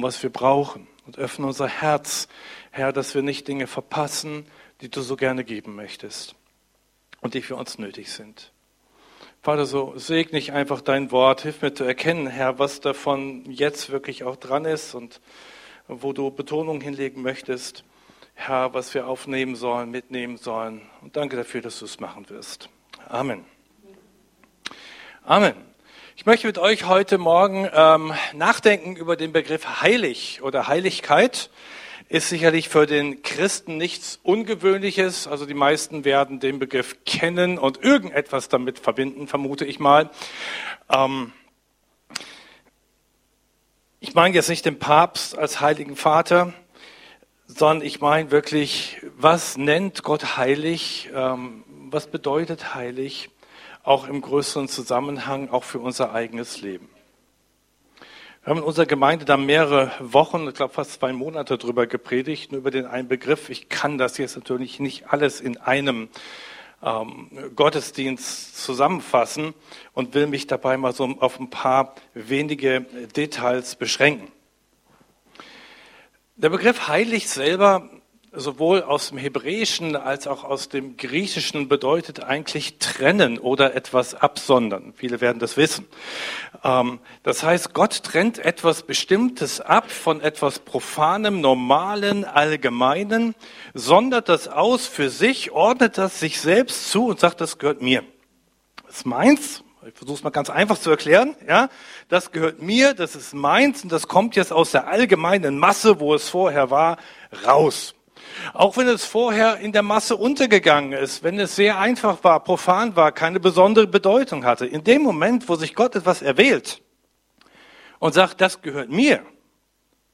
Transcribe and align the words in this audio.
und 0.00 0.04
was 0.04 0.22
wir 0.22 0.30
brauchen. 0.30 0.86
Und 1.06 1.18
öffne 1.18 1.46
unser 1.46 1.68
Herz, 1.68 2.26
Herr, 2.70 2.92
dass 2.92 3.14
wir 3.14 3.22
nicht 3.22 3.46
Dinge 3.48 3.66
verpassen, 3.66 4.46
die 4.80 4.88
du 4.88 5.02
so 5.02 5.14
gerne 5.14 5.44
geben 5.44 5.74
möchtest 5.74 6.34
und 7.20 7.34
die 7.34 7.42
für 7.42 7.56
uns 7.56 7.78
nötig 7.78 8.10
sind. 8.10 8.52
Vater, 9.42 9.66
so 9.66 9.92
segne 9.96 10.38
ich 10.38 10.52
einfach 10.52 10.80
dein 10.80 11.10
Wort. 11.12 11.42
Hilf 11.42 11.60
mir 11.60 11.74
zu 11.74 11.84
erkennen, 11.84 12.26
Herr, 12.28 12.58
was 12.58 12.80
davon 12.80 13.44
jetzt 13.50 13.90
wirklich 13.90 14.24
auch 14.24 14.36
dran 14.36 14.64
ist 14.64 14.94
und 14.94 15.20
wo 15.86 16.14
du 16.14 16.30
Betonung 16.30 16.80
hinlegen 16.80 17.20
möchtest. 17.20 17.84
Herr, 18.34 18.72
was 18.72 18.94
wir 18.94 19.06
aufnehmen 19.06 19.54
sollen, 19.54 19.90
mitnehmen 19.90 20.38
sollen. 20.38 20.82
Und 21.02 21.16
danke 21.16 21.36
dafür, 21.36 21.60
dass 21.60 21.78
du 21.78 21.84
es 21.84 22.00
machen 22.00 22.28
wirst. 22.30 22.70
Amen. 23.08 23.44
Amen. 25.24 25.69
Ich 26.20 26.26
möchte 26.26 26.48
mit 26.48 26.58
euch 26.58 26.86
heute 26.86 27.16
Morgen 27.16 27.66
ähm, 27.72 28.12
nachdenken 28.34 28.94
über 28.94 29.16
den 29.16 29.32
Begriff 29.32 29.80
heilig 29.80 30.42
oder 30.42 30.68
Heiligkeit. 30.68 31.48
Ist 32.10 32.28
sicherlich 32.28 32.68
für 32.68 32.84
den 32.84 33.22
Christen 33.22 33.78
nichts 33.78 34.20
Ungewöhnliches. 34.22 35.26
Also 35.26 35.46
die 35.46 35.54
meisten 35.54 36.04
werden 36.04 36.38
den 36.38 36.58
Begriff 36.58 37.06
kennen 37.06 37.56
und 37.56 37.82
irgendetwas 37.82 38.50
damit 38.50 38.78
verbinden, 38.78 39.28
vermute 39.28 39.64
ich 39.64 39.80
mal. 39.80 40.10
Ähm, 40.90 41.32
ich 44.00 44.12
meine 44.12 44.34
jetzt 44.34 44.50
nicht 44.50 44.66
den 44.66 44.78
Papst 44.78 45.38
als 45.38 45.62
heiligen 45.62 45.96
Vater, 45.96 46.52
sondern 47.46 47.80
ich 47.80 48.02
meine 48.02 48.30
wirklich, 48.30 48.98
was 49.16 49.56
nennt 49.56 50.02
Gott 50.02 50.36
heilig? 50.36 51.08
Ähm, 51.14 51.64
was 51.88 52.08
bedeutet 52.08 52.74
heilig? 52.74 53.30
Auch 53.82 54.06
im 54.06 54.20
größeren 54.20 54.68
Zusammenhang, 54.68 55.48
auch 55.48 55.64
für 55.64 55.78
unser 55.78 56.12
eigenes 56.12 56.60
Leben. 56.60 56.88
Wir 58.42 58.50
haben 58.50 58.58
in 58.58 58.64
unserer 58.64 58.86
Gemeinde 58.86 59.24
da 59.24 59.36
mehrere 59.36 59.90
Wochen, 60.00 60.48
ich 60.48 60.54
glaube 60.54 60.72
fast 60.72 60.92
zwei 60.92 61.12
Monate 61.12 61.58
drüber 61.58 61.86
gepredigt, 61.86 62.52
nur 62.52 62.60
über 62.60 62.70
den 62.70 62.86
einen 62.86 63.08
Begriff. 63.08 63.50
Ich 63.50 63.68
kann 63.68 63.98
das 63.98 64.18
jetzt 64.18 64.36
natürlich 64.36 64.80
nicht 64.80 65.12
alles 65.12 65.40
in 65.40 65.56
einem 65.58 66.08
ähm, 66.82 67.30
Gottesdienst 67.54 68.62
zusammenfassen 68.62 69.54
und 69.92 70.14
will 70.14 70.26
mich 70.26 70.46
dabei 70.46 70.76
mal 70.76 70.92
so 70.92 71.04
auf 71.20 71.38
ein 71.40 71.50
paar 71.50 71.94
wenige 72.14 72.82
Details 73.16 73.76
beschränken. 73.76 74.30
Der 76.36 76.48
Begriff 76.48 76.88
heilig 76.88 77.28
selber, 77.28 77.90
sowohl 78.32 78.82
aus 78.82 79.08
dem 79.08 79.18
Hebräischen 79.18 79.96
als 79.96 80.26
auch 80.26 80.44
aus 80.44 80.68
dem 80.68 80.96
Griechischen, 80.96 81.68
bedeutet 81.68 82.22
eigentlich 82.22 82.78
trennen 82.78 83.38
oder 83.38 83.74
etwas 83.74 84.14
absondern. 84.14 84.92
Viele 84.96 85.20
werden 85.20 85.40
das 85.40 85.56
wissen. 85.56 85.86
Ähm, 86.62 87.00
das 87.22 87.42
heißt, 87.42 87.74
Gott 87.74 88.02
trennt 88.04 88.38
etwas 88.38 88.82
Bestimmtes 88.84 89.60
ab 89.60 89.90
von 89.90 90.20
etwas 90.20 90.60
Profanem, 90.60 91.40
Normalen, 91.40 92.24
Allgemeinen, 92.24 93.34
sondert 93.74 94.28
das 94.28 94.46
aus 94.46 94.86
für 94.86 95.10
sich, 95.10 95.50
ordnet 95.50 95.98
das 95.98 96.20
sich 96.20 96.40
selbst 96.40 96.90
zu 96.90 97.06
und 97.06 97.18
sagt, 97.18 97.40
das 97.40 97.58
gehört 97.58 97.82
mir. 97.82 98.04
Das 98.86 98.98
ist 98.98 99.06
meins, 99.06 99.64
ich 99.86 99.94
versuche 99.94 100.18
es 100.18 100.22
mal 100.22 100.30
ganz 100.30 100.50
einfach 100.50 100.78
zu 100.78 100.90
erklären. 100.90 101.34
Ja, 101.48 101.68
das 102.08 102.30
gehört 102.30 102.62
mir, 102.62 102.94
das 102.94 103.16
ist 103.16 103.34
meins 103.34 103.82
und 103.82 103.90
das 103.90 104.06
kommt 104.06 104.36
jetzt 104.36 104.52
aus 104.52 104.70
der 104.70 104.86
allgemeinen 104.86 105.58
Masse, 105.58 105.98
wo 105.98 106.14
es 106.14 106.28
vorher 106.28 106.70
war, 106.70 106.98
raus. 107.46 107.94
Auch 108.52 108.76
wenn 108.76 108.88
es 108.88 109.04
vorher 109.04 109.58
in 109.58 109.72
der 109.72 109.82
Masse 109.82 110.16
untergegangen 110.16 110.92
ist, 110.92 111.22
wenn 111.22 111.38
es 111.38 111.56
sehr 111.56 111.78
einfach 111.78 112.22
war, 112.24 112.42
profan 112.42 112.96
war, 112.96 113.12
keine 113.12 113.40
besondere 113.40 113.86
Bedeutung 113.86 114.44
hatte. 114.44 114.66
In 114.66 114.84
dem 114.84 115.02
Moment, 115.02 115.48
wo 115.48 115.56
sich 115.56 115.74
Gott 115.74 115.96
etwas 115.96 116.22
erwählt 116.22 116.82
und 117.98 118.14
sagt, 118.14 118.40
das 118.40 118.62
gehört 118.62 118.90
mir, 118.90 119.22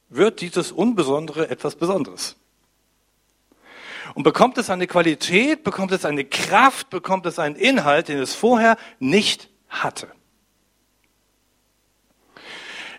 wird 0.09 0.41
dieses 0.41 0.73
Unbesondere 0.73 1.49
etwas 1.49 1.77
Besonderes. 1.77 2.37
Und 4.15 4.23
bekommt 4.23 4.57
es 4.59 4.71
eine 4.71 4.87
Qualität, 4.87 5.65
bekommt 5.65 5.93
es 5.93 6.05
eine 6.05 6.25
Kraft, 6.25 6.91
bekommt 6.91 7.27
es 7.27 7.39
einen 7.39 7.57
Inhalt, 7.57 8.09
den 8.09 8.19
es 8.19 8.35
vorher 8.35 8.77
nicht 8.99 9.51
hatte. 9.69 10.09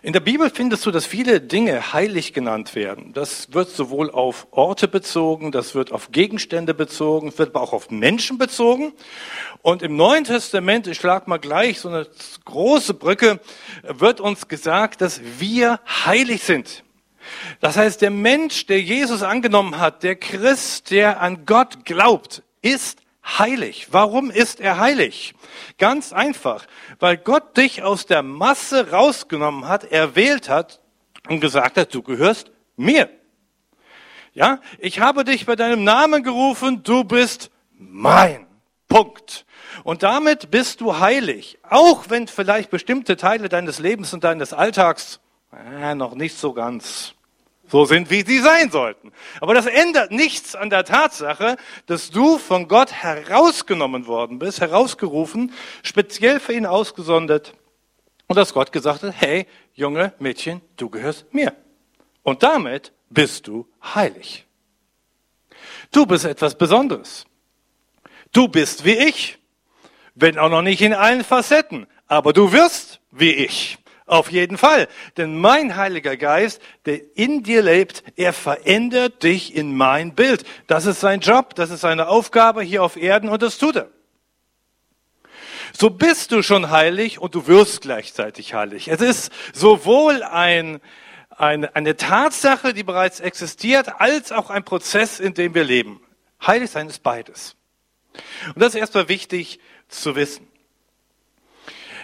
In 0.00 0.12
der 0.12 0.20
Bibel 0.20 0.48
findest 0.48 0.86
du, 0.86 0.92
dass 0.92 1.06
viele 1.06 1.40
Dinge 1.40 1.92
heilig 1.92 2.32
genannt 2.32 2.76
werden. 2.76 3.12
Das 3.14 3.52
wird 3.52 3.68
sowohl 3.68 4.10
auf 4.10 4.46
Orte 4.52 4.86
bezogen, 4.86 5.50
das 5.50 5.74
wird 5.74 5.90
auf 5.90 6.12
Gegenstände 6.12 6.72
bezogen, 6.72 7.36
wird 7.36 7.50
aber 7.50 7.62
auch 7.62 7.72
auf 7.72 7.90
Menschen 7.90 8.38
bezogen. 8.38 8.92
Und 9.60 9.82
im 9.82 9.96
Neuen 9.96 10.22
Testament, 10.22 10.86
ich 10.86 10.98
schlag 10.98 11.26
mal 11.26 11.38
gleich 11.38 11.80
so 11.80 11.88
eine 11.88 12.06
große 12.44 12.94
Brücke, 12.94 13.40
wird 13.82 14.20
uns 14.20 14.46
gesagt, 14.46 15.00
dass 15.00 15.20
wir 15.38 15.80
heilig 16.06 16.44
sind. 16.44 16.84
Das 17.60 17.76
heißt, 17.76 18.00
der 18.00 18.10
Mensch, 18.10 18.66
der 18.66 18.80
Jesus 18.80 19.22
angenommen 19.24 19.78
hat, 19.78 20.04
der 20.04 20.14
Christ, 20.14 20.92
der 20.92 21.20
an 21.20 21.44
Gott 21.44 21.84
glaubt, 21.84 22.42
ist 22.62 23.00
heilig. 23.38 23.88
Warum 23.90 24.30
ist 24.30 24.60
er 24.60 24.78
heilig? 24.78 25.34
Ganz 25.78 26.12
einfach, 26.12 26.66
weil 26.98 27.16
Gott 27.16 27.56
dich 27.56 27.82
aus 27.82 28.06
der 28.06 28.22
Masse 28.22 28.90
rausgenommen 28.90 29.68
hat, 29.68 29.84
erwählt 29.84 30.48
hat 30.48 30.80
und 31.28 31.40
gesagt 31.40 31.76
hat, 31.76 31.94
du 31.94 32.02
gehörst 32.02 32.50
mir. 32.76 33.10
Ja, 34.34 34.60
ich 34.78 35.00
habe 35.00 35.24
dich 35.24 35.46
bei 35.46 35.56
deinem 35.56 35.84
Namen 35.84 36.22
gerufen, 36.22 36.82
du 36.82 37.04
bist 37.04 37.50
mein. 37.72 38.48
Punkt. 38.88 39.44
Und 39.84 40.02
damit 40.02 40.50
bist 40.50 40.80
du 40.80 40.98
heilig, 40.98 41.58
auch 41.62 42.06
wenn 42.08 42.26
vielleicht 42.26 42.70
bestimmte 42.70 43.16
Teile 43.16 43.48
deines 43.48 43.78
Lebens 43.78 44.12
und 44.14 44.24
deines 44.24 44.52
Alltags 44.52 45.20
äh, 45.52 45.94
noch 45.94 46.14
nicht 46.14 46.36
so 46.36 46.52
ganz 46.54 47.14
so 47.68 47.84
sind, 47.84 48.10
wie 48.10 48.22
sie 48.22 48.38
sein 48.40 48.70
sollten. 48.70 49.12
Aber 49.40 49.54
das 49.54 49.66
ändert 49.66 50.10
nichts 50.10 50.54
an 50.54 50.70
der 50.70 50.84
Tatsache, 50.84 51.56
dass 51.86 52.10
du 52.10 52.38
von 52.38 52.68
Gott 52.68 52.92
herausgenommen 52.92 54.06
worden 54.06 54.38
bist, 54.38 54.60
herausgerufen, 54.60 55.52
speziell 55.82 56.40
für 56.40 56.52
ihn 56.52 56.66
ausgesondert. 56.66 57.54
Und 58.26 58.36
dass 58.36 58.52
Gott 58.52 58.72
gesagt 58.72 59.02
hat, 59.02 59.14
hey, 59.16 59.46
junge 59.74 60.12
Mädchen, 60.18 60.60
du 60.76 60.90
gehörst 60.90 61.32
mir. 61.32 61.54
Und 62.22 62.42
damit 62.42 62.92
bist 63.08 63.46
du 63.46 63.66
heilig. 63.82 64.46
Du 65.92 66.04
bist 66.04 66.24
etwas 66.24 66.56
Besonderes. 66.56 67.24
Du 68.32 68.48
bist 68.48 68.84
wie 68.84 68.96
ich, 68.96 69.38
wenn 70.14 70.38
auch 70.38 70.50
noch 70.50 70.62
nicht 70.62 70.82
in 70.82 70.92
allen 70.92 71.24
Facetten, 71.24 71.86
aber 72.06 72.32
du 72.32 72.52
wirst 72.52 73.00
wie 73.10 73.32
ich. 73.32 73.78
Auf 74.08 74.32
jeden 74.32 74.56
Fall. 74.56 74.88
Denn 75.18 75.36
mein 75.36 75.76
Heiliger 75.76 76.16
Geist, 76.16 76.62
der 76.86 77.00
in 77.14 77.42
dir 77.42 77.62
lebt, 77.62 78.02
er 78.16 78.32
verändert 78.32 79.22
dich 79.22 79.54
in 79.54 79.76
mein 79.76 80.14
Bild. 80.14 80.44
Das 80.66 80.86
ist 80.86 81.00
sein 81.00 81.20
Job, 81.20 81.54
das 81.54 81.70
ist 81.70 81.82
seine 81.82 82.08
Aufgabe 82.08 82.62
hier 82.62 82.82
auf 82.82 82.96
Erden 82.96 83.28
und 83.28 83.42
das 83.42 83.58
tut 83.58 83.76
er. 83.76 83.90
So 85.76 85.90
bist 85.90 86.32
du 86.32 86.42
schon 86.42 86.70
heilig 86.70 87.18
und 87.18 87.34
du 87.34 87.46
wirst 87.46 87.82
gleichzeitig 87.82 88.54
heilig. 88.54 88.88
Es 88.88 89.02
ist 89.02 89.30
sowohl 89.52 90.22
ein, 90.22 90.80
eine, 91.28 91.76
eine 91.76 91.96
Tatsache, 91.98 92.72
die 92.72 92.84
bereits 92.84 93.20
existiert, 93.20 94.00
als 94.00 94.32
auch 94.32 94.48
ein 94.48 94.64
Prozess, 94.64 95.20
in 95.20 95.34
dem 95.34 95.54
wir 95.54 95.64
leben. 95.64 96.00
Heilig 96.44 96.70
sein 96.70 96.88
ist 96.88 97.02
beides. 97.02 97.56
Und 98.54 98.62
das 98.62 98.74
ist 98.74 98.80
erstmal 98.80 99.10
wichtig 99.10 99.60
zu 99.88 100.16
wissen. 100.16 100.47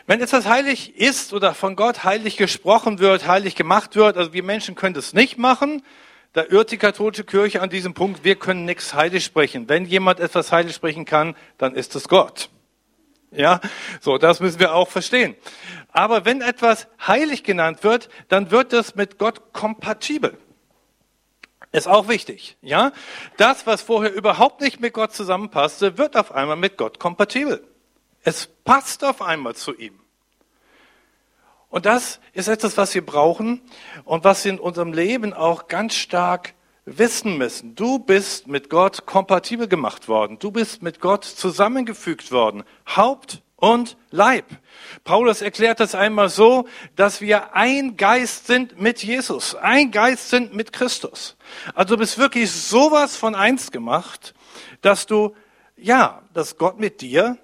Wenn 0.06 0.20
etwas 0.20 0.46
heilig 0.46 0.96
ist 0.96 1.32
oder 1.32 1.54
von 1.54 1.76
Gott 1.76 2.04
heilig 2.04 2.36
gesprochen 2.36 2.98
wird, 2.98 3.26
heilig 3.26 3.54
gemacht 3.54 3.96
wird, 3.96 4.18
also 4.18 4.34
wir 4.34 4.42
Menschen 4.42 4.74
können 4.74 4.94
das 4.94 5.14
nicht 5.14 5.38
machen, 5.38 5.82
da 6.34 6.44
irrt 6.44 6.72
die 6.72 6.76
katholische 6.76 7.24
Kirche 7.24 7.62
an 7.62 7.70
diesem 7.70 7.94
Punkt, 7.94 8.22
wir 8.22 8.34
können 8.34 8.66
nichts 8.66 8.92
heilig 8.92 9.24
sprechen. 9.24 9.68
Wenn 9.68 9.86
jemand 9.86 10.20
etwas 10.20 10.52
heilig 10.52 10.74
sprechen 10.74 11.06
kann, 11.06 11.36
dann 11.56 11.74
ist 11.74 11.94
es 11.94 12.08
Gott. 12.08 12.50
Ja, 13.30 13.60
so, 14.00 14.18
das 14.18 14.40
müssen 14.40 14.60
wir 14.60 14.74
auch 14.74 14.90
verstehen. 14.90 15.36
Aber 15.90 16.24
wenn 16.24 16.42
etwas 16.42 16.86
heilig 17.04 17.42
genannt 17.42 17.82
wird, 17.82 18.10
dann 18.28 18.50
wird 18.50 18.72
das 18.72 18.96
mit 18.96 19.18
Gott 19.18 19.52
kompatibel. 19.52 20.36
Ist 21.72 21.88
auch 21.88 22.08
wichtig, 22.08 22.56
ja? 22.60 22.92
Das, 23.36 23.66
was 23.66 23.82
vorher 23.82 24.12
überhaupt 24.12 24.60
nicht 24.60 24.80
mit 24.80 24.92
Gott 24.92 25.14
zusammenpasste, 25.14 25.98
wird 25.98 26.16
auf 26.16 26.30
einmal 26.30 26.56
mit 26.56 26.76
Gott 26.76 26.98
kompatibel. 27.00 27.66
Es 28.24 28.48
passt 28.64 29.04
auf 29.04 29.22
einmal 29.22 29.54
zu 29.54 29.76
ihm. 29.76 30.00
Und 31.68 31.86
das 31.86 32.20
ist 32.32 32.48
etwas, 32.48 32.76
was 32.76 32.94
wir 32.94 33.04
brauchen 33.04 33.60
und 34.04 34.24
was 34.24 34.44
wir 34.44 34.52
in 34.52 34.58
unserem 34.58 34.92
Leben 34.92 35.32
auch 35.32 35.68
ganz 35.68 35.94
stark 35.94 36.54
wissen 36.86 37.36
müssen. 37.36 37.74
Du 37.74 37.98
bist 37.98 38.46
mit 38.46 38.70
Gott 38.70 39.06
kompatibel 39.06 39.68
gemacht 39.68 40.08
worden. 40.08 40.38
Du 40.38 40.50
bist 40.50 40.82
mit 40.82 41.00
Gott 41.00 41.24
zusammengefügt 41.24 42.32
worden. 42.32 42.64
Haupt 42.86 43.42
und 43.56 43.96
Leib. 44.10 44.44
Paulus 45.04 45.42
erklärt 45.42 45.80
das 45.80 45.94
einmal 45.94 46.28
so, 46.28 46.66
dass 46.96 47.20
wir 47.20 47.54
ein 47.54 47.96
Geist 47.96 48.46
sind 48.46 48.80
mit 48.80 49.02
Jesus, 49.02 49.54
ein 49.54 49.90
Geist 49.90 50.28
sind 50.28 50.54
mit 50.54 50.72
Christus. 50.72 51.36
Also 51.74 51.94
du 51.94 52.00
bist 52.00 52.18
wirklich 52.18 52.50
sowas 52.50 53.16
von 53.16 53.34
eins 53.34 53.70
gemacht, 53.70 54.34
dass 54.80 55.06
du, 55.06 55.34
ja, 55.76 56.22
dass 56.34 56.58
Gott 56.58 56.78
mit 56.78 57.00
dir 57.00 57.38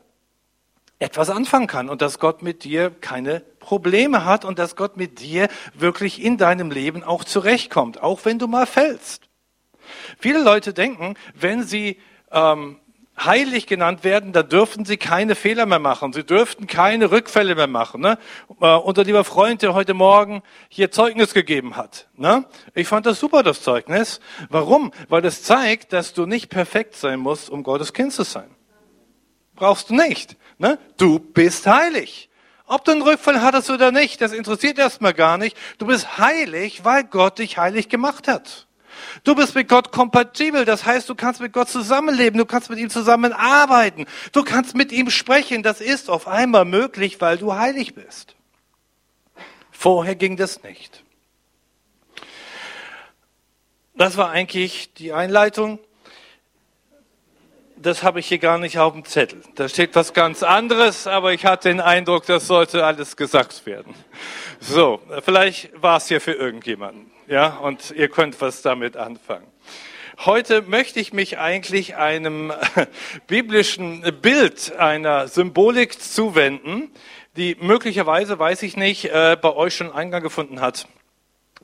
etwas 1.01 1.31
anfangen 1.31 1.67
kann 1.67 1.89
und 1.89 2.03
dass 2.03 2.19
Gott 2.19 2.43
mit 2.43 2.63
dir 2.63 2.91
keine 2.91 3.41
Probleme 3.59 4.25
hat 4.25 4.45
und 4.45 4.59
dass 4.59 4.77
Gott 4.77 4.97
mit 4.97 5.21
dir 5.21 5.49
wirklich 5.75 6.23
in 6.23 6.37
deinem 6.37 6.71
Leben 6.71 7.03
auch 7.03 7.25
zurechtkommt, 7.25 8.03
auch 8.03 8.25
wenn 8.25 8.39
du 8.39 8.47
mal 8.47 8.67
fällst. 8.67 9.25
Viele 10.19 10.43
Leute 10.43 10.75
denken, 10.75 11.17
wenn 11.35 11.63
sie 11.63 11.99
ähm, 12.31 12.79
heilig 13.19 13.67
genannt 13.67 14.05
werden, 14.05 14.33
dann 14.33 14.49
dürfen 14.49 14.85
sie 14.85 14.99
keine 14.99 15.35
Fehler 15.35 15.65
mehr 15.65 15.79
machen. 15.79 16.13
Sie 16.13 16.25
dürften 16.25 16.67
keine 16.67 17.11
Rückfälle 17.11 17.55
mehr 17.55 17.67
machen. 17.67 18.03
Ne? 18.03 18.19
Äh, 18.61 18.75
unser 18.75 19.05
lieber 19.05 19.25
Freund, 19.25 19.63
der 19.63 19.73
heute 19.73 19.95
Morgen 19.95 20.43
hier 20.69 20.91
Zeugnis 20.91 21.33
gegeben 21.33 21.77
hat. 21.77 22.09
Ne? 22.15 22.45
Ich 22.75 22.89
fand 22.89 23.07
das 23.07 23.19
super, 23.19 23.43
das 23.43 23.63
Zeugnis. 23.63 24.21
Warum? 24.51 24.93
Weil 25.09 25.25
es 25.25 25.43
zeigt, 25.43 25.95
dass 25.95 26.13
du 26.13 26.27
nicht 26.27 26.51
perfekt 26.51 26.95
sein 26.95 27.21
musst, 27.21 27.49
um 27.49 27.63
Gottes 27.63 27.95
Kind 27.95 28.13
zu 28.13 28.23
sein. 28.23 28.51
Brauchst 29.55 29.91
du 29.91 29.95
nicht. 29.95 30.37
Ne? 30.61 30.79
Du 30.99 31.19
bist 31.19 31.67
heilig. 31.67 32.29
Ob 32.67 32.85
du 32.85 32.93
einen 32.93 33.01
Rückfall 33.01 33.41
hattest 33.41 33.71
oder 33.71 33.93
nicht, 33.93 34.21
das 34.21 34.33
interessiert 34.33 34.79
erstmal 34.79 35.15
gar 35.15 35.39
nicht. 35.39 35.57
Du 35.79 35.87
bist 35.87 36.19
heilig, 36.19 36.85
weil 36.85 37.05
Gott 37.05 37.39
dich 37.39 37.57
heilig 37.57 37.89
gemacht 37.89 38.29
hat. 38.29 38.67
Du 39.25 39.35
bist 39.35 39.55
mit 39.55 39.69
Gott 39.69 39.91
kompatibel, 39.91 40.67
das 40.67 40.85
heißt, 40.85 41.09
du 41.09 41.15
kannst 41.15 41.41
mit 41.41 41.55
Gott 41.55 41.71
zusammenleben, 41.71 42.37
du 42.37 42.45
kannst 42.45 42.69
mit 42.69 42.79
ihm 42.79 42.91
zusammenarbeiten, 42.91 44.05
du 44.33 44.43
kannst 44.45 44.77
mit 44.77 44.93
ihm 44.93 45.09
sprechen. 45.09 45.63
Das 45.63 45.81
ist 45.81 46.11
auf 46.11 46.29
einmal 46.29 46.67
möglich, 46.67 47.23
weil 47.23 47.39
du 47.39 47.55
heilig 47.55 47.95
bist. 47.95 48.37
Vorher 49.71 50.15
ging 50.15 50.37
das 50.37 50.63
nicht. 50.63 51.05
Das 53.95 54.19
war 54.19 54.29
eigentlich 54.29 54.93
die 54.93 55.15
Einleitung. 55.15 55.79
Das 57.83 58.03
habe 58.03 58.21
ich 58.21 58.27
hier 58.27 58.39
gar 58.39 58.59
nicht 58.59 58.79
auf 58.79 58.93
dem 58.93 59.05
Zettel. 59.05 59.41
Da 59.55 59.69
steht 59.69 59.95
was 59.95 60.13
ganz 60.13 60.43
anderes, 60.43 61.07
aber 61.07 61.33
ich 61.33 61.47
hatte 61.47 61.71
den 61.71 61.81
Eindruck, 61.81 62.27
das 62.27 62.47
sollte 62.47 62.85
alles 62.85 63.17
gesagt 63.17 63.65
werden. 63.65 63.95
So, 64.61 65.01
vielleicht 65.25 65.71
war 65.81 65.97
es 65.97 66.07
hier 66.09 66.21
für 66.21 66.33
irgendjemanden 66.33 67.11
ja, 67.31 67.57
und 67.59 67.93
ihr 67.93 68.09
könnt 68.09 68.41
was 68.41 68.61
damit 68.61 68.97
anfangen. 68.97 69.47
Heute 70.27 70.63
möchte 70.63 71.01
ich 71.01 71.13
mich 71.13 71.39
eigentlich 71.39 71.97
einem 71.97 72.53
biblischen 73.29 74.03
Bild, 74.21 74.77
einer 74.77 75.29
Symbolik 75.29 75.99
zuwenden, 76.03 76.91
die 77.37 77.57
möglicherweise, 77.61 78.39
weiß 78.39 78.63
ich 78.65 78.77
nicht, 78.77 79.07
äh, 79.07 79.39
bei 79.41 79.55
euch 79.55 79.77
schon 79.77 79.93
Eingang 79.93 80.23
gefunden 80.23 80.61
hat. 80.61 80.87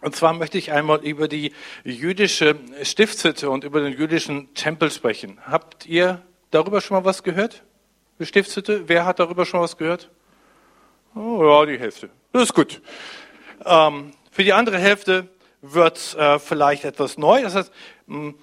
Und 0.06 0.14
zwar 0.14 0.34
möchte 0.34 0.56
ich 0.56 0.70
einmal 0.70 1.04
über 1.04 1.26
die 1.26 1.52
jüdische 1.82 2.54
Stiftshütte 2.84 3.50
und 3.50 3.64
über 3.64 3.80
den 3.80 3.92
jüdischen 3.92 4.54
Tempel 4.54 4.88
sprechen. 4.92 5.40
Habt 5.44 5.84
ihr 5.84 6.22
darüber 6.52 6.80
schon 6.80 6.96
mal 6.98 7.04
was 7.04 7.24
gehört? 7.24 7.64
Die 8.20 8.26
Stiftshütte? 8.26 8.88
Wer 8.88 9.04
hat 9.04 9.18
darüber 9.18 9.44
schon 9.44 9.60
was 9.60 9.76
gehört? 9.76 10.08
Oh 11.16 11.42
ja, 11.42 11.66
die 11.66 11.76
Hälfte. 11.76 12.08
Das 12.30 12.44
ist 12.44 12.54
gut. 12.54 12.80
Ähm, 13.64 14.12
für 14.30 14.44
die 14.44 14.52
andere 14.52 14.78
Hälfte 14.78 15.26
wird 15.60 16.14
äh, 16.14 16.38
vielleicht 16.38 16.84
etwas 16.84 17.18
neu. 17.18 17.42
Das 17.42 17.56
heißt, 17.56 17.72
mh, 18.06 18.34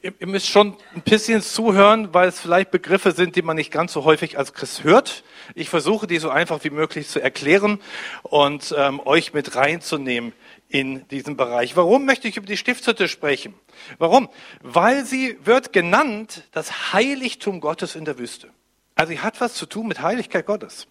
ihr, 0.00 0.14
ihr 0.18 0.26
müsst 0.26 0.48
schon 0.48 0.78
ein 0.94 1.02
bisschen 1.02 1.42
zuhören, 1.42 2.14
weil 2.14 2.30
es 2.30 2.40
vielleicht 2.40 2.70
Begriffe 2.70 3.12
sind, 3.12 3.36
die 3.36 3.42
man 3.42 3.56
nicht 3.56 3.70
ganz 3.70 3.92
so 3.92 4.04
häufig 4.04 4.38
als 4.38 4.54
Christ 4.54 4.82
hört. 4.82 5.24
Ich 5.54 5.68
versuche, 5.68 6.06
die 6.06 6.16
so 6.16 6.30
einfach 6.30 6.64
wie 6.64 6.70
möglich 6.70 7.06
zu 7.06 7.20
erklären 7.20 7.82
und 8.22 8.74
ähm, 8.78 8.98
euch 9.04 9.34
mit 9.34 9.56
reinzunehmen 9.56 10.32
in 10.68 11.06
diesem 11.08 11.36
Bereich. 11.36 11.76
Warum 11.76 12.04
möchte 12.04 12.28
ich 12.28 12.36
über 12.36 12.46
die 12.46 12.56
Stiftshütte 12.56 13.08
sprechen? 13.08 13.54
Warum? 13.98 14.28
Weil 14.62 15.04
sie 15.04 15.38
wird 15.44 15.72
genannt 15.72 16.44
das 16.52 16.92
Heiligtum 16.92 17.60
Gottes 17.60 17.94
in 17.94 18.04
der 18.04 18.18
Wüste. 18.18 18.50
Also 18.94 19.12
sie 19.12 19.20
hat 19.20 19.40
was 19.40 19.54
zu 19.54 19.66
tun 19.66 19.86
mit 19.86 20.00
Heiligkeit 20.00 20.46
Gottes. 20.46 20.86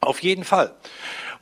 Auf 0.00 0.22
jeden 0.22 0.44
Fall. 0.44 0.74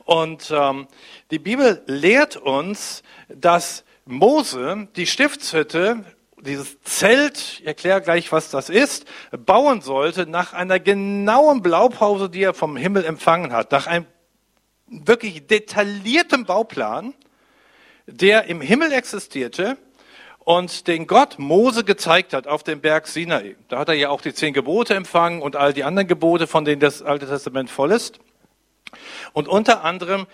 Und 0.05 0.51
ähm, 0.51 0.87
die 1.31 1.39
Bibel 1.39 1.83
lehrt 1.85 2.37
uns, 2.37 3.03
dass 3.29 3.83
Mose 4.05 4.87
die 4.95 5.07
Stiftshütte, 5.07 6.03
dieses 6.39 6.81
Zelt, 6.81 7.59
ich 7.59 7.67
erkläre 7.67 8.01
gleich, 8.01 8.31
was 8.31 8.49
das 8.49 8.69
ist, 8.69 9.05
bauen 9.31 9.81
sollte 9.81 10.25
nach 10.25 10.53
einer 10.53 10.79
genauen 10.79 11.61
Blaupause, 11.61 12.29
die 12.29 12.43
er 12.43 12.53
vom 12.53 12.75
Himmel 12.75 13.05
empfangen 13.05 13.53
hat, 13.53 13.71
nach 13.71 13.87
einem 13.87 14.05
wirklich 14.87 15.47
detaillierten 15.47 16.45
Bauplan, 16.45 17.13
der 18.11 18.45
im 18.45 18.61
Himmel 18.61 18.91
existierte 18.91 19.77
und 20.39 20.87
den 20.87 21.07
Gott 21.07 21.39
Mose 21.39 21.83
gezeigt 21.83 22.33
hat 22.33 22.47
auf 22.47 22.63
dem 22.63 22.81
Berg 22.81 23.07
Sinai. 23.07 23.55
Da 23.67 23.79
hat 23.79 23.89
er 23.89 23.95
ja 23.95 24.09
auch 24.09 24.21
die 24.21 24.33
zehn 24.33 24.53
Gebote 24.53 24.95
empfangen 24.95 25.41
und 25.41 25.55
all 25.55 25.73
die 25.73 25.83
anderen 25.83 26.07
Gebote, 26.07 26.47
von 26.47 26.65
denen 26.65 26.79
das 26.79 27.01
Alte 27.01 27.27
Testament 27.27 27.69
voll 27.69 27.91
ist. 27.91 28.19
Und 29.33 29.47
unter 29.47 29.83
anderem 29.83 30.27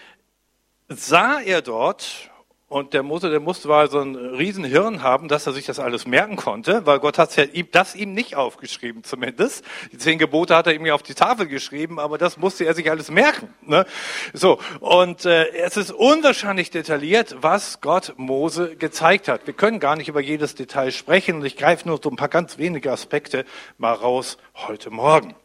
sah 0.88 1.40
er 1.40 1.62
dort, 1.62 2.30
und 2.70 2.94
der 2.94 3.02
Mose, 3.02 3.30
der 3.30 3.40
musste 3.40 3.70
mal 3.70 3.90
so 3.90 4.02
ein 4.02 4.16
Riesenhirn 4.16 5.02
haben, 5.02 5.30
dass 5.30 5.48
er 5.48 5.54
sich 5.54 5.66
das 5.66 5.80
alles 5.80 6.06
merken 6.06 6.36
konnte, 6.36 6.86
weil 6.86 7.00
Gott 7.00 7.18
hat 7.18 7.34
ja 7.38 7.46
das 7.72 7.96
ihm 7.96 8.14
nicht 8.14 8.36
aufgeschrieben 8.36 9.06
zumindest. 9.06 9.64
Die 9.94 9.98
zehn 9.98 10.20
Gebote 10.20 10.54
hat 10.54 10.68
er 10.68 10.74
ihm 10.74 10.86
ja 10.86 10.94
auf 10.94 11.02
die 11.02 11.14
Tafel 11.14 11.48
geschrieben, 11.48 11.98
aber 11.98 12.18
das 12.18 12.36
musste 12.36 12.66
er 12.66 12.74
sich 12.74 12.92
alles 12.92 13.10
merken. 13.10 13.54
Ne? 13.62 13.86
So 14.34 14.60
und 14.82 15.24
äh, 15.24 15.48
es 15.52 15.78
ist 15.78 15.92
unwahrscheinlich 15.92 16.70
detailliert, 16.70 17.38
was 17.40 17.80
Gott 17.80 18.16
Mose 18.18 18.76
gezeigt 18.76 19.30
hat. 19.30 19.48
Wir 19.48 19.54
können 19.54 19.80
gar 19.80 19.96
nicht 19.96 20.10
über 20.10 20.20
jedes 20.20 20.54
Detail 20.54 20.92
sprechen 20.92 21.38
und 21.38 21.46
ich 21.46 21.56
greife 21.56 21.88
nur 21.88 22.02
so 22.04 22.10
ein 22.10 22.18
paar 22.18 22.28
ganz 22.28 22.58
wenige 22.58 22.92
Aspekte 22.92 23.46
mal 23.78 23.94
raus 23.94 24.38
heute 24.56 24.90
Morgen. 24.90 25.36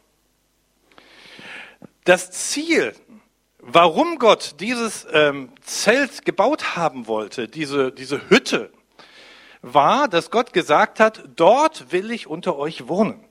Das 2.05 2.33
Ziel 2.33 2.95
warum 3.63 4.19
Gott 4.19 4.57
dieses 4.61 5.07
ähm, 5.13 5.51
Zelt 5.63 6.25
gebaut 6.25 6.77
haben 6.77 7.07
wollte, 7.07 7.49
diese, 7.49 7.93
diese 7.93 8.29
Hütte, 8.29 8.71
war, 9.63 10.09
dass 10.09 10.31
Gott 10.31 10.53
gesagt 10.53 10.99
hat, 11.01 11.23
dort 11.37 11.93
will 11.93 12.11
ich 12.11 12.27
unter 12.27 12.57
euch 12.57 12.89
wohnen. 12.89 13.25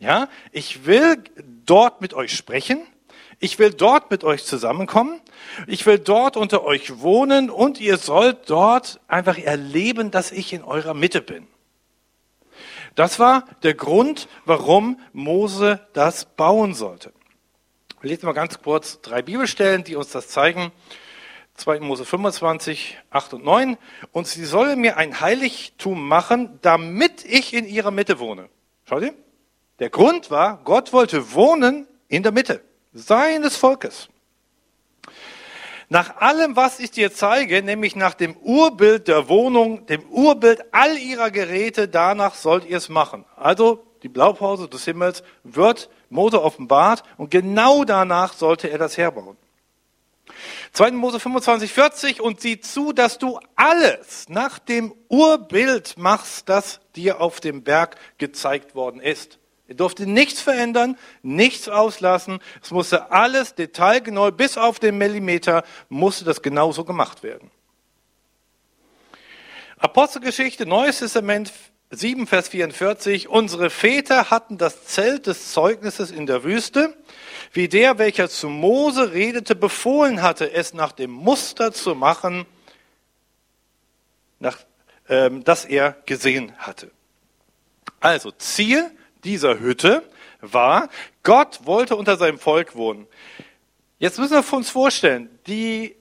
Ja, 0.00 0.28
ich 0.50 0.86
will 0.86 1.22
dort 1.64 2.00
mit 2.00 2.12
euch 2.14 2.34
sprechen. 2.34 2.84
Ich 3.38 3.58
will 3.58 3.70
dort 3.70 4.10
mit 4.10 4.24
euch 4.24 4.44
zusammenkommen. 4.44 5.20
Ich 5.66 5.86
will 5.86 5.98
dort 5.98 6.36
unter 6.36 6.64
euch 6.64 7.00
wohnen 7.00 7.48
und 7.48 7.80
ihr 7.80 7.96
sollt 7.96 8.50
dort 8.50 9.00
einfach 9.06 9.38
erleben, 9.38 10.10
dass 10.10 10.32
ich 10.32 10.52
in 10.52 10.64
eurer 10.64 10.94
Mitte 10.94 11.20
bin. 11.20 11.46
Das 12.96 13.18
war 13.18 13.44
der 13.62 13.74
Grund, 13.74 14.28
warum 14.44 14.98
Mose 15.12 15.86
das 15.92 16.24
bauen 16.24 16.74
sollte. 16.74 17.12
Wir 18.04 18.10
lesen 18.10 18.26
mal 18.26 18.32
ganz 18.32 18.60
kurz 18.60 19.00
drei 19.00 19.22
Bibelstellen, 19.22 19.82
die 19.82 19.96
uns 19.96 20.10
das 20.10 20.28
zeigen. 20.28 20.72
2. 21.54 21.80
Mose 21.80 22.04
25, 22.04 22.98
8 23.08 23.32
und 23.32 23.44
9. 23.46 23.78
Und 24.12 24.26
sie 24.26 24.44
soll 24.44 24.76
mir 24.76 24.98
ein 24.98 25.22
Heiligtum 25.22 26.06
machen, 26.06 26.58
damit 26.60 27.24
ich 27.24 27.54
in 27.54 27.66
ihrer 27.66 27.90
Mitte 27.90 28.18
wohne. 28.18 28.50
Schaut 28.86 29.04
ihr? 29.04 29.14
Der 29.78 29.88
Grund 29.88 30.30
war, 30.30 30.60
Gott 30.64 30.92
wollte 30.92 31.32
wohnen 31.32 31.88
in 32.08 32.22
der 32.22 32.32
Mitte 32.32 32.62
seines 32.92 33.56
Volkes. 33.56 34.10
Nach 35.88 36.18
allem, 36.18 36.56
was 36.56 36.80
ich 36.80 36.90
dir 36.90 37.10
zeige, 37.10 37.62
nämlich 37.62 37.96
nach 37.96 38.12
dem 38.12 38.36
Urbild 38.36 39.08
der 39.08 39.30
Wohnung, 39.30 39.86
dem 39.86 40.02
Urbild 40.10 40.62
all 40.72 40.98
ihrer 40.98 41.30
Geräte, 41.30 41.88
danach 41.88 42.34
sollt 42.34 42.66
ihr 42.66 42.76
es 42.76 42.90
machen. 42.90 43.24
Also 43.34 43.82
die 44.02 44.10
Blaupause 44.10 44.68
des 44.68 44.84
Himmels 44.84 45.22
wird 45.44 45.88
Mose 46.14 46.42
offenbart 46.42 47.02
und 47.16 47.30
genau 47.30 47.84
danach 47.84 48.32
sollte 48.32 48.70
er 48.70 48.78
das 48.78 48.96
herbauen. 48.96 49.36
2. 50.72 50.92
Mose 50.92 51.20
25, 51.20 51.72
40 51.72 52.20
und 52.20 52.40
sieh 52.40 52.60
zu, 52.60 52.92
dass 52.92 53.18
du 53.18 53.38
alles 53.56 54.28
nach 54.28 54.58
dem 54.58 54.94
Urbild 55.08 55.98
machst, 55.98 56.48
das 56.48 56.80
dir 56.96 57.20
auf 57.20 57.40
dem 57.40 57.62
Berg 57.62 57.96
gezeigt 58.18 58.74
worden 58.74 59.00
ist. 59.00 59.38
Er 59.66 59.74
durfte 59.74 60.06
nichts 60.06 60.40
verändern, 60.40 60.96
nichts 61.22 61.68
auslassen. 61.68 62.38
Es 62.62 62.70
musste 62.70 63.10
alles 63.10 63.54
detailgenau 63.54 64.30
bis 64.30 64.56
auf 64.56 64.78
den 64.78 64.98
Millimeter 64.98 65.64
musste 65.88 66.24
das 66.24 66.42
genauso 66.42 66.84
gemacht 66.84 67.22
werden. 67.22 67.50
Apostelgeschichte, 69.78 70.66
Neues 70.66 71.00
Testament, 71.00 71.52
7, 71.90 72.26
Vers 72.26 72.48
44, 72.48 73.28
unsere 73.28 73.70
Väter 73.70 74.30
hatten 74.30 74.58
das 74.58 74.86
Zelt 74.86 75.26
des 75.26 75.52
Zeugnisses 75.52 76.10
in 76.10 76.26
der 76.26 76.44
Wüste, 76.44 76.96
wie 77.52 77.68
der, 77.68 77.98
welcher 77.98 78.28
zu 78.28 78.48
Mose 78.48 79.12
redete, 79.12 79.54
befohlen 79.54 80.22
hatte, 80.22 80.52
es 80.52 80.74
nach 80.74 80.92
dem 80.92 81.10
Muster 81.10 81.72
zu 81.72 81.94
machen, 81.94 82.46
nach, 84.40 84.58
ähm, 85.08 85.44
das 85.44 85.64
er 85.64 85.96
gesehen 86.06 86.52
hatte. 86.58 86.90
Also 88.00 88.30
Ziel 88.32 88.90
dieser 89.22 89.60
Hütte 89.60 90.02
war, 90.40 90.88
Gott 91.22 91.60
wollte 91.64 91.96
unter 91.96 92.16
seinem 92.16 92.38
Volk 92.38 92.74
wohnen. 92.74 93.06
Jetzt 93.98 94.18
müssen 94.18 94.34
wir 94.34 94.56
uns 94.56 94.70
vorstellen, 94.70 95.38
die 95.46 95.96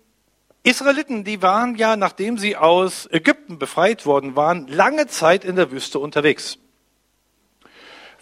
Israeliten, 0.64 1.26
die 1.26 1.42
waren 1.42 1.76
ja, 1.76 1.98
nachdem 1.98 2.38
sie 2.38 2.56
aus 2.56 3.08
Ägypten 3.12 3.60
befreit 3.60 4.06
worden 4.06 4.38
waren, 4.38 4.68
lange 4.68 5.08
Zeit 5.08 5.44
in 5.44 5.58
der 5.58 5.72
Wüste 5.72 6.00
unterwegs. 6.00 6.58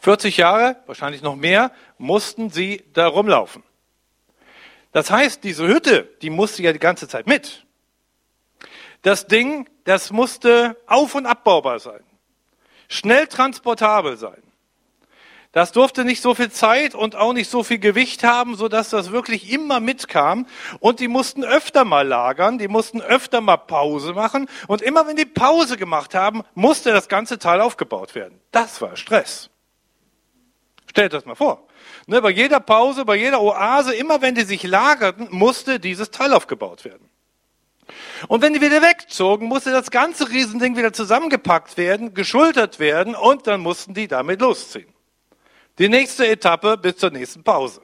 40 0.02 0.38
Jahre, 0.38 0.78
wahrscheinlich 0.88 1.22
noch 1.22 1.36
mehr, 1.36 1.72
mussten 2.00 2.50
sie 2.50 2.84
da 2.94 3.06
rumlaufen. 3.06 3.64
Das 4.92 5.12
heißt, 5.12 5.44
diese 5.44 5.68
Hütte, 5.68 6.10
die 6.24 6.32
musste 6.32 6.64
ja 6.64 6.74
die 6.74 6.80
ganze 6.80 7.08
Zeit 7.08 7.28
mit. 7.28 7.66
Das 9.04 9.28
Ding, 9.28 9.70
das 9.84 10.12
musste 10.12 10.78
auf- 10.88 11.14
und 11.14 11.28
abbaubar 11.28 11.80
sein, 11.80 12.04
schnell 12.90 13.28
transportabel 13.28 14.18
sein. 14.18 14.42
Das 15.52 15.74
durfte 15.74 16.06
nicht 16.06 16.22
so 16.22 16.34
viel 16.34 16.50
Zeit 16.50 16.96
und 16.96 17.16
auch 17.16 17.34
nicht 17.34 17.50
so 17.50 17.64
viel 17.64 17.80
Gewicht 17.80 18.24
haben, 18.24 18.56
so 18.56 18.70
dass 18.70 18.90
das 18.90 19.12
wirklich 19.12 19.52
immer 19.52 19.82
mitkam. 19.82 20.48
Und 20.80 21.02
die 21.02 21.10
mussten 21.10 21.44
öfter 21.44 21.84
mal 21.84 22.08
lagern, 22.08 22.58
die 22.58 22.70
mussten 22.70 23.02
öfter 23.02 23.42
mal 23.42 23.58
Pause 23.58 24.14
machen. 24.14 24.48
Und 24.68 24.82
immer 24.82 25.08
wenn 25.08 25.18
die 25.18 25.26
Pause 25.26 25.76
gemacht 25.76 26.16
haben, 26.16 26.44
musste 26.56 26.92
das 26.92 27.10
ganze 27.10 27.38
Teil 27.38 27.60
aufgebaut 27.60 28.16
werden. 28.16 28.40
Das 28.52 28.82
war 28.82 28.96
Stress. 28.96 29.50
Stellt 30.90 31.12
das 31.12 31.26
mal 31.26 31.36
vor. 31.36 31.68
Ne, 32.08 32.22
bei 32.22 32.32
jeder 32.32 32.62
Pause, 32.62 33.04
bei 33.04 33.16
jeder 33.16 33.42
Oase, 33.42 33.94
immer 33.94 34.22
wenn 34.22 34.36
die 34.36 34.44
sich 34.44 34.64
lagerten, 34.64 35.28
musste 35.32 35.80
dieses 35.80 36.12
Teil 36.12 36.34
aufgebaut 36.34 36.86
werden. 36.86 37.10
Und 38.28 38.42
wenn 38.42 38.54
die 38.54 38.62
wieder 38.62 38.82
wegzogen, 38.82 39.48
musste 39.48 39.72
das 39.72 39.92
ganze 39.92 40.30
Riesending 40.30 40.78
wieder 40.78 40.94
zusammengepackt 40.94 41.76
werden, 41.76 42.14
geschultert 42.14 42.80
werden 42.80 43.16
und 43.16 43.48
dann 43.48 43.60
mussten 43.60 43.94
die 43.94 44.08
damit 44.08 44.40
losziehen. 44.40 44.88
Die 45.82 45.90
nächste 45.90 46.28
Etappe 46.28 46.78
bis 46.78 46.98
zur 46.98 47.10
nächsten 47.10 47.44
Pause. 47.44 47.82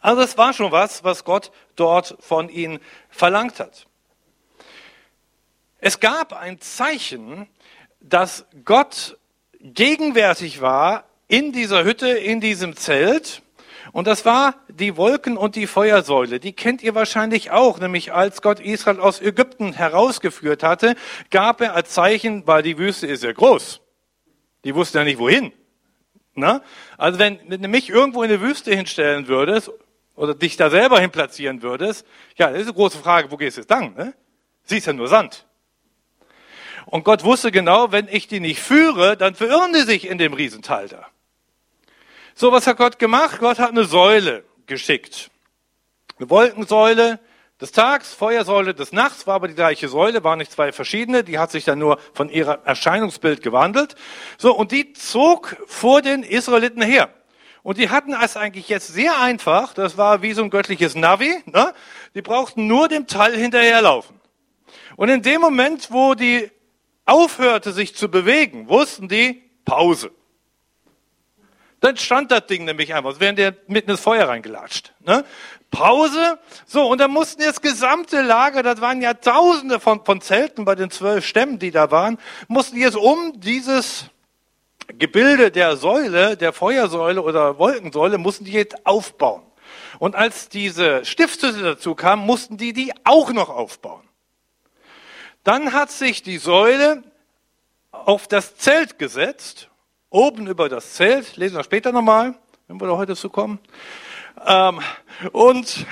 Also 0.00 0.22
es 0.22 0.38
war 0.38 0.52
schon 0.52 0.70
was, 0.70 1.02
was 1.02 1.24
Gott 1.24 1.50
dort 1.74 2.16
von 2.20 2.48
ihnen 2.48 2.78
verlangt 3.10 3.58
hat. 3.58 3.88
Es 5.80 5.98
gab 5.98 6.32
ein 6.32 6.60
Zeichen, 6.60 7.48
dass 7.98 8.46
Gott 8.64 9.18
gegenwärtig 9.58 10.60
war 10.60 11.08
in 11.26 11.50
dieser 11.50 11.82
Hütte, 11.82 12.10
in 12.10 12.40
diesem 12.40 12.76
Zelt. 12.76 13.42
Und 13.90 14.06
das 14.06 14.24
war 14.24 14.54
die 14.68 14.96
Wolken- 14.96 15.36
und 15.36 15.56
die 15.56 15.66
Feuersäule. 15.66 16.38
Die 16.38 16.52
kennt 16.52 16.80
ihr 16.80 16.94
wahrscheinlich 16.94 17.50
auch, 17.50 17.80
nämlich 17.80 18.12
als 18.12 18.40
Gott 18.40 18.60
Israel 18.60 19.00
aus 19.00 19.20
Ägypten 19.20 19.72
herausgeführt 19.72 20.62
hatte, 20.62 20.94
gab 21.32 21.60
er 21.60 21.74
als 21.74 21.90
Zeichen, 21.90 22.46
weil 22.46 22.62
die 22.62 22.78
Wüste 22.78 23.08
ist 23.08 23.24
ja 23.24 23.32
groß. 23.32 23.80
Die 24.62 24.76
wussten 24.76 24.98
ja 24.98 25.02
nicht 25.02 25.18
wohin. 25.18 25.52
Na? 26.36 26.62
Also 26.98 27.18
wenn, 27.18 27.38
du 27.48 27.68
mich 27.68 27.88
irgendwo 27.88 28.22
in 28.22 28.30
eine 28.30 28.40
Wüste 28.40 28.74
hinstellen 28.74 29.26
würdest 29.26 29.70
oder 30.14 30.34
dich 30.34 30.56
da 30.56 30.70
selber 30.70 31.00
hin 31.00 31.10
platzieren 31.10 31.62
würdest, 31.62 32.06
ja, 32.36 32.50
das 32.50 32.60
ist 32.60 32.66
eine 32.66 32.74
große 32.74 32.98
Frage, 32.98 33.30
wo 33.30 33.36
gehst 33.36 33.56
du 33.56 33.62
jetzt 33.62 33.70
lang? 33.70 33.96
Ne? 33.96 34.14
Siehst 34.64 34.86
ja 34.86 34.92
nur 34.92 35.08
Sand. 35.08 35.46
Und 36.84 37.04
Gott 37.04 37.24
wusste 37.24 37.50
genau, 37.50 37.90
wenn 37.90 38.06
ich 38.06 38.28
die 38.28 38.38
nicht 38.38 38.60
führe, 38.60 39.16
dann 39.16 39.34
verirren 39.34 39.72
die 39.72 39.80
sich 39.80 40.06
in 40.06 40.18
dem 40.18 40.34
Riesenteil 40.34 40.88
da. 40.88 41.06
So, 42.34 42.52
was 42.52 42.66
hat 42.66 42.76
Gott 42.76 42.98
gemacht? 42.98 43.38
Gott 43.40 43.58
hat 43.58 43.70
eine 43.70 43.84
Säule 43.84 44.44
geschickt. 44.66 45.30
Eine 46.18 46.28
Wolkensäule, 46.30 47.18
des 47.60 47.72
Tags, 47.72 48.12
Feuersäule 48.12 48.74
des 48.74 48.92
Nachts, 48.92 49.26
war 49.26 49.36
aber 49.36 49.48
die 49.48 49.54
gleiche 49.54 49.88
Säule, 49.88 50.22
waren 50.24 50.38
nicht 50.38 50.52
zwei 50.52 50.72
verschiedene, 50.72 51.24
die 51.24 51.38
hat 51.38 51.50
sich 51.50 51.64
dann 51.64 51.78
nur 51.78 51.98
von 52.12 52.28
ihrem 52.28 52.58
Erscheinungsbild 52.64 53.42
gewandelt. 53.42 53.94
So, 54.36 54.54
und 54.54 54.72
die 54.72 54.92
zog 54.92 55.56
vor 55.66 56.02
den 56.02 56.22
Israeliten 56.22 56.82
her. 56.82 57.08
Und 57.62 57.78
die 57.78 57.90
hatten 57.90 58.14
es 58.22 58.36
eigentlich 58.36 58.68
jetzt 58.68 58.88
sehr 58.88 59.20
einfach, 59.20 59.74
das 59.74 59.96
war 59.96 60.22
wie 60.22 60.34
so 60.34 60.42
ein 60.42 60.50
göttliches 60.50 60.94
Navi, 60.94 61.42
ne? 61.46 61.72
die 62.14 62.22
brauchten 62.22 62.66
nur 62.66 62.88
dem 62.88 63.06
Teil 63.06 63.36
hinterherlaufen. 63.36 64.20
Und 64.96 65.08
in 65.08 65.22
dem 65.22 65.40
Moment, 65.40 65.90
wo 65.90 66.14
die 66.14 66.50
aufhörte, 67.06 67.72
sich 67.72 67.96
zu 67.96 68.08
bewegen, 68.08 68.68
wussten 68.68 69.08
die, 69.08 69.42
Pause. 69.64 70.12
Dann 71.80 71.96
stand 71.96 72.30
das 72.30 72.46
Ding 72.46 72.64
nämlich 72.64 72.94
einfach, 72.94 73.20
wären 73.20 73.36
die 73.36 73.50
mitten 73.66 73.90
ins 73.90 74.00
Feuer 74.00 74.28
reingelatscht. 74.28 74.94
Ne? 75.00 75.24
Pause. 75.76 76.38
So, 76.66 76.86
und 76.88 76.98
dann 76.98 77.10
mussten 77.10 77.42
das 77.42 77.60
gesamte 77.60 78.22
Lager, 78.22 78.62
das 78.62 78.80
waren 78.80 79.02
ja 79.02 79.12
tausende 79.12 79.78
von, 79.78 80.04
von 80.04 80.22
Zelten 80.22 80.64
bei 80.64 80.74
den 80.74 80.90
zwölf 80.90 81.26
Stämmen, 81.26 81.58
die 81.58 81.70
da 81.70 81.90
waren, 81.90 82.18
mussten 82.48 82.78
jetzt 82.78 82.96
um 82.96 83.38
dieses 83.38 84.06
Gebilde 84.88 85.50
der 85.50 85.76
Säule, 85.76 86.36
der 86.36 86.54
Feuersäule 86.54 87.20
oder 87.20 87.58
Wolkensäule, 87.58 88.16
mussten 88.16 88.46
die 88.46 88.52
jetzt 88.52 88.86
aufbauen. 88.86 89.42
Und 89.98 90.14
als 90.14 90.48
diese 90.48 91.04
Stiftshütte 91.04 91.62
dazu 91.62 91.94
kam, 91.94 92.20
mussten 92.20 92.56
die 92.56 92.72
die 92.72 92.92
auch 93.04 93.32
noch 93.32 93.50
aufbauen. 93.50 94.02
Dann 95.44 95.72
hat 95.74 95.90
sich 95.90 96.22
die 96.22 96.38
Säule 96.38 97.02
auf 97.90 98.28
das 98.28 98.56
Zelt 98.56 98.98
gesetzt, 98.98 99.68
oben 100.08 100.46
über 100.46 100.68
das 100.70 100.94
Zelt, 100.94 101.36
lesen 101.36 101.56
wir 101.56 101.64
später 101.64 101.92
nochmal, 101.92 102.34
wenn 102.66 102.80
wir 102.80 102.86
da 102.86 102.96
heute 102.96 103.14
zu 103.14 103.28
kommen. 103.28 103.58
Ähm, 104.44 104.80
und 105.32 105.86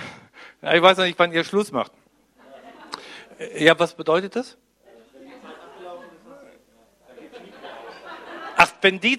ich 0.62 0.82
weiß 0.82 0.98
noch 0.98 1.04
nicht, 1.04 1.18
wann 1.18 1.32
ihr 1.32 1.44
Schluss 1.44 1.72
macht. 1.72 1.92
Ja, 3.56 3.78
was 3.78 3.94
bedeutet 3.94 4.36
das? 4.36 4.56
Ach, 8.56 8.70
wenn 8.80 9.00
die, 9.00 9.18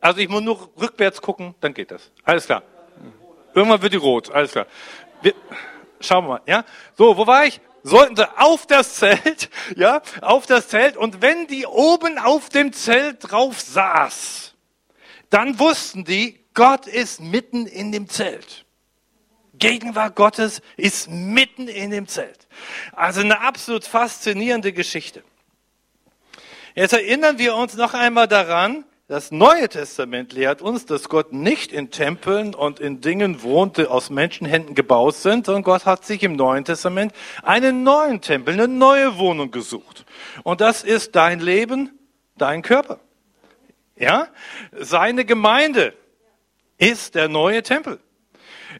also 0.00 0.20
ich 0.20 0.28
muss 0.28 0.42
nur 0.42 0.70
rückwärts 0.80 1.20
gucken, 1.20 1.54
dann 1.60 1.74
geht 1.74 1.90
das. 1.90 2.12
Alles 2.24 2.46
klar. 2.46 2.62
Irgendwann 3.54 3.82
wird 3.82 3.94
die 3.94 3.98
rot, 3.98 4.30
alles 4.30 4.52
klar. 4.52 4.66
Wir, 5.22 5.34
schauen 6.00 6.24
wir 6.24 6.28
mal, 6.28 6.40
ja? 6.46 6.64
So, 6.96 7.16
wo 7.16 7.26
war 7.26 7.46
ich? 7.46 7.60
Sollten 7.82 8.16
sie 8.16 8.38
auf 8.38 8.66
das 8.66 8.96
Zelt, 8.96 9.48
ja, 9.76 10.02
auf 10.20 10.46
das 10.46 10.68
Zelt. 10.68 10.96
Und 10.96 11.22
wenn 11.22 11.46
die 11.46 11.66
oben 11.66 12.18
auf 12.18 12.48
dem 12.48 12.72
Zelt 12.72 13.30
drauf 13.30 13.60
saß, 13.60 14.54
dann 15.30 15.58
wussten 15.58 16.04
die, 16.04 16.44
Gott 16.54 16.86
ist 16.86 17.20
mitten 17.20 17.66
in 17.66 17.92
dem 17.92 18.08
Zelt. 18.08 18.65
Gegenwart 19.58 20.16
Gottes 20.16 20.60
ist 20.76 21.10
mitten 21.10 21.68
in 21.68 21.90
dem 21.90 22.08
Zelt. 22.08 22.46
Also 22.92 23.20
eine 23.20 23.40
absolut 23.40 23.84
faszinierende 23.84 24.72
Geschichte. 24.72 25.22
Jetzt 26.74 26.92
erinnern 26.92 27.38
wir 27.38 27.54
uns 27.54 27.74
noch 27.74 27.94
einmal 27.94 28.28
daran, 28.28 28.84
das 29.08 29.30
Neue 29.30 29.68
Testament 29.68 30.32
lehrt 30.32 30.60
uns, 30.60 30.84
dass 30.84 31.08
Gott 31.08 31.32
nicht 31.32 31.72
in 31.72 31.92
Tempeln 31.92 32.56
und 32.56 32.80
in 32.80 33.00
Dingen 33.00 33.42
wohnt, 33.42 33.76
die 33.76 33.86
aus 33.86 34.10
Menschenhänden 34.10 34.74
gebaut 34.74 35.14
sind, 35.14 35.46
sondern 35.46 35.62
Gott 35.62 35.86
hat 35.86 36.04
sich 36.04 36.24
im 36.24 36.34
Neuen 36.34 36.64
Testament 36.64 37.12
einen 37.44 37.84
neuen 37.84 38.20
Tempel, 38.20 38.54
eine 38.54 38.66
neue 38.66 39.16
Wohnung 39.16 39.52
gesucht. 39.52 40.04
Und 40.42 40.60
das 40.60 40.82
ist 40.82 41.14
dein 41.14 41.38
Leben, 41.38 41.96
dein 42.36 42.62
Körper. 42.62 42.98
Ja? 43.94 44.26
Seine 44.72 45.24
Gemeinde 45.24 45.94
ist 46.76 47.14
der 47.14 47.28
neue 47.28 47.62
Tempel 47.62 48.00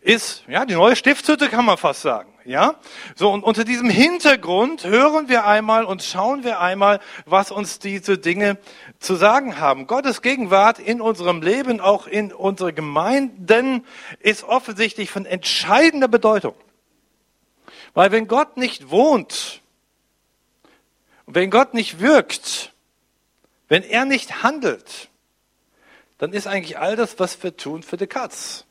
ist, 0.00 0.45
ja, 0.49 0.65
die 0.65 0.75
neue 0.75 0.97
Stiftshütte 0.97 1.49
kann 1.49 1.65
man 1.65 1.76
fast 1.76 2.03
sagen, 2.03 2.33
ja. 2.45 2.76
So, 3.15 3.33
und 3.33 3.43
unter 3.43 3.65
diesem 3.65 3.91
Hintergrund 3.91 4.85
hören 4.85 5.29
wir 5.29 5.47
einmal 5.47 5.85
und 5.85 6.03
schauen 6.03 6.45
wir 6.45 6.61
einmal, 6.61 7.00
was 7.25 7.50
uns 7.50 7.79
diese 7.79 8.19
Dinge 8.19 8.59
zu 8.99 9.17
sagen 9.17 9.59
haben. 9.59 9.87
Gottes 9.87 10.23
Gegenwart 10.23 10.79
in 10.79 11.00
unserem 11.00 11.43
Leben, 11.43 11.81
auch 11.81 12.07
in 12.07 12.33
unserer 12.33 12.73
Gemeinden, 12.73 13.85
ist 14.21 14.45
offensichtlich 14.45 15.11
von 15.11 15.26
entscheidender 15.26 16.09
Bedeutung. 16.09 16.55
Weil 17.95 18.12
wenn 18.12 18.29
Gott 18.29 18.57
nicht 18.57 18.91
wohnt, 18.91 19.62
wenn 21.26 21.50
Gott 21.50 21.75
nicht 21.75 22.00
wirkt, 22.00 22.73
wenn 23.69 23.83
er 23.83 24.05
nicht 24.05 24.43
handelt, 24.43 25.09
dann 26.19 26.33
ist 26.33 26.47
eigentlich 26.47 26.79
all 26.79 26.97
das, 26.97 27.19
was 27.19 27.43
wir 27.43 27.57
tun, 27.57 27.83
für 27.83 27.97
die 27.97 28.07
Katz 28.07 28.67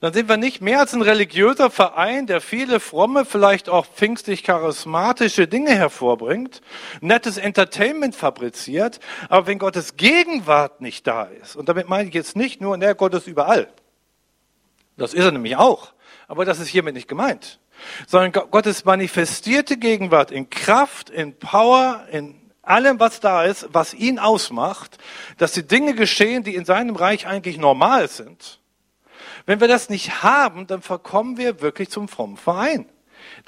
dann 0.00 0.12
sind 0.12 0.28
wir 0.28 0.36
nicht 0.36 0.60
mehr 0.60 0.80
als 0.80 0.92
ein 0.92 1.02
religiöser 1.02 1.70
Verein, 1.70 2.26
der 2.26 2.40
viele 2.40 2.80
fromme, 2.80 3.24
vielleicht 3.24 3.68
auch 3.68 3.86
pfingstlich 3.86 4.42
charismatische 4.42 5.48
Dinge 5.48 5.70
hervorbringt, 5.70 6.60
nettes 7.00 7.38
Entertainment 7.38 8.14
fabriziert, 8.14 9.00
aber 9.28 9.46
wenn 9.46 9.58
Gottes 9.58 9.96
Gegenwart 9.96 10.80
nicht 10.80 11.06
da 11.06 11.24
ist, 11.24 11.56
und 11.56 11.68
damit 11.68 11.88
meine 11.88 12.08
ich 12.08 12.14
jetzt 12.14 12.36
nicht 12.36 12.60
nur, 12.60 12.76
der 12.78 12.94
Gott 12.94 13.14
ist 13.14 13.26
überall, 13.26 13.68
das 14.96 15.14
ist 15.14 15.24
er 15.24 15.32
nämlich 15.32 15.56
auch, 15.56 15.92
aber 16.28 16.44
das 16.44 16.58
ist 16.58 16.68
hiermit 16.68 16.94
nicht 16.94 17.08
gemeint, 17.08 17.60
sondern 18.06 18.32
Gottes 18.32 18.84
manifestierte 18.84 19.76
Gegenwart 19.76 20.30
in 20.30 20.50
Kraft, 20.50 21.10
in 21.10 21.38
Power, 21.38 22.06
in 22.10 22.34
allem, 22.62 22.98
was 22.98 23.20
da 23.20 23.44
ist, 23.44 23.68
was 23.72 23.94
ihn 23.94 24.18
ausmacht, 24.18 24.98
dass 25.38 25.52
die 25.52 25.66
Dinge 25.66 25.94
geschehen, 25.94 26.42
die 26.42 26.54
in 26.54 26.64
seinem 26.64 26.96
Reich 26.96 27.26
eigentlich 27.26 27.58
normal 27.58 28.08
sind, 28.08 28.60
wenn 29.46 29.60
wir 29.60 29.68
das 29.68 29.88
nicht 29.88 30.22
haben, 30.22 30.66
dann 30.66 30.82
verkommen 30.82 31.36
wir 31.36 31.60
wirklich 31.60 31.88
zum 31.88 32.08
frommen 32.08 32.36
Verein, 32.36 32.88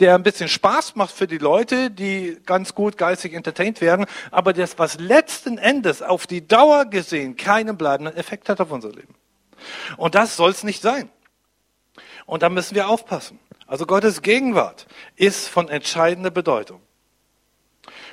der 0.00 0.14
ein 0.14 0.22
bisschen 0.22 0.48
Spaß 0.48 0.96
macht 0.96 1.14
für 1.14 1.26
die 1.26 1.38
Leute, 1.38 1.90
die 1.90 2.38
ganz 2.46 2.74
gut 2.74 2.96
geistig 2.96 3.34
entertained 3.34 3.80
werden, 3.80 4.06
aber 4.30 4.52
das, 4.52 4.78
was 4.78 4.98
letzten 4.98 5.58
Endes 5.58 6.02
auf 6.02 6.26
die 6.26 6.46
Dauer 6.46 6.86
gesehen 6.86 7.36
keinen 7.36 7.76
bleibenden 7.76 8.16
Effekt 8.16 8.48
hat 8.48 8.60
auf 8.60 8.70
unser 8.70 8.90
Leben. 8.90 9.14
Und 9.96 10.14
das 10.14 10.36
soll 10.36 10.50
es 10.50 10.64
nicht 10.64 10.82
sein. 10.82 11.10
Und 12.26 12.42
da 12.42 12.48
müssen 12.48 12.74
wir 12.74 12.88
aufpassen. 12.88 13.38
Also 13.66 13.84
Gottes 13.84 14.22
Gegenwart 14.22 14.86
ist 15.16 15.48
von 15.48 15.68
entscheidender 15.68 16.30
Bedeutung. 16.30 16.80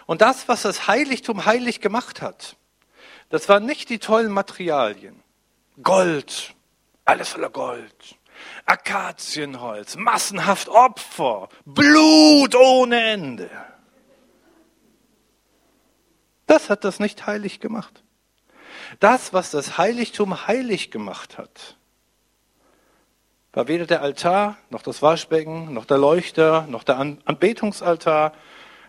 Und 0.06 0.22
das, 0.22 0.48
was 0.48 0.63
das 0.63 0.88
Heiligtum 0.88 1.46
heilig 1.46 1.82
gemacht 1.82 2.22
hat, 2.22 2.58
Das 3.30 3.50
waren 3.50 3.65
nicht 3.65 3.89
die 3.89 4.00
tollen 4.00 4.32
Materialien. 4.32 5.22
Gold, 5.82 6.54
alles 7.06 7.30
voller 7.30 7.50
Gold. 7.50 8.18
Akazienholz, 8.66 9.96
massenhaft 9.96 10.68
Opfer, 10.68 11.48
Blut 11.64 12.56
ohne 12.56 13.02
Ende. 13.02 13.50
Das 16.48 16.70
hat 16.70 16.84
das 16.84 17.00
nicht 17.00 17.26
heilig 17.26 17.60
gemacht. 17.60 18.04
Das, 19.00 19.34
was 19.34 19.52
das 19.52 19.78
Heiligtum 19.78 20.48
heilig 20.48 20.92
gemacht 20.92 21.38
hat, 21.38 21.78
war 23.54 23.68
weder 23.68 23.86
der 23.86 24.02
Altar, 24.02 24.58
noch 24.70 24.82
das 24.82 25.02
Waschbecken, 25.02 25.74
noch 25.74 25.86
der 25.86 25.98
Leuchter, 25.98 26.68
noch 26.68 26.84
der 26.84 27.00
Anbetungsaltar, 27.00 28.34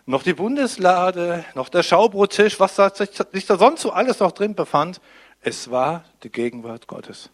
noch 0.07 0.23
die 0.23 0.35
Bundeslade, 0.35 1.45
noch 1.55 1.69
der 1.69 1.83
Schaubrottisch, 1.83 2.59
was 2.59 2.77
sich 2.77 3.47
da 3.47 3.59
sonst 3.59 3.83
so 3.83 3.93
alles 3.93 4.19
noch 4.19 4.33
drin 4.33 4.55
befand. 4.55 5.01
Es 5.41 5.71
war 5.71 6.05
die 6.25 6.31
Gegenwart 6.31 6.89
Gottes. 6.89 7.31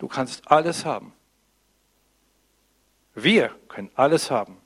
Du 0.00 0.08
kannst 0.08 0.50
alles 0.50 0.86
haben. 0.86 1.12
Wir 3.14 3.50
können 3.68 3.90
alles 3.96 4.30
haben. 4.30 4.56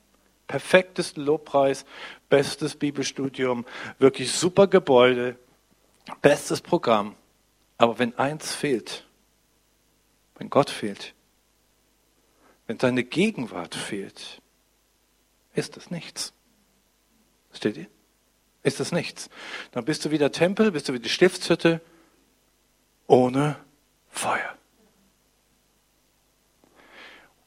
Perfektes 0.46 1.16
Lobpreis, 1.16 1.84
bestes 2.28 2.76
Bibelstudium, 2.76 3.66
wirklich 3.98 4.30
super 4.30 4.68
Gebäude, 4.68 5.36
bestes 6.22 6.60
Programm. 6.60 7.16
Aber 7.78 7.98
wenn 7.98 8.16
eins 8.16 8.54
fehlt, 8.54 9.08
wenn 10.36 10.50
Gott 10.50 10.70
fehlt, 10.70 11.14
wenn 12.68 12.78
seine 12.78 13.02
Gegenwart 13.02 13.74
fehlt, 13.74 14.40
ist 15.54 15.76
es 15.76 15.90
nichts. 15.90 16.32
Steht 17.52 17.76
ihr? 17.76 17.86
Ist 18.62 18.78
es 18.78 18.92
nichts. 18.92 19.28
Dann 19.72 19.84
bist 19.84 20.04
du 20.04 20.12
wie 20.12 20.18
der 20.18 20.30
Tempel, 20.30 20.70
bist 20.70 20.88
du 20.88 20.92
wie 20.92 21.00
die 21.00 21.08
Stiftshütte 21.08 21.80
ohne 23.08 23.56
Feuer. 24.10 24.56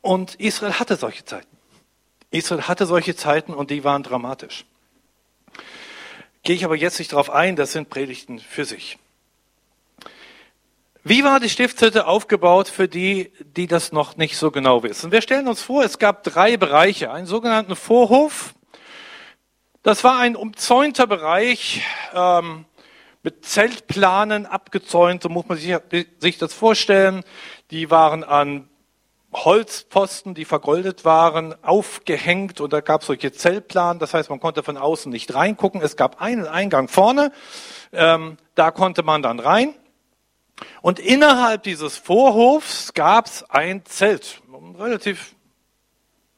Und 0.01 0.35
Israel 0.35 0.73
hatte 0.73 0.95
solche 0.95 1.25
Zeiten. 1.25 1.57
Israel 2.31 2.63
hatte 2.63 2.85
solche 2.85 3.15
Zeiten 3.15 3.53
und 3.53 3.71
die 3.71 3.83
waren 3.83 4.03
dramatisch. 4.03 4.65
Gehe 6.43 6.55
ich 6.55 6.65
aber 6.65 6.75
jetzt 6.75 6.99
nicht 6.99 7.11
darauf 7.11 7.29
ein, 7.29 7.55
das 7.55 7.73
sind 7.73 7.89
Predigten 7.89 8.39
für 8.39 8.65
sich. 8.65 8.97
Wie 11.03 11.23
war 11.23 11.39
die 11.39 11.49
Stiftshütte 11.49 12.05
aufgebaut 12.05 12.67
für 12.67 12.89
die, 12.89 13.31
die 13.55 13.67
das 13.67 13.93
noch 13.93 14.17
nicht 14.17 14.37
so 14.37 14.51
genau 14.51 14.83
wissen? 14.83 15.11
Wir 15.13 15.21
stellen 15.21 15.47
uns 15.47 15.61
vor, 15.61 15.83
es 15.83 15.99
gab 15.99 16.23
drei 16.23 16.57
Bereiche. 16.57 17.11
Einen 17.11 17.27
sogenannten 17.27 17.77
Vorhof. 17.77 18.53
Das 19.83 20.03
war 20.03 20.19
ein 20.19 20.35
umzäunter 20.35 21.07
Bereich 21.07 21.81
ähm, 22.13 22.65
mit 23.23 23.45
Zeltplanen 23.45 24.45
abgezäunt, 24.45 25.23
so 25.23 25.29
muss 25.29 25.47
man 25.47 25.57
sich, 25.57 25.77
sich 26.19 26.37
das 26.37 26.53
vorstellen. 26.53 27.23
Die 27.71 27.89
waren 27.89 28.25
an 28.25 28.67
Holzpfosten, 29.45 30.33
die 30.33 30.45
vergoldet 30.45 31.05
waren, 31.05 31.55
aufgehängt 31.63 32.61
und 32.61 32.73
da 32.73 32.81
gab 32.81 33.01
es 33.01 33.07
solche 33.07 33.31
Zellplanen, 33.31 33.99
das 33.99 34.13
heißt, 34.13 34.29
man 34.29 34.39
konnte 34.39 34.63
von 34.63 34.77
außen 34.77 35.11
nicht 35.11 35.33
reingucken. 35.33 35.81
Es 35.81 35.95
gab 35.95 36.21
einen 36.21 36.47
Eingang 36.47 36.87
vorne, 36.87 37.31
ähm, 37.93 38.37
da 38.55 38.71
konnte 38.71 39.03
man 39.03 39.21
dann 39.21 39.39
rein. 39.39 39.73
Und 40.81 40.99
innerhalb 40.99 41.63
dieses 41.63 41.97
Vorhofs 41.97 42.93
gab 42.93 43.27
es 43.27 43.43
ein 43.49 43.85
Zelt, 43.85 44.41
relativ, 44.79 45.35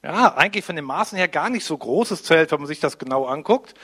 ja, 0.03 0.35
eigentlich 0.35 0.65
von 0.65 0.75
den 0.75 0.85
Maßen 0.85 1.17
her 1.17 1.27
gar 1.27 1.49
nicht 1.49 1.65
so 1.65 1.77
großes 1.77 2.23
Zelt, 2.23 2.51
wenn 2.51 2.59
man 2.59 2.67
sich 2.67 2.79
das 2.79 2.97
genau 2.97 3.25
anguckt. 3.25 3.75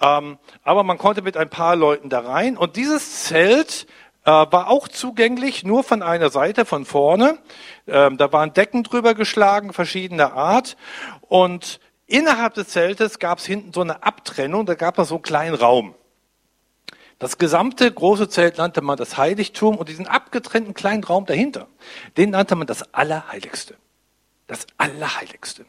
Ähm, 0.00 0.38
aber 0.62 0.82
man 0.82 0.98
konnte 0.98 1.22
mit 1.22 1.36
ein 1.36 1.50
paar 1.50 1.76
Leuten 1.76 2.08
da 2.08 2.20
rein. 2.20 2.56
Und 2.56 2.76
dieses 2.76 3.24
Zelt 3.24 3.86
äh, 4.26 4.30
war 4.30 4.68
auch 4.68 4.88
zugänglich, 4.88 5.64
nur 5.64 5.84
von 5.84 6.02
einer 6.02 6.30
Seite, 6.30 6.64
von 6.64 6.84
vorne. 6.84 7.38
Ähm, 7.86 8.18
da 8.18 8.32
waren 8.32 8.52
Decken 8.52 8.82
drüber 8.82 9.14
geschlagen, 9.14 9.72
verschiedener 9.72 10.34
Art. 10.34 10.76
Und 11.22 11.80
innerhalb 12.06 12.54
des 12.54 12.68
Zeltes 12.68 13.20
gab 13.20 13.38
es 13.38 13.46
hinten 13.46 13.72
so 13.72 13.80
eine 13.80 14.02
Abtrennung, 14.02 14.66
da 14.66 14.74
gab 14.74 14.98
es 14.98 15.08
so 15.08 15.14
einen 15.14 15.22
kleinen 15.22 15.54
Raum. 15.54 15.94
Das 17.20 17.38
gesamte 17.38 17.90
große 17.90 18.28
Zelt 18.28 18.58
nannte 18.58 18.82
man 18.82 18.98
das 18.98 19.16
Heiligtum 19.16 19.76
und 19.76 19.88
diesen 19.88 20.06
abgetrennten 20.06 20.74
kleinen 20.74 21.04
Raum 21.04 21.24
dahinter, 21.24 21.68
den 22.16 22.30
nannte 22.30 22.56
man 22.56 22.66
das 22.66 22.92
Allerheiligste. 22.92 23.76
Das 24.48 24.66
Allerheiligste. 24.76 25.64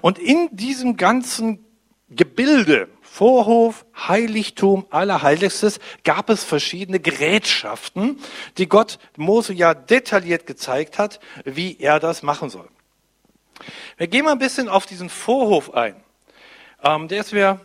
Und 0.00 0.18
in 0.18 0.48
diesem 0.52 0.96
ganzen 0.96 1.64
Gebilde, 2.14 2.88
Vorhof, 3.00 3.84
Heiligtum, 3.94 4.86
Allerheiligstes, 4.90 5.80
gab 6.04 6.30
es 6.30 6.44
verschiedene 6.44 7.00
Gerätschaften, 7.00 8.18
die 8.58 8.68
Gott 8.68 8.98
Mose 9.16 9.52
ja 9.52 9.74
detailliert 9.74 10.46
gezeigt 10.46 10.98
hat, 10.98 11.20
wie 11.44 11.76
er 11.78 12.00
das 12.00 12.22
machen 12.22 12.48
soll. 12.48 12.68
Wir 13.96 14.06
gehen 14.06 14.24
mal 14.24 14.32
ein 14.32 14.38
bisschen 14.38 14.68
auf 14.68 14.86
diesen 14.86 15.08
Vorhof 15.08 15.74
ein. 15.74 15.96
Ähm, 16.82 17.08
der 17.08 17.20
ist 17.20 17.32
mir 17.32 17.60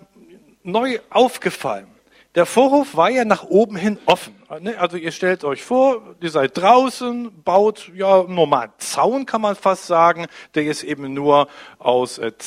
neu 0.64 1.00
aufgefallen. 1.10 1.88
Der 2.36 2.46
Vorhof 2.46 2.96
war 2.96 3.10
ja 3.10 3.26
nach 3.26 3.46
oben 3.46 3.76
hin 3.76 3.98
offen. 4.06 4.36
Also 4.78 4.98
ihr 4.98 5.12
stellt 5.12 5.44
euch 5.44 5.64
vor, 5.64 6.16
ihr 6.22 6.30
seid 6.30 6.56
draußen, 6.56 7.42
baut 7.44 7.92
ja 7.96 8.24
normal 8.24 8.72
Zaun, 8.78 9.26
kann 9.26 9.42
man 9.42 9.56
fast 9.56 9.88
sagen. 9.88 10.28
Der 10.54 10.66
ist 10.66 10.84
eben 10.84 11.16
nur 11.16 11.48
aus 11.80 12.20
äh, 12.20 12.38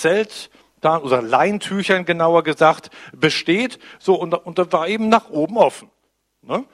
Zelt 0.82 1.02
oder 1.02 1.22
Leintüchern 1.22 2.04
genauer 2.04 2.42
gesagt, 2.42 2.90
besteht. 3.12 3.78
So, 3.98 4.14
und, 4.14 4.34
und 4.34 4.58
das 4.58 4.72
war 4.72 4.88
eben 4.88 5.08
nach 5.08 5.30
oben 5.30 5.56
offen. 5.56 5.90
Ne? 6.42 6.64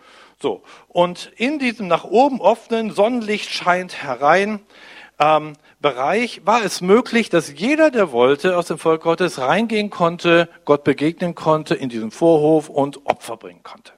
So, 0.40 0.62
und 0.88 1.32
in 1.36 1.58
diesem 1.58 1.88
nach 1.88 2.04
oben 2.04 2.40
offenen 2.40 2.90
Sonnenlicht 2.90 3.50
scheint 3.50 4.02
herein. 4.02 4.60
Ähm, 5.18 5.54
Bereich 5.80 6.44
war 6.44 6.64
es 6.64 6.80
möglich, 6.80 7.28
dass 7.28 7.52
jeder, 7.58 7.90
der 7.90 8.10
wollte, 8.10 8.56
aus 8.56 8.66
dem 8.66 8.78
Volk 8.78 9.02
Gottes 9.02 9.38
reingehen 9.38 9.90
konnte, 9.90 10.48
Gott 10.64 10.84
begegnen 10.84 11.34
konnte 11.34 11.74
in 11.74 11.88
diesem 11.90 12.10
Vorhof 12.10 12.68
und 12.68 13.06
Opfer 13.06 13.36
bringen 13.36 13.62
konnte. 13.62 13.92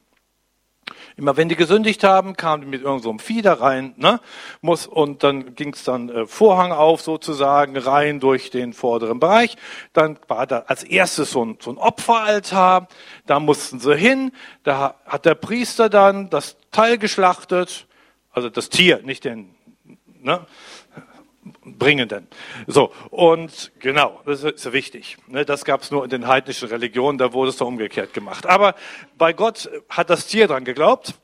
Immer 1.19 1.37
wenn 1.37 1.49
die 1.49 1.57
gesündigt 1.57 2.05
haben, 2.05 2.37
kamen 2.37 2.63
die 2.63 2.69
mit 2.69 2.83
irgendeinem 2.83 3.19
so 3.19 3.25
Vieh 3.25 3.43
da 3.43 3.55
rein, 3.55 3.93
ne? 3.97 4.21
Muss, 4.61 4.87
und 4.87 5.25
dann 5.25 5.57
ging 5.57 5.73
es 5.73 5.83
dann 5.83 6.09
äh, 6.11 6.27
Vorhang 6.27 6.71
auf 6.71 7.01
sozusagen 7.03 7.77
rein 7.77 8.21
durch 8.21 8.51
den 8.51 8.73
vorderen 8.73 9.19
Bereich. 9.19 9.57
Dann 9.93 10.17
war 10.29 10.47
da 10.47 10.61
als 10.69 10.85
erstes 10.85 11.33
so 11.33 11.45
ein, 11.45 11.59
so 11.61 11.73
ein 11.73 11.77
Opferaltar. 11.77 12.87
Da 13.27 13.41
mussten 13.41 13.81
sie 13.81 13.97
hin. 13.97 14.31
Da 14.63 14.95
hat 15.07 15.25
der 15.25 15.35
Priester 15.35 15.89
dann 15.89 16.31
das 16.31 16.57
Teil 16.71 16.99
geschlachtet, 16.99 17.89
also 18.31 18.49
das 18.49 18.69
Tier, 18.69 19.01
nicht 19.03 19.25
den, 19.25 19.57
ne? 20.21 20.47
Bringenden. 21.65 22.27
So, 22.67 22.93
und 23.11 23.73
genau, 23.79 24.21
das 24.27 24.43
ist 24.45 24.73
wichtig. 24.73 25.17
Ne? 25.27 25.45
Das 25.45 25.65
gab 25.65 25.83
es 25.83 25.91
nur 25.91 26.05
in 26.05 26.11
den 26.11 26.27
heidnischen 26.27 26.69
Religionen, 26.69 27.19
da 27.19 27.33
wurde 27.33 27.51
es 27.51 27.57
doch 27.57 27.67
umgekehrt 27.67 28.15
gemacht. 28.15 28.47
Aber 28.47 28.75
bei 29.17 29.33
Gott 29.33 29.71
hat 29.89 30.11
das 30.11 30.27
Tier 30.27 30.49
dran 30.49 30.65
geglaubt. 30.65 31.15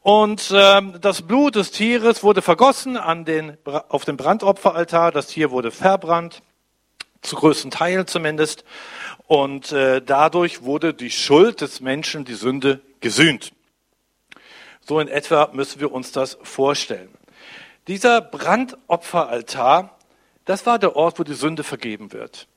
Und 0.00 0.52
ähm, 0.54 0.94
das 1.00 1.22
Blut 1.22 1.56
des 1.56 1.72
Tieres 1.72 2.22
wurde 2.22 2.40
vergossen 2.40 2.96
an 2.96 3.24
den, 3.24 3.56
auf 3.64 4.04
dem 4.04 4.16
Brandopferaltar. 4.16 5.10
Das 5.10 5.26
Tier 5.26 5.50
wurde 5.50 5.72
verbrannt, 5.72 6.42
zu 7.22 7.34
größten 7.34 7.72
Teilen 7.72 8.06
zumindest. 8.06 8.64
Und 9.26 9.72
äh, 9.72 10.00
dadurch 10.00 10.62
wurde 10.62 10.94
die 10.94 11.10
Schuld 11.10 11.60
des 11.60 11.80
Menschen, 11.80 12.24
die 12.24 12.34
Sünde, 12.34 12.80
gesühnt. 13.00 13.52
So 14.80 15.00
in 15.00 15.08
etwa 15.08 15.50
müssen 15.52 15.80
wir 15.80 15.90
uns 15.90 16.12
das 16.12 16.38
vorstellen. 16.44 17.15
Dieser 17.88 18.20
Brandopferaltar, 18.20 19.96
das 20.44 20.66
war 20.66 20.78
der 20.78 20.96
Ort, 20.96 21.18
wo 21.18 21.24
die 21.24 21.34
Sünde 21.34 21.64
vergeben 21.64 22.12
wird. 22.12 22.48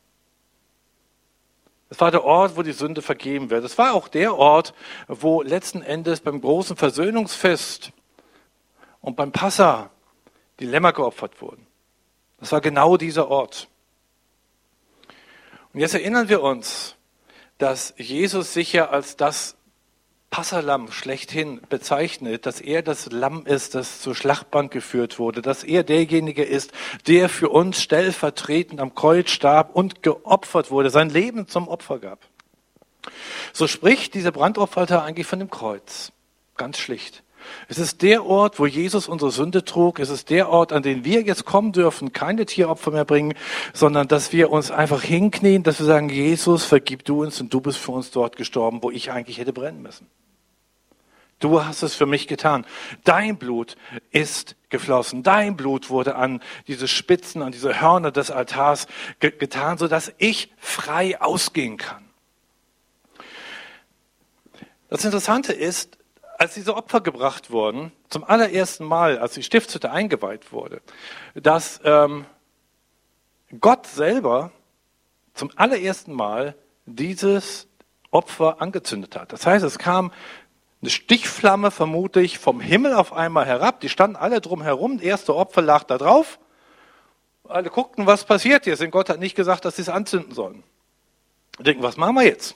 Das 1.89 1.99
war 1.99 2.11
der 2.11 2.23
Ort, 2.23 2.55
wo 2.55 2.61
die 2.61 2.71
Sünde 2.71 3.01
vergeben 3.01 3.49
wird. 3.49 3.63
Das 3.63 3.77
war 3.77 3.93
auch 3.93 4.07
der 4.07 4.35
Ort, 4.35 4.73
wo 5.07 5.41
letzten 5.41 5.81
Endes 5.81 6.21
beim 6.21 6.39
großen 6.39 6.77
Versöhnungsfest 6.77 7.91
und 9.01 9.15
beim 9.15 9.31
Passa 9.31 9.89
die 10.59 10.65
Lämmer 10.65 10.93
geopfert 10.93 11.41
wurden. 11.41 11.65
Das 12.39 12.51
war 12.51 12.61
genau 12.61 12.97
dieser 12.97 13.29
Ort. 13.29 13.67
Und 15.73 15.79
jetzt 15.79 15.93
erinnern 15.93 16.29
wir 16.29 16.41
uns, 16.41 16.95
dass 17.57 17.93
Jesus 17.97 18.53
sich 18.53 18.73
ja 18.73 18.89
als 18.89 19.15
das 19.15 19.55
Passalam 20.29 20.91
schlechthin 20.91 21.59
bezeichnet, 21.69 22.45
dass 22.45 22.61
er 22.61 22.81
das 22.81 23.11
Lamm 23.11 23.45
ist, 23.45 23.73
das 23.73 23.99
zur 23.99 24.15
Schlachtbank 24.15 24.71
geführt 24.71 25.17
wurde, 25.17 25.41
dass 25.41 25.63
er 25.63 25.83
derjenige 25.83 26.43
ist, 26.43 26.71
der 27.07 27.29
für 27.29 27.49
uns 27.49 27.81
stellvertretend 27.81 28.79
am 28.79 28.93
Kreuz 28.93 29.31
starb 29.31 29.75
und 29.75 30.03
geopfert 30.03 30.69
wurde, 30.69 30.91
sein 30.91 31.09
Leben 31.09 31.47
zum 31.47 31.67
Opfer 31.67 31.99
gab. 31.99 32.19
So 33.53 33.67
spricht 33.67 34.13
dieser 34.13 34.31
Brandopferaltar 34.31 35.03
eigentlich 35.03 35.27
von 35.27 35.39
dem 35.39 35.49
Kreuz. 35.49 36.11
Ganz 36.57 36.77
schlicht. 36.77 37.23
Es 37.67 37.77
ist 37.77 38.01
der 38.01 38.25
Ort, 38.25 38.59
wo 38.59 38.65
Jesus 38.65 39.07
unsere 39.07 39.31
Sünde 39.31 39.63
trug. 39.63 39.99
Es 39.99 40.09
ist 40.09 40.29
der 40.29 40.49
Ort, 40.49 40.73
an 40.73 40.83
den 40.83 41.05
wir 41.05 41.21
jetzt 41.21 41.45
kommen 41.45 41.71
dürfen, 41.71 42.13
keine 42.13 42.45
Tieropfer 42.45 42.91
mehr 42.91 43.05
bringen, 43.05 43.33
sondern 43.73 44.07
dass 44.07 44.33
wir 44.33 44.51
uns 44.51 44.71
einfach 44.71 45.01
hinknien, 45.01 45.63
dass 45.63 45.79
wir 45.79 45.85
sagen, 45.85 46.09
Jesus, 46.09 46.65
vergib 46.65 47.05
du 47.05 47.23
uns 47.23 47.39
und 47.41 47.53
du 47.53 47.61
bist 47.61 47.77
für 47.77 47.91
uns 47.91 48.11
dort 48.11 48.35
gestorben, 48.35 48.83
wo 48.83 48.91
ich 48.91 49.11
eigentlich 49.11 49.37
hätte 49.37 49.53
brennen 49.53 49.81
müssen. 49.81 50.07
Du 51.39 51.63
hast 51.63 51.84
es 51.84 51.95
für 51.95 52.06
mich 52.06 52.28
getan. 52.28 52.65
Dein 53.06 53.38
Blut 53.38 53.78
ist 54.12 54.58
geflossen. 54.69 55.23
Dein 55.23 55.56
Blut 55.56 55.89
wurde 55.89 56.15
an 56.15 56.41
diese 56.67 56.88
Spitzen, 56.88 57.41
an 57.41 57.54
diese 57.54 57.80
Hörner 57.80 58.12
des 58.12 58.30
Altars 58.30 58.88
ge 59.19 59.32
getan, 59.32 59.78
sodass 59.78 60.12
ich 60.17 60.54
frei 60.58 61.19
ausgehen 61.21 61.78
kann. 61.78 62.06
Das 64.89 65.06
Interessante 65.06 65.54
ist, 65.54 65.97
als 66.38 66.56
diese 66.56 66.75
Opfer 66.75 67.02
gebracht 67.02 67.52
wurden, 67.52 67.91
zum 68.10 68.23
allerersten 68.23 68.86
Mal, 68.86 69.19
als 69.19 69.34
die 69.34 69.43
Stiftshütte 69.43 69.91
eingeweiht 69.91 70.52
wurde, 70.52 70.82
dass 71.36 71.80
ähm, 71.84 72.25
Gott 73.60 73.88
selber 73.88 74.52
zum 75.34 75.52
allerersten 75.56 76.13
Mal 76.13 76.56
dieses 76.86 77.67
Opfer 78.12 78.62
angezündet 78.62 79.15
hat. 79.15 79.32
Das 79.32 79.45
heißt, 79.45 79.63
es 79.63 79.78
kam 79.78 80.12
eine 80.81 80.89
Stichflamme 80.89 81.71
vermutlich 81.71 82.39
vom 82.39 82.61
Himmel 82.61 82.93
auf 82.93 83.11
einmal 83.11 83.45
herab. 83.45 83.81
Die 83.81 83.89
standen 83.89 84.15
alle 84.15 84.39
drum 84.39 84.61
herum. 84.61 84.97
Das 84.97 85.05
erste 85.05 85.35
Opfer 85.35 85.61
lag 85.61 85.83
da 85.83 85.97
drauf. 85.97 86.39
Alle 87.43 87.69
guckten, 87.69 88.05
was 88.05 88.23
passiert 88.23 88.65
jetzt. 88.65 88.81
Denn 88.81 88.91
Gott 88.91 89.09
hat 89.09 89.19
nicht 89.19 89.35
gesagt, 89.35 89.65
dass 89.65 89.75
sie 89.75 89.81
es 89.81 89.89
anzünden 89.89 90.33
sollen. 90.33 90.63
Denken, 91.59 91.83
was 91.83 91.97
machen 91.97 92.15
wir 92.15 92.23
jetzt? 92.23 92.55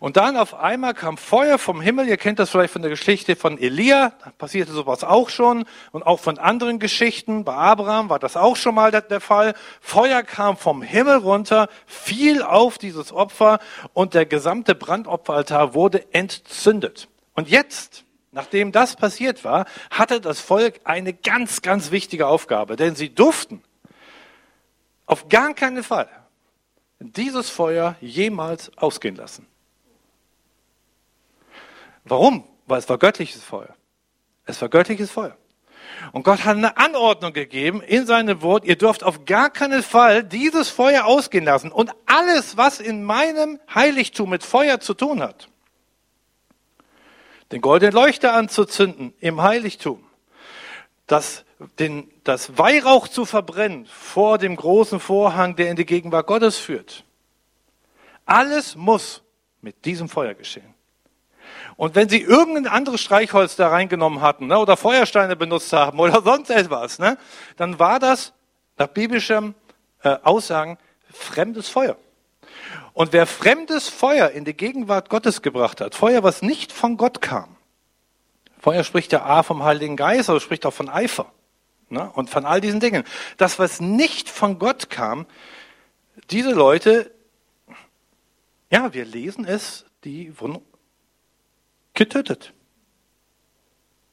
Und 0.00 0.16
dann 0.16 0.36
auf 0.36 0.54
einmal 0.54 0.94
kam 0.94 1.16
Feuer 1.16 1.58
vom 1.58 1.80
Himmel. 1.80 2.08
Ihr 2.08 2.16
kennt 2.16 2.38
das 2.38 2.50
vielleicht 2.50 2.72
von 2.72 2.82
der 2.82 2.90
Geschichte 2.90 3.34
von 3.34 3.58
Elia. 3.58 4.12
Da 4.24 4.30
passierte 4.38 4.72
sowas 4.72 5.02
auch 5.02 5.28
schon. 5.28 5.64
Und 5.90 6.04
auch 6.04 6.20
von 6.20 6.38
anderen 6.38 6.78
Geschichten. 6.78 7.44
Bei 7.44 7.54
Abraham 7.54 8.08
war 8.08 8.18
das 8.18 8.36
auch 8.36 8.56
schon 8.56 8.74
mal 8.74 8.92
der 8.92 9.20
Fall. 9.20 9.54
Feuer 9.80 10.22
kam 10.22 10.56
vom 10.56 10.82
Himmel 10.82 11.16
runter, 11.16 11.68
fiel 11.86 12.42
auf 12.42 12.78
dieses 12.78 13.12
Opfer 13.12 13.58
und 13.92 14.14
der 14.14 14.26
gesamte 14.26 14.74
Brandopferaltar 14.74 15.74
wurde 15.74 16.12
entzündet. 16.12 17.08
Und 17.34 17.48
jetzt, 17.48 18.04
nachdem 18.30 18.72
das 18.72 18.96
passiert 18.96 19.44
war, 19.44 19.66
hatte 19.90 20.20
das 20.20 20.40
Volk 20.40 20.80
eine 20.84 21.12
ganz, 21.12 21.62
ganz 21.62 21.90
wichtige 21.90 22.26
Aufgabe. 22.26 22.76
Denn 22.76 22.94
sie 22.94 23.12
durften 23.12 23.62
auf 25.06 25.28
gar 25.28 25.54
keinen 25.54 25.82
Fall 25.82 26.08
dieses 27.00 27.48
Feuer 27.48 27.96
jemals 28.00 28.76
ausgehen 28.76 29.16
lassen. 29.16 29.46
Warum? 32.08 32.44
Weil 32.66 32.78
es 32.78 32.88
war 32.88 32.98
göttliches 32.98 33.42
Feuer. 33.42 33.74
Es 34.44 34.60
war 34.62 34.68
göttliches 34.68 35.10
Feuer. 35.10 35.36
Und 36.12 36.22
Gott 36.22 36.44
hat 36.44 36.56
eine 36.56 36.76
Anordnung 36.76 37.32
gegeben 37.32 37.82
in 37.82 38.06
seinem 38.06 38.42
Wort, 38.42 38.64
ihr 38.64 38.76
dürft 38.76 39.02
auf 39.02 39.24
gar 39.24 39.50
keinen 39.50 39.82
Fall 39.82 40.22
dieses 40.22 40.68
Feuer 40.68 41.04
ausgehen 41.04 41.44
lassen. 41.44 41.72
Und 41.72 41.92
alles, 42.06 42.56
was 42.56 42.80
in 42.80 43.04
meinem 43.04 43.58
Heiligtum 43.74 44.30
mit 44.30 44.44
Feuer 44.44 44.80
zu 44.80 44.94
tun 44.94 45.22
hat, 45.22 45.48
den 47.52 47.60
goldenen 47.60 47.94
Leuchter 47.94 48.34
anzuzünden 48.34 49.14
im 49.20 49.42
Heiligtum, 49.42 50.04
das, 51.06 51.44
den, 51.78 52.10
das 52.24 52.58
Weihrauch 52.58 53.08
zu 53.08 53.24
verbrennen 53.24 53.86
vor 53.86 54.38
dem 54.38 54.56
großen 54.56 55.00
Vorhang, 55.00 55.56
der 55.56 55.70
in 55.70 55.76
die 55.76 55.86
Gegenwart 55.86 56.26
Gottes 56.26 56.58
führt. 56.58 57.04
Alles 58.26 58.76
muss 58.76 59.22
mit 59.62 59.84
diesem 59.86 60.08
Feuer 60.08 60.34
geschehen. 60.34 60.74
Und 61.76 61.94
wenn 61.94 62.08
sie 62.08 62.20
irgendein 62.20 62.66
anderes 62.66 63.00
Streichholz 63.00 63.56
da 63.56 63.68
reingenommen 63.68 64.20
hatten 64.20 64.48
ne, 64.48 64.58
oder 64.58 64.76
Feuersteine 64.76 65.36
benutzt 65.36 65.72
haben 65.72 65.98
oder 65.98 66.22
sonst 66.24 66.50
etwas, 66.50 66.98
ne, 66.98 67.18
dann 67.56 67.78
war 67.78 67.98
das 67.98 68.32
nach 68.76 68.88
biblischem 68.88 69.54
äh, 70.02 70.16
Aussagen 70.22 70.78
fremdes 71.12 71.68
Feuer. 71.68 71.96
Und 72.92 73.12
wer 73.12 73.26
fremdes 73.26 73.88
Feuer 73.88 74.30
in 74.30 74.44
die 74.44 74.54
Gegenwart 74.54 75.08
Gottes 75.08 75.42
gebracht 75.42 75.80
hat, 75.80 75.94
Feuer, 75.94 76.22
was 76.22 76.42
nicht 76.42 76.72
von 76.72 76.96
Gott 76.96 77.20
kam, 77.20 77.56
Feuer 78.58 78.82
spricht 78.82 79.12
ja 79.12 79.24
A 79.24 79.42
vom 79.42 79.62
Heiligen 79.62 79.96
Geist, 79.96 80.28
aber 80.28 80.40
spricht 80.40 80.66
auch 80.66 80.74
von 80.74 80.88
Eifer 80.88 81.32
ne, 81.90 82.10
und 82.14 82.28
von 82.28 82.44
all 82.44 82.60
diesen 82.60 82.80
Dingen. 82.80 83.04
Das, 83.36 83.58
was 83.58 83.80
nicht 83.80 84.28
von 84.28 84.58
Gott 84.58 84.90
kam, 84.90 85.26
diese 86.30 86.50
Leute, 86.50 87.12
ja, 88.70 88.92
wir 88.92 89.04
lesen 89.04 89.44
es, 89.44 89.86
die 90.04 90.38
wurden 90.40 90.58
getötet. 91.98 92.54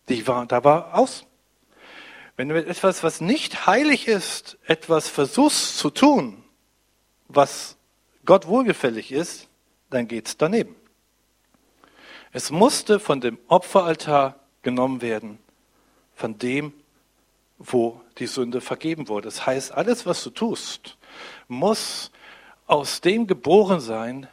Die 0.09 0.27
war, 0.27 0.45
da 0.45 0.63
war 0.63 0.95
aus. 0.95 1.25
Wenn 2.35 2.49
du 2.49 2.55
etwas, 2.55 3.03
was 3.03 3.21
nicht 3.21 3.65
heilig 3.65 4.07
ist, 4.07 4.57
etwas 4.65 5.07
versuchst 5.07 5.77
zu 5.77 5.89
tun, 5.89 6.43
was 7.27 7.77
Gott 8.25 8.47
wohlgefällig 8.47 9.11
ist, 9.11 9.47
dann 9.89 10.07
geht's 10.07 10.35
daneben. 10.35 10.75
Es 12.33 12.51
musste 12.51 12.99
von 12.99 13.21
dem 13.21 13.37
Opferaltar 13.47 14.39
genommen 14.63 15.01
werden, 15.01 15.39
von 16.15 16.37
dem, 16.37 16.73
wo 17.57 18.01
die 18.17 18.27
Sünde 18.27 18.59
vergeben 18.61 19.07
wurde. 19.07 19.25
Das 19.25 19.45
heißt, 19.45 19.71
alles, 19.71 20.05
was 20.05 20.23
du 20.23 20.31
tust, 20.31 20.97
muss 21.47 22.11
aus 22.67 22.99
dem 22.99 23.27
geboren 23.27 23.79
sein, 23.79 24.27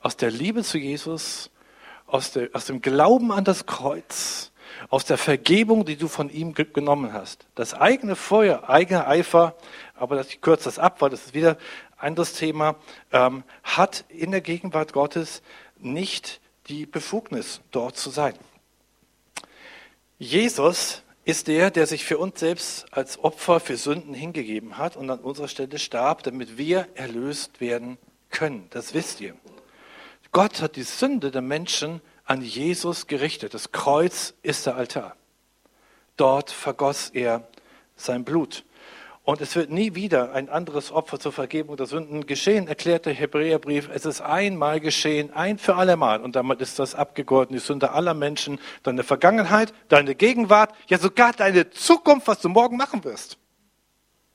aus 0.00 0.16
der 0.16 0.30
Liebe 0.30 0.64
zu 0.64 0.78
Jesus, 0.78 1.50
aus, 2.06 2.32
der, 2.32 2.50
aus 2.52 2.66
dem 2.66 2.80
Glauben 2.82 3.32
an 3.32 3.44
das 3.44 3.66
Kreuz, 3.66 4.52
aus 4.90 5.04
der 5.04 5.18
Vergebung, 5.18 5.84
die 5.84 5.96
du 5.96 6.08
von 6.08 6.30
ihm 6.30 6.54
genommen 6.54 7.12
hast. 7.12 7.46
Das 7.54 7.74
eigene 7.74 8.16
Feuer, 8.16 8.68
eigener 8.68 9.08
Eifer, 9.08 9.54
aber 9.94 10.20
ich 10.20 10.40
kürze 10.40 10.64
das 10.64 10.78
ab, 10.78 11.00
weil 11.00 11.10
das 11.10 11.26
ist 11.26 11.34
wieder 11.34 11.56
ein 11.96 12.08
anderes 12.08 12.34
Thema, 12.34 12.76
ähm, 13.12 13.44
hat 13.62 14.04
in 14.08 14.30
der 14.30 14.40
Gegenwart 14.40 14.92
Gottes 14.92 15.42
nicht 15.78 16.40
die 16.68 16.86
Befugnis, 16.86 17.60
dort 17.70 17.96
zu 17.96 18.10
sein. 18.10 18.34
Jesus 20.18 21.02
ist 21.24 21.48
der, 21.48 21.70
der 21.70 21.86
sich 21.86 22.04
für 22.04 22.18
uns 22.18 22.40
selbst 22.40 22.86
als 22.92 23.22
Opfer 23.22 23.60
für 23.60 23.76
Sünden 23.76 24.14
hingegeben 24.14 24.78
hat 24.78 24.96
und 24.96 25.10
an 25.10 25.20
unserer 25.20 25.48
Stelle 25.48 25.78
starb, 25.78 26.22
damit 26.22 26.58
wir 26.58 26.88
erlöst 26.94 27.60
werden 27.60 27.98
können. 28.30 28.66
Das 28.70 28.94
wisst 28.94 29.20
ihr. 29.20 29.34
Gott 30.34 30.60
hat 30.60 30.74
die 30.74 30.82
Sünde 30.82 31.30
der 31.30 31.42
Menschen 31.42 32.00
an 32.24 32.42
Jesus 32.42 33.06
gerichtet. 33.06 33.54
Das 33.54 33.70
Kreuz 33.70 34.34
ist 34.42 34.66
der 34.66 34.74
Altar. 34.74 35.14
Dort 36.16 36.50
vergoss 36.50 37.10
er 37.10 37.46
sein 37.94 38.24
Blut. 38.24 38.64
Und 39.22 39.40
es 39.40 39.54
wird 39.54 39.70
nie 39.70 39.94
wieder 39.94 40.32
ein 40.32 40.48
anderes 40.48 40.90
Opfer 40.90 41.20
zur 41.20 41.30
Vergebung 41.30 41.76
der 41.76 41.86
Sünden 41.86 42.26
geschehen, 42.26 42.66
erklärt 42.66 43.06
der 43.06 43.14
Hebräerbrief. 43.14 43.88
Es 43.94 44.06
ist 44.06 44.22
einmal 44.22 44.80
geschehen, 44.80 45.32
ein 45.32 45.56
für 45.56 45.76
allemal. 45.76 46.20
Und 46.20 46.34
damit 46.34 46.60
ist 46.60 46.80
das 46.80 46.96
abgegolten, 46.96 47.54
die 47.54 47.62
Sünde 47.62 47.92
aller 47.92 48.12
Menschen, 48.12 48.58
deine 48.82 49.04
Vergangenheit, 49.04 49.72
deine 49.86 50.16
Gegenwart, 50.16 50.74
ja 50.88 50.98
sogar 50.98 51.32
deine 51.32 51.70
Zukunft, 51.70 52.26
was 52.26 52.40
du 52.40 52.48
morgen 52.48 52.76
machen 52.76 53.04
wirst, 53.04 53.38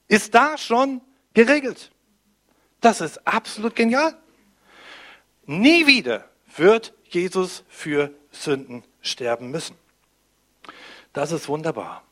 ist 0.08 0.34
da 0.34 0.58
schon 0.58 1.02
geregelt. 1.34 1.92
Das 2.80 3.02
ist 3.02 3.28
absolut 3.28 3.76
genial. 3.76 4.16
Nie 5.50 5.88
wieder 5.88 6.26
wird 6.58 6.94
Jesus 7.06 7.64
für 7.70 8.12
Sünden 8.30 8.84
sterben 9.02 9.50
müssen. 9.50 9.76
Das 11.12 11.32
ist 11.32 11.50
wunderbar. 11.50 12.04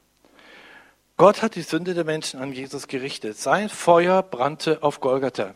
Gott 1.18 1.44
hat 1.44 1.54
die 1.54 1.62
Sünde 1.62 1.94
der 1.94 2.04
Menschen 2.04 2.40
an 2.40 2.52
Jesus 2.52 2.88
gerichtet. 2.88 3.38
Sein 3.38 3.70
Feuer 3.70 4.24
brannte 4.24 4.82
auf 4.82 5.02
Golgatha. 5.02 5.54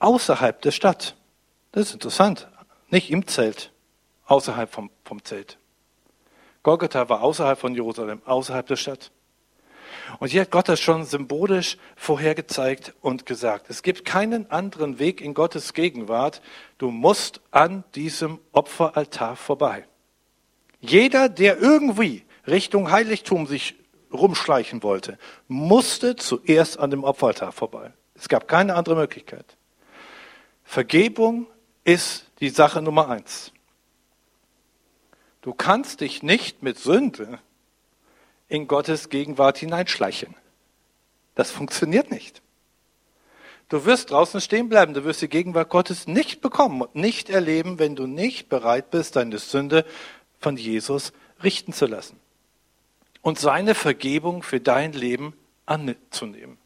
Außerhalb 0.00 0.60
der 0.60 0.72
Stadt. 0.72 1.16
Das 1.72 1.86
ist 1.86 1.94
interessant. 1.94 2.46
Nicht 2.90 3.10
im 3.10 3.26
Zelt. 3.26 3.72
Außerhalb 4.26 4.70
vom, 4.70 4.90
vom 5.02 5.24
Zelt. 5.24 5.56
Golgatha 6.62 7.08
war 7.08 7.22
außerhalb 7.22 7.58
von 7.58 7.74
Jerusalem, 7.74 8.20
außerhalb 8.26 8.66
der 8.66 8.76
Stadt. 8.76 9.12
Und 10.18 10.28
hier 10.28 10.42
hat 10.42 10.50
Gott 10.50 10.68
das 10.68 10.80
schon 10.80 11.04
symbolisch 11.04 11.76
vorhergezeigt 11.96 12.94
und 13.00 13.26
gesagt. 13.26 13.66
Es 13.68 13.82
gibt 13.82 14.04
keinen 14.04 14.50
anderen 14.50 14.98
Weg 14.98 15.20
in 15.20 15.34
Gottes 15.34 15.72
Gegenwart. 15.72 16.42
Du 16.78 16.90
musst 16.90 17.40
an 17.50 17.84
diesem 17.94 18.38
Opferaltar 18.52 19.36
vorbei. 19.36 19.86
Jeder, 20.80 21.28
der 21.28 21.58
irgendwie 21.58 22.24
Richtung 22.46 22.90
Heiligtum 22.90 23.46
sich 23.46 23.76
rumschleichen 24.12 24.82
wollte, 24.82 25.18
musste 25.48 26.16
zuerst 26.16 26.78
an 26.78 26.90
dem 26.90 27.04
Opferaltar 27.04 27.52
vorbei. 27.52 27.92
Es 28.14 28.28
gab 28.28 28.46
keine 28.46 28.74
andere 28.74 28.94
Möglichkeit. 28.94 29.56
Vergebung 30.62 31.46
ist 31.84 32.30
die 32.40 32.50
Sache 32.50 32.80
Nummer 32.80 33.08
eins. 33.08 33.52
Du 35.42 35.52
kannst 35.52 36.00
dich 36.00 36.22
nicht 36.22 36.62
mit 36.62 36.78
Sünde 36.78 37.38
in 38.48 38.66
Gottes 38.66 39.08
Gegenwart 39.08 39.58
hineinschleichen. 39.58 40.34
Das 41.34 41.50
funktioniert 41.50 42.10
nicht. 42.10 42.42
Du 43.68 43.86
wirst 43.86 44.10
draußen 44.10 44.40
stehen 44.40 44.68
bleiben, 44.68 44.94
du 44.94 45.04
wirst 45.04 45.22
die 45.22 45.28
Gegenwart 45.28 45.70
Gottes 45.70 46.06
nicht 46.06 46.40
bekommen 46.40 46.82
und 46.82 46.94
nicht 46.94 47.30
erleben, 47.30 47.78
wenn 47.78 47.96
du 47.96 48.06
nicht 48.06 48.48
bereit 48.48 48.90
bist, 48.90 49.16
deine 49.16 49.38
Sünde 49.38 49.84
von 50.38 50.56
Jesus 50.56 51.12
richten 51.42 51.72
zu 51.72 51.86
lassen 51.86 52.20
und 53.22 53.38
seine 53.38 53.74
Vergebung 53.74 54.42
für 54.42 54.60
dein 54.60 54.92
Leben 54.92 55.34
anzunehmen. 55.66 56.58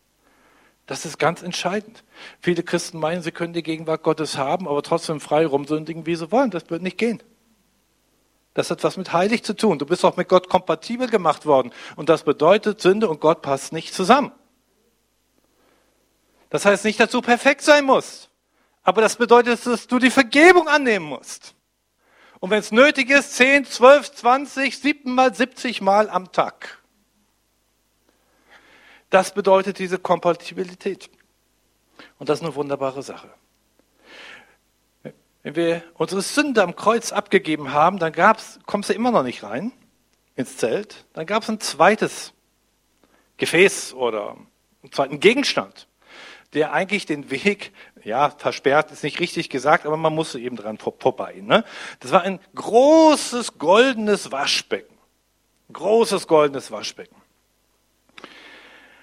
Das 0.87 1.05
ist 1.05 1.19
ganz 1.19 1.43
entscheidend. 1.43 2.03
Viele 2.41 2.62
Christen 2.62 2.99
meinen, 2.99 3.23
sie 3.23 3.31
können 3.31 3.53
die 3.53 3.62
Gegenwart 3.62 4.03
Gottes 4.03 4.37
haben, 4.37 4.67
aber 4.67 4.83
trotzdem 4.83 5.21
frei 5.21 5.47
rumsündigen, 5.47 6.07
wie 6.07 6.17
sie 6.17 6.33
wollen. 6.33 6.51
Das 6.51 6.69
wird 6.71 6.83
nicht 6.83 6.99
gehen. 6.99 7.23
Das 8.59 8.73
hat 8.73 8.83
was 8.83 8.97
mit 8.97 9.12
heilig 9.12 9.44
zu 9.44 9.55
tun. 9.55 9.79
Du 9.79 9.87
bist 9.87 10.05
auch 10.05 10.16
mit 10.16 10.29
Gott 10.29 10.49
kompatibel 10.49 11.07
gemacht 11.09 11.47
worden. 11.47 11.73
Und 11.94 12.09
das 12.09 12.25
bedeutet, 12.25 12.81
Sünde 12.81 13.09
und 13.09 13.21
Gott 13.21 13.40
passt 13.40 13.73
nicht 13.73 13.94
zusammen. 13.94 14.33
Das 16.51 16.64
heißt 16.64 16.85
nicht, 16.85 16.99
dass 16.99 17.12
du 17.12 17.23
perfekt 17.23 17.62
sein 17.62 17.85
musst. 17.85 18.31
Aber 18.83 19.01
das 19.01 19.14
bedeutet, 19.14 19.64
dass 19.64 19.87
du 19.87 20.01
die 20.01 20.11
Vergebung 20.11 20.66
annehmen 20.66 21.07
musst. 21.07 21.55
Und 22.40 22.51
wenn 22.51 22.59
es 22.59 22.73
nötig 22.73 23.11
ist, 23.11 23.37
10, 23.37 23.64
12, 23.64 24.11
20, 24.11 24.77
7 24.77 25.14
mal, 25.14 25.33
70 25.33 25.81
Mal 25.81 26.11
am 26.11 26.33
Tag. 26.33 26.83
Das 29.09 29.33
bedeutet 29.33 29.79
diese 29.79 30.01
Kompatibilität. 30.01 31.09
Und 32.18 32.29
das 32.29 32.40
ist 32.40 32.44
eine 32.44 32.57
wunderbare 32.57 33.05
Sache. 33.05 33.31
Wenn 35.42 35.57
wir 35.57 35.83
unsere 35.94 36.22
Sünde 36.22 36.62
am 36.62 36.74
Kreuz 36.74 37.12
abgegeben 37.12 37.72
haben, 37.72 37.98
dann 37.98 38.12
gab's, 38.12 38.59
kommst 38.66 38.90
du 38.90 38.94
immer 38.94 39.11
noch 39.11 39.22
nicht 39.22 39.42
rein 39.42 39.72
ins 40.35 40.57
Zelt. 40.57 41.07
Dann 41.12 41.27
gab 41.27 41.42
es 41.42 41.48
ein 41.48 41.61
zweites 41.61 42.33
Gefäß 43.37 43.94
oder 43.94 44.37
einen 44.83 44.92
zweiten 44.92 45.20
Gegenstand, 45.20 45.87
der 46.55 46.72
eigentlich 46.72 47.07
den 47.07 47.31
Weg, 47.31 47.72
ja, 48.05 48.31
versperrt 48.31 48.90
ist 48.90 49.05
nicht 49.05 49.20
richtig 49.20 49.48
gesagt, 49.48 49.87
aber 49.87 49.96
man 49.96 50.14
musste 50.14 50.38
eben 50.38 50.57
dran 50.57 50.79
vorbei. 50.79 51.40
Ne? 51.40 51.64
Das 52.01 52.11
war 52.11 52.22
ein 52.22 52.40
großes 52.55 53.59
goldenes 53.59 54.33
Waschbecken. 54.33 54.96
Großes 55.72 56.27
goldenes 56.27 56.70
Waschbecken. 56.70 57.16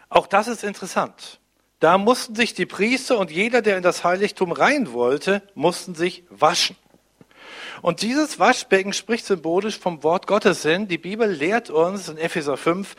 Auch 0.10 0.28
das 0.28 0.48
ist 0.48 0.63
interessant. 0.63 1.39
Da 1.80 1.98
mussten 1.98 2.36
sich 2.36 2.54
die 2.54 2.66
Priester 2.66 3.20
und 3.20 3.32
jeder, 3.32 3.62
der 3.62 3.78
in 3.78 3.84
das 3.84 4.04
Heiligtum 4.04 4.52
rein 4.52 4.94
wollte, 4.94 5.42
mussten 5.54 5.94
sich 5.94 6.24
waschen. 6.30 6.76
Und 7.82 8.02
dieses 8.02 8.40
Waschbecken 8.40 8.94
spricht 8.94 9.26
symbolisch 9.26 9.78
vom 9.78 10.02
Wort 10.02 10.28
Gottes 10.28 10.64
hin. 10.64 10.88
Die 10.88 10.98
Bibel 10.98 11.30
lehrt 11.30 11.70
uns 11.70 12.10
in 12.10 12.18
Epheser 12.18 12.58
5, 12.58 12.96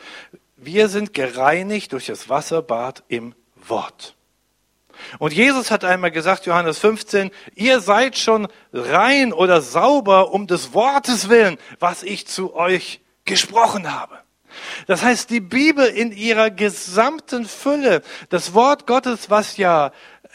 wir 0.55 0.89
sind 0.89 1.13
gereinigt 1.13 1.93
durch 1.93 2.07
das 2.07 2.29
Wasserbad 2.29 3.03
im 3.07 3.35
Wort. 3.55 4.15
Und 5.19 5.33
Jesus 5.33 5.69
hat 5.69 5.83
einmal 5.83 6.11
gesagt, 6.11 6.45
Johannes 6.45 6.79
15, 6.79 7.31
ihr 7.55 7.79
seid 7.81 8.17
schon 8.17 8.47
rein 8.73 9.33
oder 9.33 9.61
sauber 9.61 10.31
um 10.31 10.47
des 10.47 10.73
Wortes 10.73 11.29
willen, 11.29 11.57
was 11.79 12.03
ich 12.03 12.27
zu 12.27 12.55
euch 12.55 13.01
gesprochen 13.25 13.93
habe. 13.93 14.19
Das 14.87 15.03
heißt, 15.03 15.29
die 15.29 15.39
Bibel 15.39 15.85
in 15.85 16.11
ihrer 16.11 16.49
gesamten 16.49 17.45
Fülle, 17.45 18.01
das 18.29 18.53
Wort 18.53 18.87
Gottes, 18.87 19.29
was 19.29 19.57
ja 19.57 19.91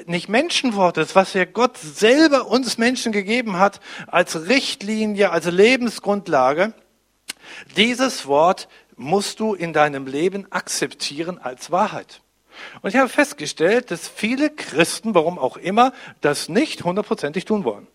nicht 0.06 0.28
Menschenwort 0.28 0.98
ist, 0.98 1.14
was 1.14 1.34
ja 1.34 1.44
Gott 1.44 1.76
selber 1.78 2.46
uns 2.46 2.78
Menschen 2.78 3.12
gegeben 3.12 3.58
hat 3.58 3.80
als 4.06 4.48
Richtlinie, 4.48 5.30
als 5.30 5.46
Lebensgrundlage, 5.46 6.72
dieses 7.76 8.26
Wort 8.26 8.68
musst 8.96 9.40
du 9.40 9.54
in 9.54 9.72
deinem 9.72 10.06
Leben 10.06 10.50
akzeptieren 10.50 11.38
als 11.38 11.70
Wahrheit. 11.70 12.20
Und 12.82 12.90
ich 12.90 12.96
habe 12.96 13.08
festgestellt, 13.08 13.90
dass 13.90 14.08
viele 14.08 14.50
Christen, 14.50 15.14
warum 15.14 15.38
auch 15.38 15.56
immer, 15.56 15.92
das 16.20 16.48
nicht 16.48 16.84
hundertprozentig 16.84 17.44
tun 17.44 17.64
wollen. 17.64 17.86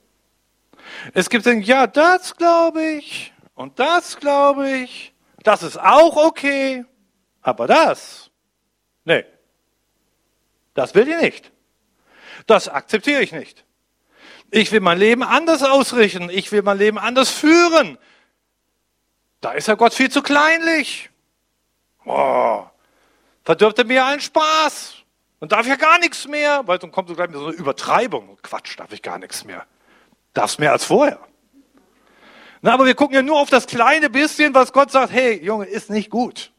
Es 1.14 1.30
gibt 1.30 1.46
dann, 1.46 1.62
ja, 1.62 1.88
das 1.88 2.36
glaube 2.36 2.84
ich 2.84 3.34
und 3.56 3.80
das 3.80 4.18
glaube 4.18 4.72
ich 4.72 5.14
das 5.48 5.64
ist 5.64 5.80
auch 5.80 6.18
okay, 6.18 6.84
aber 7.42 7.68
das, 7.68 8.30
nee, 9.06 9.24
das 10.74 10.94
will 10.94 11.08
ich 11.08 11.22
nicht. 11.22 11.52
Das 12.48 12.68
akzeptiere 12.68 13.22
ich 13.22 13.32
nicht. 13.32 13.64
Ich 14.52 14.74
will 14.74 14.82
mein 14.82 14.98
Leben 14.98 15.24
anders 15.24 15.64
ausrichten. 15.64 16.30
Ich 16.30 16.52
will 16.52 16.64
mein 16.64 16.78
Leben 16.78 16.98
anders 16.98 17.30
führen. 17.30 17.98
Da 19.40 19.54
ist 19.54 19.70
ja 19.70 19.76
Gott 19.76 19.94
viel 19.94 20.12
zu 20.12 20.22
kleinlich. 20.22 21.10
Oh, 22.06 22.66
verdirbt 23.44 23.80
er 23.80 23.86
mir 23.86 24.04
allen 24.04 24.22
Spaß. 24.22 24.96
Und 25.40 25.54
darf 25.54 25.66
ja 25.66 25.76
gar 25.76 26.00
nichts 26.00 26.28
mehr, 26.28 26.68
weil 26.68 26.78
dann 26.78 26.92
kommt 26.92 27.08
so 27.08 27.16
gleich 27.16 27.30
mit 27.30 27.38
so 27.38 27.48
einer 27.48 27.56
Übertreibung. 27.56 28.38
Quatsch, 28.42 28.78
darf 28.78 28.92
ich 28.92 29.02
gar 29.02 29.18
nichts 29.18 29.46
mehr. 29.46 29.66
Darfst 30.34 30.60
mehr 30.60 30.74
als 30.74 30.84
vorher. 30.84 31.20
Na, 32.62 32.74
aber 32.74 32.86
wir 32.86 32.96
gucken 32.96 33.16
ja 33.16 33.22
nur 33.22 33.40
auf 33.40 33.50
das 33.50 33.68
kleine 33.68 34.10
bisschen, 34.10 34.54
was 34.54 34.74
Gott 34.74 34.92
sagt, 34.92 35.12
hey, 35.12 35.44
Junge, 35.44 35.66
ist 35.66 35.90
nicht 35.90 36.10
gut. 36.10 36.52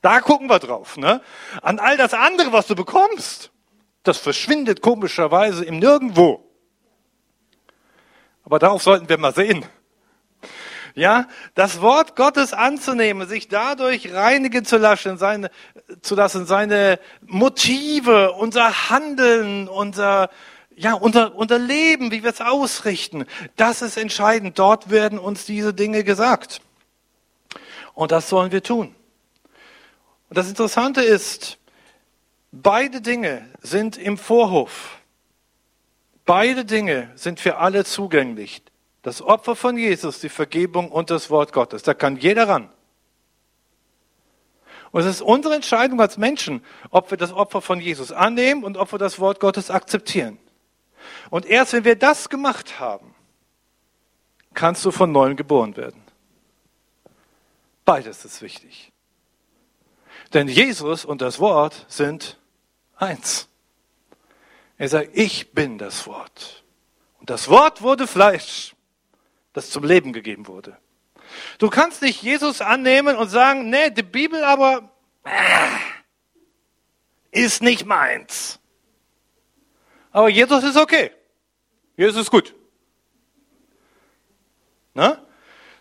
Da 0.00 0.20
gucken 0.20 0.48
wir 0.48 0.58
drauf. 0.58 0.96
Ne? 0.96 1.20
An 1.62 1.78
all 1.78 1.96
das 1.96 2.14
andere, 2.14 2.52
was 2.52 2.66
du 2.66 2.76
bekommst, 2.76 3.50
das 4.04 4.18
verschwindet 4.18 4.80
komischerweise 4.80 5.64
im 5.64 5.78
Nirgendwo. 5.78 6.44
Aber 8.44 8.58
darauf 8.58 8.82
sollten 8.82 9.08
wir 9.08 9.18
mal 9.18 9.34
sehen. 9.34 9.66
Ja, 10.94 11.28
das 11.54 11.80
Wort 11.80 12.16
Gottes 12.16 12.52
anzunehmen, 12.52 13.28
sich 13.28 13.48
dadurch 13.48 14.12
reinigen 14.12 14.64
zu 14.64 14.78
lassen, 14.78 15.16
seine, 15.16 15.50
zu 16.00 16.14
lassen, 16.14 16.46
seine 16.46 16.98
Motive, 17.24 18.32
unser 18.32 18.90
Handeln, 18.90 19.68
unser, 19.68 20.30
ja, 20.78 20.94
unser, 20.94 21.34
unser 21.34 21.58
Leben, 21.58 22.10
wie 22.12 22.22
wir 22.22 22.30
es 22.30 22.40
ausrichten, 22.40 23.26
das 23.56 23.82
ist 23.82 23.96
entscheidend. 23.96 24.58
Dort 24.58 24.90
werden 24.90 25.18
uns 25.18 25.44
diese 25.44 25.74
Dinge 25.74 26.04
gesagt. 26.04 26.60
Und 27.94 28.12
das 28.12 28.28
sollen 28.28 28.52
wir 28.52 28.62
tun. 28.62 28.94
Und 30.28 30.38
das 30.38 30.48
Interessante 30.48 31.02
ist, 31.02 31.58
beide 32.52 33.00
Dinge 33.00 33.48
sind 33.60 33.96
im 33.96 34.16
Vorhof. 34.16 34.98
Beide 36.24 36.64
Dinge 36.64 37.10
sind 37.16 37.40
für 37.40 37.56
alle 37.56 37.84
zugänglich. 37.84 38.62
Das 39.02 39.20
Opfer 39.20 39.56
von 39.56 39.76
Jesus, 39.76 40.20
die 40.20 40.28
Vergebung 40.28 40.92
und 40.92 41.10
das 41.10 41.30
Wort 41.30 41.52
Gottes. 41.52 41.82
Da 41.82 41.94
kann 41.94 42.16
jeder 42.16 42.48
ran. 42.48 42.70
Und 44.90 45.00
es 45.00 45.06
ist 45.06 45.22
unsere 45.22 45.54
Entscheidung 45.54 46.00
als 46.00 46.18
Menschen, 46.18 46.62
ob 46.90 47.10
wir 47.10 47.18
das 47.18 47.32
Opfer 47.32 47.60
von 47.60 47.80
Jesus 47.80 48.12
annehmen 48.12 48.62
und 48.62 48.76
ob 48.76 48.92
wir 48.92 48.98
das 48.98 49.18
Wort 49.18 49.40
Gottes 49.40 49.70
akzeptieren. 49.70 50.38
Und 51.30 51.46
erst 51.46 51.72
wenn 51.72 51.84
wir 51.84 51.96
das 51.96 52.28
gemacht 52.28 52.80
haben, 52.80 53.14
kannst 54.54 54.84
du 54.84 54.90
von 54.90 55.12
neuem 55.12 55.36
geboren 55.36 55.76
werden. 55.76 56.02
Beides 57.84 58.24
ist 58.24 58.42
wichtig. 58.42 58.92
Denn 60.34 60.48
Jesus 60.48 61.04
und 61.04 61.22
das 61.22 61.38
Wort 61.38 61.86
sind 61.88 62.38
eins. 62.96 63.48
Er 64.76 64.88
sagt, 64.88 65.10
ich 65.12 65.52
bin 65.52 65.78
das 65.78 66.06
Wort. 66.06 66.64
Und 67.18 67.30
das 67.30 67.48
Wort 67.48 67.82
wurde 67.82 68.06
Fleisch, 68.06 68.74
das 69.52 69.70
zum 69.70 69.84
Leben 69.84 70.12
gegeben 70.12 70.46
wurde. 70.46 70.76
Du 71.58 71.68
kannst 71.68 72.02
nicht 72.02 72.22
Jesus 72.22 72.60
annehmen 72.60 73.16
und 73.16 73.28
sagen, 73.28 73.70
nee, 73.70 73.90
die 73.90 74.02
Bibel 74.02 74.44
aber 74.44 74.90
äh, 75.24 75.30
ist 77.30 77.62
nicht 77.62 77.86
meins. 77.86 78.60
Aber 80.10 80.28
Jesus 80.28 80.64
ist 80.64 80.76
okay. 80.76 81.10
Jesus 81.98 82.22
ist 82.22 82.30
gut. 82.30 82.54
Ne? 84.94 85.20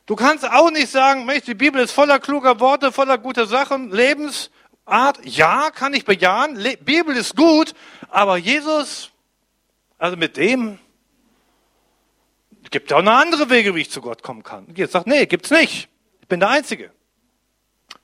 Du 0.08 0.15
kannst 0.15 0.49
auch 0.49 0.71
nicht 0.71 0.89
sagen, 0.89 1.25
Mensch, 1.25 1.45
die 1.45 1.53
Bibel 1.53 1.80
ist 1.82 1.91
voller 1.91 2.19
kluger 2.19 2.60
Worte, 2.60 2.91
voller 2.91 3.19
guter 3.19 3.45
Sachen, 3.45 3.91
Lebensart. 3.91 5.19
Ja, 5.23 5.69
kann 5.69 5.93
ich 5.93 6.06
bejahen. 6.06 6.56
Le 6.56 6.75
Bibel 6.77 7.15
ist 7.15 7.36
gut, 7.36 7.75
aber 8.10 8.38
Jesus, 8.38 9.12
also 9.99 10.17
mit 10.17 10.38
dem 10.38 10.80
gibt 12.71 12.89
ja 12.89 12.97
auch 12.97 13.03
noch 13.03 13.13
andere 13.13 13.49
Wege, 13.51 13.75
wie 13.75 13.82
ich 13.82 13.91
zu 13.91 14.01
Gott 14.01 14.23
kommen 14.23 14.43
kann. 14.43 14.67
Jesus 14.75 14.93
sagt, 14.93 15.08
nee, 15.08 15.27
gibt's 15.27 15.51
nicht. 15.51 15.88
Ich 16.21 16.27
bin 16.27 16.39
der 16.39 16.49
Einzige. 16.49 16.91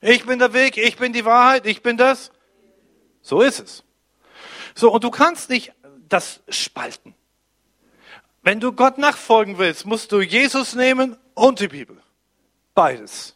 Ich 0.00 0.24
bin 0.24 0.38
der 0.38 0.52
Weg, 0.52 0.76
ich 0.76 0.96
bin 0.96 1.12
die 1.12 1.24
Wahrheit, 1.24 1.66
ich 1.66 1.82
bin 1.82 1.96
das. 1.96 2.30
So 3.22 3.40
ist 3.40 3.58
es. 3.58 3.84
So, 4.74 4.92
und 4.92 5.02
du 5.02 5.10
kannst 5.10 5.50
nicht 5.50 5.72
das 6.08 6.42
spalten. 6.48 7.14
Wenn 8.44 8.60
du 8.60 8.72
Gott 8.72 8.98
nachfolgen 8.98 9.56
willst, 9.56 9.86
musst 9.86 10.12
du 10.12 10.20
Jesus 10.20 10.74
nehmen 10.74 11.16
und 11.32 11.60
die 11.60 11.68
Bibel. 11.68 11.96
Beides. 12.74 13.34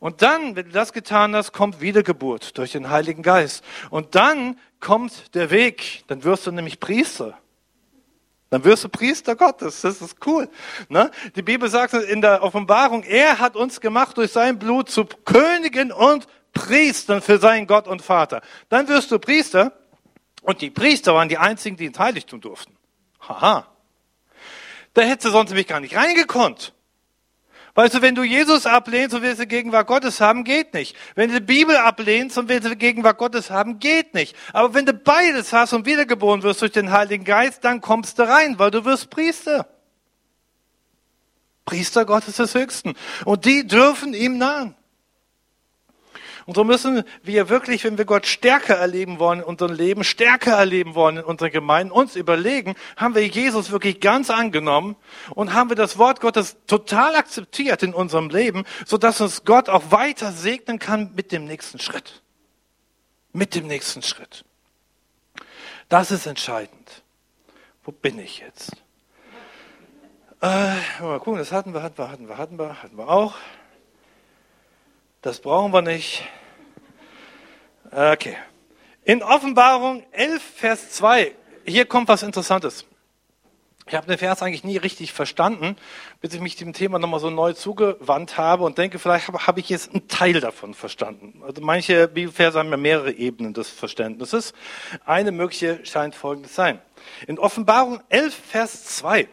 Und 0.00 0.22
dann, 0.22 0.56
wenn 0.56 0.64
du 0.64 0.72
das 0.72 0.94
getan 0.94 1.36
hast, 1.36 1.52
kommt 1.52 1.82
Wiedergeburt 1.82 2.56
durch 2.56 2.72
den 2.72 2.88
Heiligen 2.88 3.22
Geist. 3.22 3.62
Und 3.90 4.14
dann 4.14 4.58
kommt 4.80 5.34
der 5.34 5.50
Weg. 5.50 6.04
Dann 6.06 6.24
wirst 6.24 6.46
du 6.46 6.52
nämlich 6.52 6.80
Priester. 6.80 7.38
Dann 8.48 8.64
wirst 8.64 8.84
du 8.84 8.88
Priester 8.88 9.36
Gottes. 9.36 9.82
Das 9.82 10.00
ist 10.00 10.26
cool. 10.26 10.48
Ne? 10.88 11.10
Die 11.34 11.42
Bibel 11.42 11.68
sagt 11.68 11.92
in 11.92 12.22
der 12.22 12.42
Offenbarung, 12.42 13.02
er 13.02 13.38
hat 13.40 13.56
uns 13.56 13.82
gemacht 13.82 14.16
durch 14.16 14.32
sein 14.32 14.58
Blut 14.58 14.88
zu 14.88 15.04
Königen 15.04 15.92
und 15.92 16.26
Priestern 16.54 17.20
für 17.20 17.38
seinen 17.38 17.66
Gott 17.66 17.86
und 17.88 18.00
Vater. 18.00 18.40
Dann 18.70 18.88
wirst 18.88 19.10
du 19.10 19.18
Priester 19.18 19.72
und 20.40 20.62
die 20.62 20.70
Priester 20.70 21.12
waren 21.14 21.28
die 21.28 21.36
einzigen, 21.36 21.76
die 21.76 21.84
ins 21.84 21.98
Heiligtum 21.98 22.40
durften. 22.40 22.75
Haha. 23.28 23.66
Da 24.94 25.02
hättest 25.02 25.26
du 25.26 25.30
sonst 25.30 25.50
nämlich 25.50 25.66
gar 25.66 25.80
nicht 25.80 25.96
reingekonnt. 25.96 26.72
Weißt 27.74 27.94
du, 27.94 28.00
wenn 28.00 28.14
du 28.14 28.22
Jesus 28.22 28.64
ablehnst 28.64 29.14
und 29.14 29.20
willst 29.20 29.38
die 29.38 29.46
Gegenwart 29.46 29.86
Gottes 29.86 30.22
haben, 30.22 30.44
geht 30.44 30.72
nicht. 30.72 30.96
Wenn 31.14 31.28
du 31.28 31.40
die 31.40 31.44
Bibel 31.44 31.76
ablehnst 31.76 32.38
und 32.38 32.48
willst 32.48 32.66
die 32.66 32.76
Gegenwart 32.76 33.18
Gottes 33.18 33.50
haben, 33.50 33.78
geht 33.80 34.14
nicht. 34.14 34.34
Aber 34.54 34.72
wenn 34.72 34.86
du 34.86 34.94
beides 34.94 35.52
hast 35.52 35.74
und 35.74 35.84
wiedergeboren 35.84 36.42
wirst 36.42 36.62
durch 36.62 36.72
den 36.72 36.90
Heiligen 36.90 37.24
Geist, 37.24 37.64
dann 37.64 37.82
kommst 37.82 38.18
du 38.18 38.22
rein, 38.22 38.58
weil 38.58 38.70
du 38.70 38.86
wirst 38.86 39.10
Priester. 39.10 39.68
Priester 41.66 42.06
Gottes 42.06 42.36
des 42.36 42.54
Höchsten. 42.54 42.94
Und 43.26 43.44
die 43.44 43.66
dürfen 43.66 44.14
ihm 44.14 44.38
nahen. 44.38 44.74
Und 46.46 46.54
so 46.54 46.62
müssen 46.62 47.02
wir 47.24 47.48
wirklich, 47.48 47.82
wenn 47.82 47.98
wir 47.98 48.04
Gott 48.04 48.24
stärker 48.24 48.76
erleben 48.76 49.18
wollen 49.18 49.40
in 49.40 49.44
unserem 49.44 49.74
Leben, 49.74 50.04
stärker 50.04 50.52
erleben 50.52 50.94
wollen 50.94 51.16
in 51.16 51.24
unserer 51.24 51.50
Gemeinde, 51.50 51.92
uns 51.92 52.14
überlegen, 52.14 52.76
haben 52.96 53.16
wir 53.16 53.26
Jesus 53.26 53.72
wirklich 53.72 54.00
ganz 54.00 54.30
angenommen 54.30 54.94
und 55.34 55.54
haben 55.54 55.70
wir 55.70 55.76
das 55.76 55.98
Wort 55.98 56.20
Gottes 56.20 56.56
total 56.68 57.16
akzeptiert 57.16 57.82
in 57.82 57.92
unserem 57.92 58.30
Leben, 58.30 58.64
sodass 58.86 59.20
uns 59.20 59.44
Gott 59.44 59.68
auch 59.68 59.90
weiter 59.90 60.30
segnen 60.30 60.78
kann 60.78 61.12
mit 61.16 61.32
dem 61.32 61.46
nächsten 61.46 61.80
Schritt. 61.80 62.22
Mit 63.32 63.56
dem 63.56 63.66
nächsten 63.66 64.02
Schritt. 64.02 64.44
Das 65.88 66.12
ist 66.12 66.26
entscheidend. 66.26 67.02
Wo 67.82 67.90
bin 67.90 68.20
ich 68.20 68.38
jetzt? 68.38 68.70
Äh, 70.40 70.76
mal 71.00 71.18
gucken, 71.18 71.38
das 71.38 71.50
hatten 71.50 71.74
wir, 71.74 71.82
hatten 71.82 71.98
wir, 71.98 72.08
hatten 72.08 72.28
wir, 72.28 72.38
hatten 72.38 72.58
wir, 72.58 72.82
hatten 72.82 72.96
wir 72.96 73.08
auch. 73.08 73.34
Das 75.26 75.40
brauchen 75.40 75.72
wir 75.72 75.82
nicht. 75.82 76.22
Okay. 77.90 78.36
In 79.02 79.24
Offenbarung 79.24 80.04
11, 80.12 80.40
Vers 80.40 80.90
2, 80.92 81.32
hier 81.66 81.84
kommt 81.84 82.06
was 82.06 82.22
Interessantes. 82.22 82.86
Ich 83.88 83.96
habe 83.96 84.06
den 84.06 84.18
Vers 84.18 84.40
eigentlich 84.40 84.62
nie 84.62 84.76
richtig 84.76 85.12
verstanden, 85.12 85.74
bis 86.20 86.32
ich 86.32 86.40
mich 86.40 86.54
dem 86.54 86.72
Thema 86.72 87.00
nochmal 87.00 87.18
so 87.18 87.30
neu 87.30 87.54
zugewandt 87.54 88.38
habe 88.38 88.62
und 88.62 88.78
denke, 88.78 89.00
vielleicht 89.00 89.26
habe, 89.26 89.58
ich 89.58 89.68
jetzt 89.68 89.90
einen 89.90 90.06
Teil 90.06 90.38
davon 90.38 90.74
verstanden. 90.74 91.42
Also 91.44 91.60
manche 91.60 92.06
Bibelverse 92.06 92.60
haben 92.60 92.70
ja 92.70 92.76
mehrere 92.76 93.10
Ebenen 93.10 93.52
des 93.52 93.68
Verständnisses. 93.68 94.54
Eine 95.04 95.32
mögliche 95.32 95.84
scheint 95.84 96.14
folgendes 96.14 96.54
sein. 96.54 96.80
In 97.26 97.40
Offenbarung 97.40 98.00
11, 98.10 98.32
Vers 98.32 98.84
2, 98.84 99.26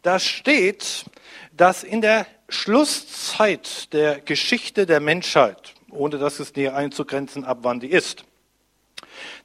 da 0.00 0.18
steht, 0.18 1.04
dass 1.56 1.84
in 1.84 2.00
der 2.00 2.26
Schlusszeit 2.48 3.92
der 3.92 4.20
Geschichte 4.20 4.86
der 4.86 5.00
Menschheit, 5.00 5.74
ohne 5.90 6.18
dass 6.18 6.40
es 6.40 6.54
näher 6.54 6.74
einzugrenzen, 6.74 7.44
ab 7.44 7.58
wann 7.62 7.80
die 7.80 7.90
ist, 7.90 8.24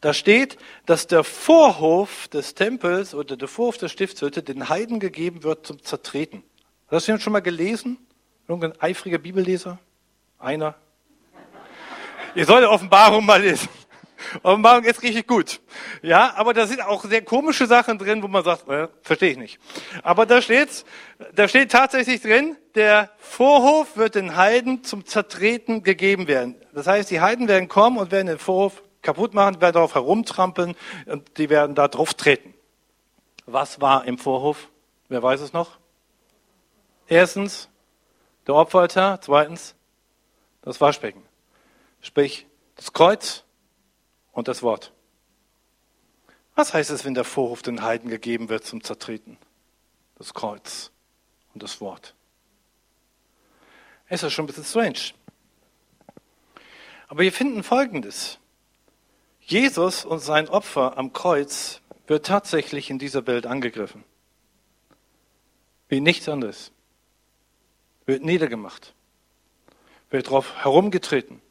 da 0.01 0.13
steht, 0.13 0.57
dass 0.85 1.07
der 1.07 1.23
Vorhof 1.23 2.27
des 2.29 2.55
Tempels 2.55 3.13
oder 3.13 3.37
der 3.37 3.47
Vorhof 3.47 3.77
der 3.77 3.89
Stiftshütte 3.89 4.41
den 4.41 4.69
Heiden 4.69 4.99
gegeben 4.99 5.43
wird 5.43 5.67
zum 5.67 5.83
Zertreten. 5.83 6.43
Hast 6.89 7.07
du 7.07 7.11
das 7.11 7.21
schon 7.21 7.33
mal 7.33 7.41
gelesen? 7.41 7.97
Irgendein 8.47 8.81
eifriger 8.81 9.19
Bibelleser? 9.19 9.77
Einer? 10.39 10.75
Ihr 12.33 12.45
sollt 12.45 12.65
Offenbarung 12.65 13.25
mal 13.25 13.41
lesen. 13.41 13.69
Offenbarung 14.43 14.83
ist 14.83 15.01
richtig 15.03 15.27
gut. 15.27 15.61
Ja, 16.01 16.33
aber 16.35 16.53
da 16.53 16.67
sind 16.67 16.81
auch 16.81 17.03
sehr 17.05 17.21
komische 17.21 17.67
Sachen 17.67 17.97
drin, 17.97 18.21
wo 18.23 18.27
man 18.27 18.43
sagt, 18.43 18.67
äh, 18.69 18.87
verstehe 19.01 19.31
ich 19.31 19.37
nicht. 19.37 19.59
Aber 20.03 20.25
da 20.25 20.41
steht's, 20.41 20.85
da 21.33 21.47
steht 21.47 21.71
tatsächlich 21.71 22.21
drin, 22.21 22.57
der 22.75 23.09
Vorhof 23.17 23.97
wird 23.97 24.15
den 24.15 24.35
Heiden 24.35 24.83
zum 24.83 25.05
Zertreten 25.05 25.83
gegeben 25.83 26.27
werden. 26.27 26.55
Das 26.73 26.87
heißt, 26.87 27.09
die 27.11 27.21
Heiden 27.21 27.47
werden 27.47 27.67
kommen 27.67 27.97
und 27.97 28.11
werden 28.11 28.27
den 28.27 28.39
Vorhof 28.39 28.83
kaputt 29.01 29.33
machen, 29.33 29.61
werden 29.61 29.73
darauf 29.73 29.95
herumtrampeln 29.95 30.75
und 31.05 31.37
die 31.37 31.49
werden 31.49 31.75
da 31.75 31.87
drauf 31.87 32.13
treten. 32.13 32.53
Was 33.45 33.81
war 33.81 34.05
im 34.05 34.17
Vorhof? 34.17 34.69
Wer 35.07 35.23
weiß 35.23 35.41
es 35.41 35.53
noch? 35.53 35.77
Erstens 37.07 37.69
der 38.45 38.55
Opferaltar, 38.55 39.21
zweitens 39.21 39.75
das 40.61 40.79
Waschbecken. 40.79 41.23
Sprich, 42.01 42.45
das 42.75 42.93
Kreuz 42.93 43.43
und 44.39 44.47
das 44.47 44.63
Wort. 44.63 44.91
Was 46.55 46.73
heißt 46.73 46.89
es, 46.89 47.05
wenn 47.05 47.13
der 47.13 47.23
Vorhof 47.23 47.61
den 47.61 47.83
Heiden 47.83 48.09
gegeben 48.09 48.49
wird 48.49 48.65
zum 48.65 48.83
Zertreten? 48.83 49.37
Das 50.17 50.33
Kreuz 50.33 50.91
und 51.53 51.61
das 51.63 51.79
Wort. 51.79 52.15
Es 54.07 54.23
ist 54.23 54.33
schon 54.33 54.45
ein 54.45 54.47
bisschen 54.47 54.65
strange. 54.65 55.13
Aber 57.07 57.21
wir 57.21 57.31
finden 57.31 57.63
Folgendes. 57.63 58.39
Jesus 59.41 60.05
und 60.05 60.19
sein 60.19 60.49
Opfer 60.49 60.97
am 60.97 61.13
Kreuz 61.13 61.81
wird 62.07 62.25
tatsächlich 62.25 62.89
in 62.89 62.99
dieser 62.99 63.27
Welt 63.27 63.45
angegriffen. 63.45 64.03
Wie 65.87 66.01
nichts 66.01 66.27
anderes. 66.29 66.71
Wird 68.05 68.23
niedergemacht. 68.23 68.93
Wird 70.09 70.27
darauf 70.27 70.63
herumgetreten. 70.63 71.41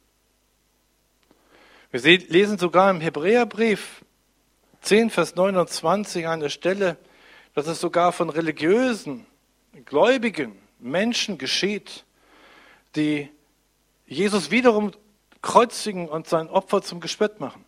Wir 1.91 2.01
lesen 2.01 2.57
sogar 2.57 2.91
im 2.91 3.01
Hebräerbrief 3.01 4.03
10, 4.81 5.09
Vers 5.09 5.35
29 5.35 6.27
an 6.27 6.39
der 6.39 6.49
Stelle, 6.49 6.97
dass 7.55 7.67
es 7.67 7.79
sogar 7.81 8.11
von 8.11 8.29
religiösen, 8.29 9.25
gläubigen 9.85 10.57
Menschen 10.79 11.37
geschieht, 11.37 12.05
die 12.95 13.29
Jesus 14.05 14.51
wiederum 14.51 14.91
kreuzigen 15.41 16.07
und 16.07 16.27
sein 16.27 16.49
Opfer 16.49 16.81
zum 16.81 16.99
Gespött 16.99 17.39
machen 17.39 17.65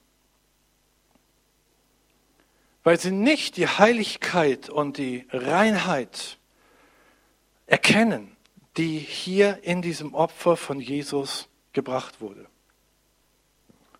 weil 2.84 3.00
sie 3.00 3.12
nicht 3.12 3.58
die 3.58 3.68
Heiligkeit 3.68 4.70
und 4.70 4.98
die 4.98 5.28
Reinheit 5.32 6.38
erkennen, 7.68 8.36
die 8.78 8.98
hier 8.98 9.60
in 9.64 9.82
diesem 9.82 10.14
Opfer 10.14 10.58
von 10.58 10.80
Jesus 10.80 11.48
gebracht 11.74 12.22
wurde. 12.22 12.48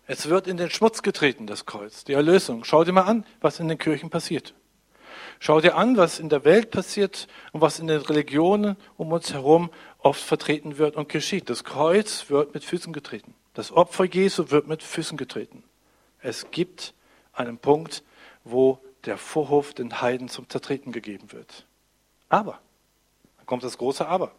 Es 0.06 0.28
wird 0.28 0.46
in 0.46 0.56
den 0.56 0.70
Schmutz 0.70 1.02
getreten, 1.02 1.46
das 1.46 1.64
Kreuz, 1.64 2.04
die 2.04 2.12
Erlösung. 2.12 2.64
Schau 2.64 2.84
dir 2.84 2.92
mal 2.92 3.02
an, 3.02 3.24
was 3.40 3.60
in 3.60 3.68
den 3.68 3.78
Kirchen 3.78 4.10
passiert. 4.10 4.54
Schau 5.38 5.60
dir 5.60 5.76
an, 5.76 5.96
was 5.96 6.18
in 6.18 6.28
der 6.28 6.44
Welt 6.44 6.70
passiert 6.70 7.26
und 7.52 7.60
was 7.60 7.78
in 7.78 7.86
den 7.86 8.00
Religionen 8.00 8.76
um 8.96 9.12
uns 9.12 9.32
herum 9.32 9.70
oft 9.98 10.22
vertreten 10.22 10.78
wird 10.78 10.96
und 10.96 11.08
geschieht. 11.08 11.50
Das 11.50 11.64
Kreuz 11.64 12.30
wird 12.30 12.54
mit 12.54 12.64
Füßen 12.64 12.92
getreten. 12.92 13.34
Das 13.54 13.72
Opfer 13.72 14.04
Jesu 14.04 14.50
wird 14.50 14.66
mit 14.66 14.82
Füßen 14.82 15.16
getreten. 15.16 15.64
Es 16.20 16.50
gibt 16.50 16.94
einen 17.32 17.58
Punkt, 17.58 18.02
wo 18.44 18.78
der 19.04 19.18
Vorhof 19.18 19.74
den 19.74 20.00
Heiden 20.00 20.28
zum 20.28 20.48
Zertreten 20.48 20.92
gegeben 20.92 21.32
wird. 21.32 21.66
Aber, 22.28 22.60
dann 23.36 23.46
kommt 23.46 23.64
das 23.64 23.78
große 23.78 24.06
Aber. 24.06 24.32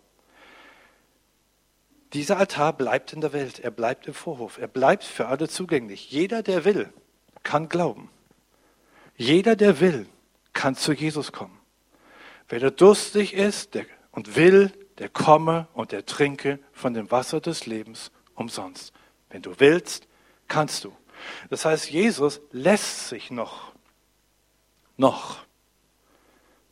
Dieser 2.14 2.38
Altar 2.38 2.74
bleibt 2.74 3.14
in 3.14 3.22
der 3.22 3.34
Welt, 3.34 3.60
er 3.60 3.72
bleibt 3.72 4.08
im 4.08 4.14
Vorhof, 4.14 4.58
er 4.60 4.68
bleibt 4.68 5.04
für 5.04 5.28
alle 5.28 5.50
zugänglich. 5.50 6.12
Jeder, 6.12 6.44
der 6.44 6.64
will, 6.64 6.94
kann 7.42 7.70
glauben. 7.70 8.10
Jeder, 9.18 9.56
der 9.56 9.80
will, 9.80 10.08
kann 10.54 10.76
zu 10.76 10.94
Jesus 10.94 11.32
kommen. 11.32 11.60
Wer 12.50 12.60
der 12.60 12.72
durstig 12.72 13.34
ist 13.34 13.74
der, 13.74 13.86
und 14.12 14.36
will, 14.36 14.72
der 15.00 15.10
komme 15.10 15.68
und 15.74 15.92
der 15.92 16.06
trinke 16.06 16.60
von 16.72 16.94
dem 16.94 17.10
Wasser 17.10 17.42
des 17.42 17.66
Lebens 17.66 18.12
umsonst. 18.36 18.94
Wenn 19.30 19.42
du 19.42 19.60
willst, 19.60 20.08
kannst 20.48 20.84
du. 20.84 20.96
Das 21.50 21.66
heißt, 21.66 21.90
Jesus 21.90 22.42
lässt 22.52 23.10
sich 23.10 23.32
noch 23.32 23.74
noch 24.98 25.44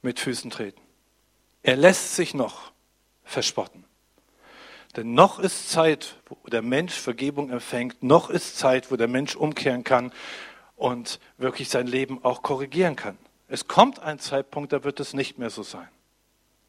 mit 0.01 0.19
Füßen 0.19 0.51
treten. 0.51 0.82
Er 1.63 1.75
lässt 1.75 2.15
sich 2.15 2.34
noch 2.34 2.71
verspotten. 3.23 3.86
Denn 4.93 5.13
noch 5.13 5.39
ist 5.39 5.69
Zeit, 5.69 6.17
wo 6.27 6.49
der 6.49 6.62
Mensch 6.62 6.93
Vergebung 6.93 7.49
empfängt, 7.49 8.04
noch 8.04 8.30
ist 8.30 8.58
Zeit, 8.58 8.91
wo 8.91 8.95
der 8.95 9.08
Mensch 9.08 9.36
umkehren 9.36 9.84
kann 9.84 10.12
und 10.75 11.19
wirklich 11.38 11.69
sein 11.69 11.88
Leben 11.88 12.23
auch 12.23 12.41
korrigieren 12.41 12.95
kann. 12.95 13.17
Es 13.47 13.67
kommt 13.67 13.99
ein 13.99 14.19
Zeitpunkt, 14.19 14.73
da 14.73 14.84
wird 14.84 14.99
es 14.99 15.13
nicht 15.13 15.38
mehr 15.38 15.49
so 15.49 15.63
sein. 15.63 15.88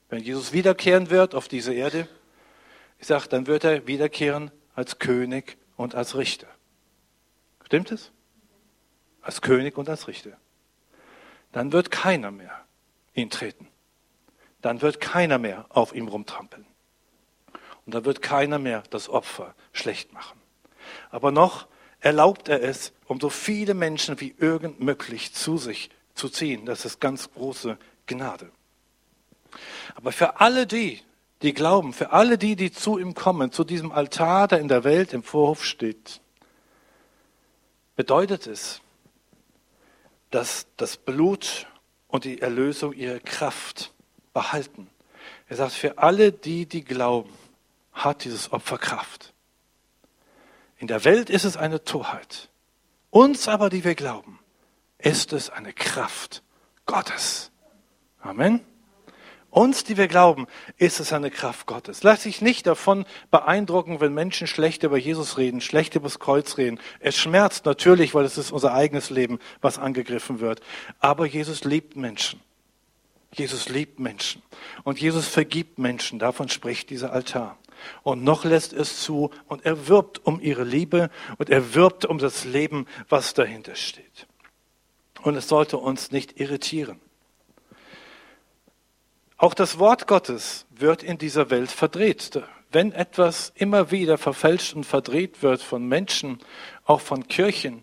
Wenn 0.08 0.22
Jesus 0.22 0.52
wiederkehren 0.52 1.10
wird 1.10 1.34
auf 1.34 1.48
diese 1.48 1.72
Erde, 1.72 2.08
ich 2.98 3.06
sage, 3.06 3.28
dann 3.28 3.46
wird 3.46 3.64
er 3.64 3.86
wiederkehren 3.86 4.50
als 4.74 4.98
König 4.98 5.56
und 5.76 5.94
als 5.94 6.16
Richter. 6.16 6.48
Stimmt 7.64 7.90
es? 7.90 8.12
Als 9.22 9.40
König 9.40 9.78
und 9.78 9.88
als 9.88 10.06
Richter 10.08 10.36
dann 11.52 11.72
wird 11.72 11.90
keiner 11.90 12.30
mehr 12.30 12.64
ihn 13.14 13.30
treten. 13.30 13.68
Dann 14.62 14.80
wird 14.80 15.00
keiner 15.00 15.38
mehr 15.38 15.66
auf 15.68 15.94
ihm 15.94 16.08
rumtrampeln. 16.08 16.66
Und 17.86 17.94
dann 17.94 18.04
wird 18.04 18.22
keiner 18.22 18.58
mehr 18.58 18.82
das 18.90 19.08
Opfer 19.08 19.54
schlecht 19.72 20.12
machen. 20.12 20.40
Aber 21.10 21.30
noch 21.30 21.66
erlaubt 22.00 22.48
er 22.48 22.62
es, 22.62 22.92
um 23.06 23.20
so 23.20 23.28
viele 23.28 23.74
Menschen 23.74 24.20
wie 24.20 24.34
irgend 24.38 24.80
möglich 24.80 25.32
zu 25.32 25.56
sich 25.56 25.90
zu 26.14 26.28
ziehen. 26.28 26.66
Das 26.66 26.84
ist 26.84 27.00
ganz 27.00 27.30
große 27.32 27.78
Gnade. 28.06 28.50
Aber 29.94 30.12
für 30.12 30.40
alle 30.40 30.66
die, 30.66 31.00
die 31.42 31.52
glauben, 31.52 31.92
für 31.92 32.12
alle 32.12 32.38
die, 32.38 32.56
die 32.56 32.72
zu 32.72 32.98
ihm 32.98 33.14
kommen, 33.14 33.52
zu 33.52 33.64
diesem 33.64 33.92
Altar, 33.92 34.48
der 34.48 34.60
in 34.60 34.68
der 34.68 34.84
Welt 34.84 35.12
im 35.12 35.22
Vorhof 35.22 35.64
steht, 35.64 36.20
bedeutet 37.96 38.46
es, 38.46 38.80
dass 40.30 40.66
das 40.76 40.96
Blut 40.96 41.66
und 42.08 42.24
die 42.24 42.40
Erlösung 42.40 42.92
ihre 42.92 43.20
Kraft 43.20 43.92
behalten. 44.32 44.88
Er 45.48 45.56
sagt, 45.56 45.72
für 45.72 45.98
alle 45.98 46.32
die, 46.32 46.66
die 46.66 46.84
glauben, 46.84 47.32
hat 47.92 48.24
dieses 48.24 48.52
Opfer 48.52 48.78
Kraft. 48.78 49.32
In 50.78 50.86
der 50.86 51.04
Welt 51.04 51.30
ist 51.30 51.44
es 51.44 51.56
eine 51.56 51.84
Torheit. 51.84 52.48
Uns 53.10 53.46
aber, 53.46 53.70
die 53.70 53.84
wir 53.84 53.94
glauben, 53.94 54.40
ist 54.98 55.32
es 55.32 55.50
eine 55.50 55.72
Kraft 55.72 56.42
Gottes. 56.86 57.50
Amen. 58.20 58.60
Uns, 59.50 59.84
die 59.84 59.98
wir 59.98 60.08
glauben, 60.08 60.46
ist 60.78 60.98
es 60.98 61.12
eine 61.12 61.30
Kraft 61.30 61.66
Gottes. 61.66 62.02
Lass 62.02 62.22
dich 62.22 62.40
nicht 62.40 62.66
davon 62.66 63.04
beeindrucken, 63.30 64.00
wenn 64.00 64.14
Menschen 64.14 64.46
schlecht 64.46 64.82
über 64.82 64.96
Jesus 64.96 65.36
reden, 65.36 65.60
schlecht 65.60 65.94
über 65.94 66.04
das 66.04 66.18
Kreuz 66.18 66.56
reden. 66.56 66.80
Es 67.00 67.18
schmerzt 67.18 67.66
natürlich, 67.66 68.14
weil 68.14 68.24
es 68.24 68.38
ist 68.38 68.50
unser 68.50 68.72
eigenes 68.72 69.10
Leben, 69.10 69.38
was 69.60 69.78
angegriffen 69.78 70.40
wird. 70.40 70.62
Aber 71.00 71.26
Jesus 71.26 71.64
liebt 71.64 71.96
Menschen. 71.96 72.40
Jesus 73.34 73.68
liebt 73.68 74.00
Menschen. 74.00 74.42
Und 74.84 75.00
Jesus 75.00 75.28
vergibt 75.28 75.78
Menschen. 75.78 76.18
Davon 76.18 76.48
spricht 76.48 76.88
dieser 76.88 77.12
Altar. 77.12 77.58
Und 78.02 78.24
noch 78.24 78.44
lässt 78.44 78.72
es 78.72 79.02
zu 79.02 79.30
und 79.46 79.64
er 79.64 79.88
wirbt 79.88 80.24
um 80.24 80.40
ihre 80.40 80.64
Liebe 80.64 81.10
und 81.38 81.50
er 81.50 81.74
wirbt 81.74 82.04
um 82.04 82.18
das 82.18 82.44
Leben, 82.44 82.86
was 83.08 83.34
dahinter 83.34 83.74
steht. 83.74 84.26
Und 85.22 85.36
es 85.36 85.48
sollte 85.48 85.78
uns 85.78 86.10
nicht 86.10 86.40
irritieren. 86.40 87.00
Auch 89.36 89.54
das 89.54 89.78
Wort 89.78 90.06
Gottes 90.06 90.66
wird 90.70 91.02
in 91.02 91.18
dieser 91.18 91.50
Welt 91.50 91.70
verdreht. 91.70 92.40
Wenn 92.70 92.92
etwas 92.92 93.52
immer 93.56 93.90
wieder 93.90 94.16
verfälscht 94.16 94.74
und 94.74 94.84
verdreht 94.84 95.42
wird 95.42 95.62
von 95.62 95.86
Menschen, 95.86 96.38
auch 96.84 97.00
von 97.00 97.26
Kirchen, 97.26 97.82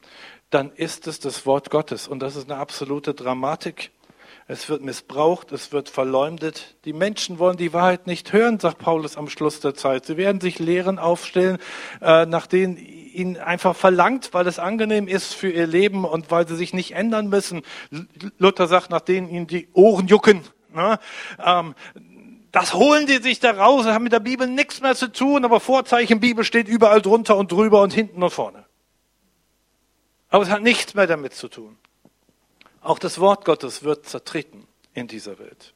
dann 0.49 0.71
ist 0.71 1.05
es 1.07 1.19
das 1.19 1.45
Wort 1.45 1.69
Gottes. 1.69 2.07
Und 2.07 2.19
das 2.19 2.35
ist 2.35 2.49
eine 2.49 2.59
absolute 2.59 3.13
Dramatik. 3.13 3.91
Es 4.51 4.67
wird 4.67 4.81
missbraucht, 4.81 5.51
es 5.51 5.71
wird 5.73 5.89
verleumdet. 5.89 6.75
Die 6.85 6.91
Menschen 6.91 7.37
wollen 7.37 7.57
die 7.57 7.71
Wahrheit 7.71 8.07
nicht 8.07 8.33
hören, 8.33 8.59
sagt 8.59 8.79
Paulus 8.79 9.15
am 9.15 9.29
Schluss 9.29 9.59
der 9.59 9.75
Zeit. 9.75 10.07
Sie 10.07 10.17
werden 10.17 10.41
sich 10.41 10.57
Lehren 10.57 10.97
aufstellen, 10.97 11.59
äh, 12.01 12.25
nach 12.25 12.47
denen 12.47 12.75
ihnen 12.75 13.37
einfach 13.37 13.75
verlangt, 13.75 14.33
weil 14.33 14.47
es 14.47 14.57
angenehm 14.57 15.07
ist 15.07 15.35
für 15.35 15.51
ihr 15.51 15.67
Leben 15.67 16.03
und 16.03 16.31
weil 16.31 16.47
sie 16.47 16.55
sich 16.55 16.73
nicht 16.73 16.95
ändern 16.95 17.29
müssen. 17.29 17.61
Luther 18.39 18.65
sagt, 18.65 18.89
nach 18.89 19.01
denen 19.01 19.29
ihnen 19.29 19.45
die 19.45 19.67
Ohren 19.73 20.07
jucken. 20.07 20.41
Ne? 20.73 20.97
Ähm, 21.37 21.75
das 22.51 22.73
holen 22.73 23.05
die 23.05 23.17
sich 23.17 23.39
da 23.39 23.51
raus, 23.51 23.85
haben 23.85 24.05
mit 24.05 24.13
der 24.13 24.19
Bibel 24.19 24.47
nichts 24.47 24.81
mehr 24.81 24.95
zu 24.95 25.11
tun, 25.11 25.45
aber 25.45 25.59
Vorzeichen 25.59 26.19
Bibel 26.19 26.43
steht 26.43 26.67
überall 26.67 27.03
drunter 27.03 27.37
und 27.37 27.51
drüber 27.51 27.83
und 27.83 27.93
hinten 27.93 28.23
und 28.23 28.31
vorne. 28.31 28.65
Aber 30.29 30.41
es 30.41 30.49
hat 30.49 30.63
nichts 30.63 30.95
mehr 30.95 31.05
damit 31.05 31.35
zu 31.35 31.49
tun. 31.49 31.77
Auch 32.81 32.99
das 32.99 33.19
Wort 33.19 33.45
Gottes 33.45 33.83
wird 33.83 34.05
zertreten 34.05 34.67
in 34.93 35.07
dieser 35.07 35.39
Welt. 35.39 35.73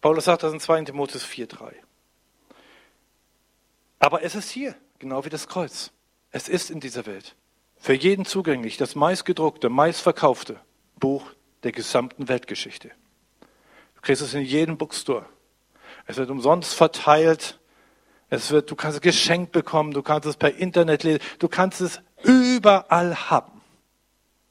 Paulus 0.00 0.24
sagt 0.24 0.42
das 0.42 0.52
in 0.52 0.60
2 0.60 0.82
Timotheus 0.82 1.24
4,3. 1.24 1.74
Aber 3.98 4.22
es 4.22 4.34
ist 4.34 4.50
hier, 4.50 4.74
genau 4.98 5.24
wie 5.24 5.30
das 5.30 5.46
Kreuz. 5.46 5.92
Es 6.32 6.48
ist 6.48 6.70
in 6.70 6.80
dieser 6.80 7.06
Welt. 7.06 7.36
Für 7.76 7.92
jeden 7.92 8.24
zugänglich, 8.24 8.76
das 8.76 8.94
meistgedruckte, 8.94 9.68
meistverkaufte 9.68 10.58
Buch 10.98 11.32
der 11.62 11.72
gesamten 11.72 12.28
Weltgeschichte. 12.28 12.90
Du 13.94 14.00
kriegst 14.00 14.22
es 14.22 14.34
in 14.34 14.42
jedem 14.42 14.76
Bookstore. 14.78 15.26
Es 16.06 16.16
wird 16.16 16.30
umsonst 16.30 16.74
verteilt. 16.74 17.60
Es 18.28 18.50
wird, 18.50 18.70
du 18.70 18.74
kannst 18.74 18.96
es 18.96 19.02
geschenkt 19.02 19.52
bekommen. 19.52 19.92
Du 19.92 20.02
kannst 20.02 20.26
es 20.26 20.36
per 20.36 20.54
Internet 20.54 21.04
lesen. 21.04 21.20
Du 21.38 21.48
kannst 21.48 21.80
es 21.80 22.00
überall 22.24 23.14
haben. 23.30 23.51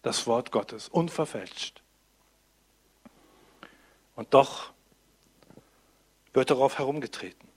Das 0.02 0.28
Wort 0.28 0.52
Gottes, 0.52 0.88
unverfälscht. 0.90 1.82
Und 4.16 4.34
doch 4.34 4.72
wird 6.34 6.50
darauf 6.50 6.78
herumgetreten. 6.78 7.48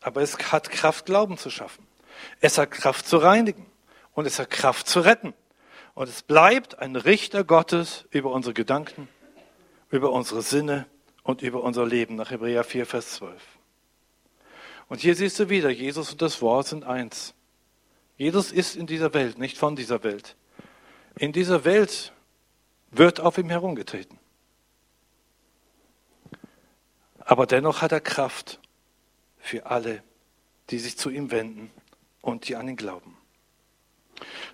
Aber 0.00 0.22
es 0.22 0.52
hat 0.52 0.70
Kraft, 0.70 1.06
Glauben 1.06 1.38
zu 1.38 1.50
schaffen. 1.50 1.86
Es 2.40 2.58
hat 2.58 2.70
Kraft 2.70 3.06
zu 3.06 3.16
reinigen. 3.16 3.66
Und 4.14 4.26
es 4.26 4.38
hat 4.38 4.50
Kraft 4.50 4.86
zu 4.86 5.00
retten. 5.00 5.34
Und 5.94 6.08
es 6.08 6.22
bleibt 6.22 6.78
ein 6.78 6.96
Richter 6.96 7.44
Gottes 7.44 8.06
über 8.10 8.32
unsere 8.32 8.54
Gedanken, 8.54 9.08
über 9.90 10.10
unsere 10.10 10.42
Sinne 10.42 10.86
und 11.22 11.42
über 11.42 11.62
unser 11.62 11.86
Leben 11.86 12.16
nach 12.16 12.30
Hebräer 12.30 12.64
4, 12.64 12.86
Vers 12.86 13.14
12. 13.14 13.42
Und 14.88 15.00
hier 15.00 15.14
siehst 15.14 15.38
du 15.38 15.48
wieder, 15.48 15.70
Jesus 15.70 16.12
und 16.12 16.20
das 16.20 16.42
Wort 16.42 16.66
sind 16.66 16.84
eins. 16.84 17.34
Jesus 18.16 18.52
ist 18.52 18.76
in 18.76 18.86
dieser 18.86 19.14
Welt, 19.14 19.38
nicht 19.38 19.56
von 19.56 19.76
dieser 19.76 20.02
Welt. 20.04 20.36
In 21.16 21.32
dieser 21.32 21.64
Welt 21.64 22.12
wird 22.90 23.20
auf 23.20 23.38
ihm 23.38 23.48
herumgetreten. 23.48 24.18
Aber 27.20 27.46
dennoch 27.46 27.82
hat 27.82 27.92
er 27.92 28.00
Kraft 28.00 28.60
für 29.38 29.66
alle, 29.66 30.02
die 30.70 30.78
sich 30.78 30.98
zu 30.98 31.10
ihm 31.10 31.30
wenden 31.30 31.70
und 32.20 32.48
die 32.48 32.56
an 32.56 32.68
ihn 32.68 32.76
glauben. 32.76 33.13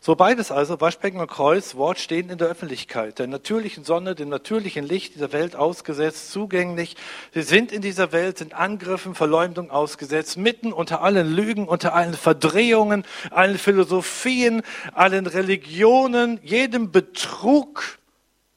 So 0.01 0.17
beides 0.17 0.51
also, 0.51 0.81
Waschbecken 0.81 1.21
und 1.21 1.31
Kreuz, 1.31 1.75
Wort 1.75 1.99
stehen 1.99 2.31
in 2.31 2.39
der 2.39 2.49
Öffentlichkeit, 2.49 3.19
der 3.19 3.27
natürlichen 3.27 3.85
Sonne, 3.85 4.15
dem 4.15 4.29
natürlichen 4.29 4.85
Licht 4.85 5.15
dieser 5.15 5.33
Welt 5.33 5.57
ausgesetzt, 5.57 6.33
zugänglich. 6.33 6.97
Sie 7.35 7.43
sind 7.43 7.71
in 7.71 7.83
dieser 7.83 8.13
Welt, 8.13 8.39
sind 8.39 8.55
Angriffen, 8.55 9.15
Verleumdung 9.15 9.71
ausgesetzt, 9.71 10.37
mitten 10.37 10.73
unter 10.73 11.03
allen 11.03 11.35
Lügen, 11.35 11.69
unter 11.69 11.95
allen 11.95 12.15
Verdrehungen, 12.15 13.05
allen 13.31 13.59
Philosophien, 13.59 14.63
allen 14.95 15.27
Religionen, 15.27 16.41
jedem 16.43 16.91
Betrug 16.91 17.99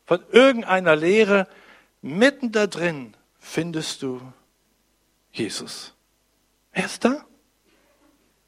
von 0.06 0.20
irgendeiner 0.32 0.95
Lehre, 0.95 1.47
mitten 2.01 2.51
da 2.51 2.68
drin 2.68 3.16
findest 3.39 4.01
du 4.01 4.22
Jesus. 5.32 5.93
Er 6.72 6.86
ist 6.86 7.04
da. 7.04 7.26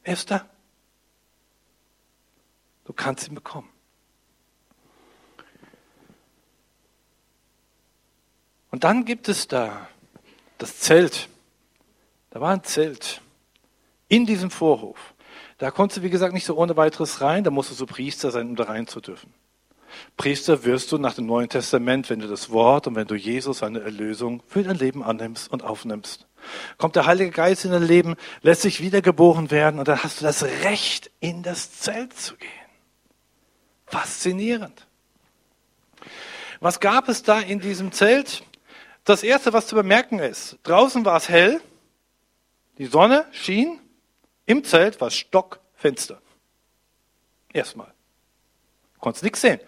Er 0.04 0.14
ist 0.14 0.32
da. 0.32 0.46
Du 2.86 2.94
kannst 2.94 3.28
ihn 3.28 3.36
bekommen. 3.36 3.70
Und 8.72 8.84
dann 8.84 9.06
gibt 9.06 9.30
es 9.30 9.48
da 9.48 9.88
das 10.58 10.80
Zelt. 10.80 11.30
Da 12.30 12.42
war 12.42 12.52
ein 12.52 12.64
Zelt 12.64 13.22
in 14.08 14.26
diesem 14.26 14.52
Vorhof. 14.52 15.14
Da 15.58 15.72
konntest 15.72 16.00
du, 16.00 16.04
wie 16.04 16.10
gesagt, 16.10 16.34
nicht 16.34 16.46
so 16.46 16.58
ohne 16.58 16.76
weiteres 16.76 17.22
rein. 17.22 17.44
Da 17.44 17.52
musstest 17.52 17.80
du 17.80 17.86
Priester 17.86 18.32
sein, 18.32 18.50
um 18.50 18.56
da 18.56 18.66
rein 18.66 18.88
zu 18.88 19.00
dürfen. 19.00 19.34
Priester 20.18 20.66
wirst 20.66 20.92
du 20.92 20.98
nach 20.98 21.14
dem 21.14 21.26
Neuen 21.26 21.48
Testament, 21.48 22.10
wenn 22.10 22.20
du 22.20 22.28
das 22.28 22.50
Wort 22.50 22.88
und 22.88 22.96
wenn 22.96 23.08
du 23.08 23.16
Jesus, 23.16 23.60
seine 23.60 23.80
Erlösung 23.80 24.44
für 24.48 24.64
dein 24.64 24.78
Leben 24.78 25.04
annimmst 25.04 25.50
und 25.52 25.64
aufnimmst. 25.64 26.28
Kommt 26.78 26.96
der 26.96 27.06
Heilige 27.06 27.32
Geist 27.32 27.66
in 27.66 27.72
dein 27.72 27.84
Leben, 27.84 28.16
lässt 28.42 28.64
sich 28.64 28.82
wiedergeboren 28.82 29.52
werden 29.52 29.80
und 29.80 29.88
dann 29.88 30.04
hast 30.04 30.20
du 30.20 30.26
das 30.26 30.44
Recht, 30.44 31.12
in 31.22 31.44
das 31.44 31.80
Zelt 31.80 32.14
zu 32.14 32.36
gehen. 32.36 32.65
Faszinierend. 33.96 34.86
Was 36.60 36.82
gab 36.82 37.08
es 37.08 37.24
da 37.24 37.40
in 37.40 37.62
diesem 37.62 37.94
Zelt? 37.94 38.44
Das 39.06 39.24
erste, 39.24 39.54
was 39.54 39.68
zu 39.68 39.76
bemerken 39.76 40.20
ist, 40.20 40.58
draußen 40.64 41.06
war 41.06 41.16
es 41.16 41.30
hell, 41.30 41.62
die 42.78 42.88
Sonne 42.88 43.26
schien, 43.32 43.80
im 44.46 44.66
Zelt 44.66 45.00
war 45.00 45.08
es 45.08 45.16
stockfinster. 45.16 46.22
Erstmal. 47.54 47.94
Konntest 49.00 49.24
nichts 49.24 49.40
sehen. 49.40 49.62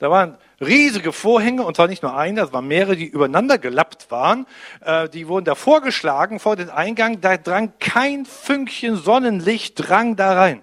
Da 0.00 0.10
waren 0.10 0.38
riesige 0.60 1.12
Vorhänge, 1.12 1.62
und 1.62 1.76
zwar 1.76 1.86
nicht 1.86 2.02
nur 2.02 2.16
eine, 2.16 2.40
das 2.40 2.52
waren 2.52 2.66
mehrere, 2.66 2.96
die 2.96 3.06
übereinander 3.06 3.58
gelappt 3.58 4.10
waren. 4.10 4.48
Äh, 4.80 5.08
die 5.08 5.28
wurden 5.28 5.44
da 5.44 5.54
vorgeschlagen 5.54 6.40
vor 6.40 6.56
den 6.56 6.68
Eingang. 6.68 7.20
Da 7.20 7.36
drang 7.36 7.74
kein 7.78 8.26
Fünkchen 8.26 8.96
Sonnenlicht 8.96 9.74
drang 9.76 10.16
da 10.16 10.32
rein. 10.32 10.62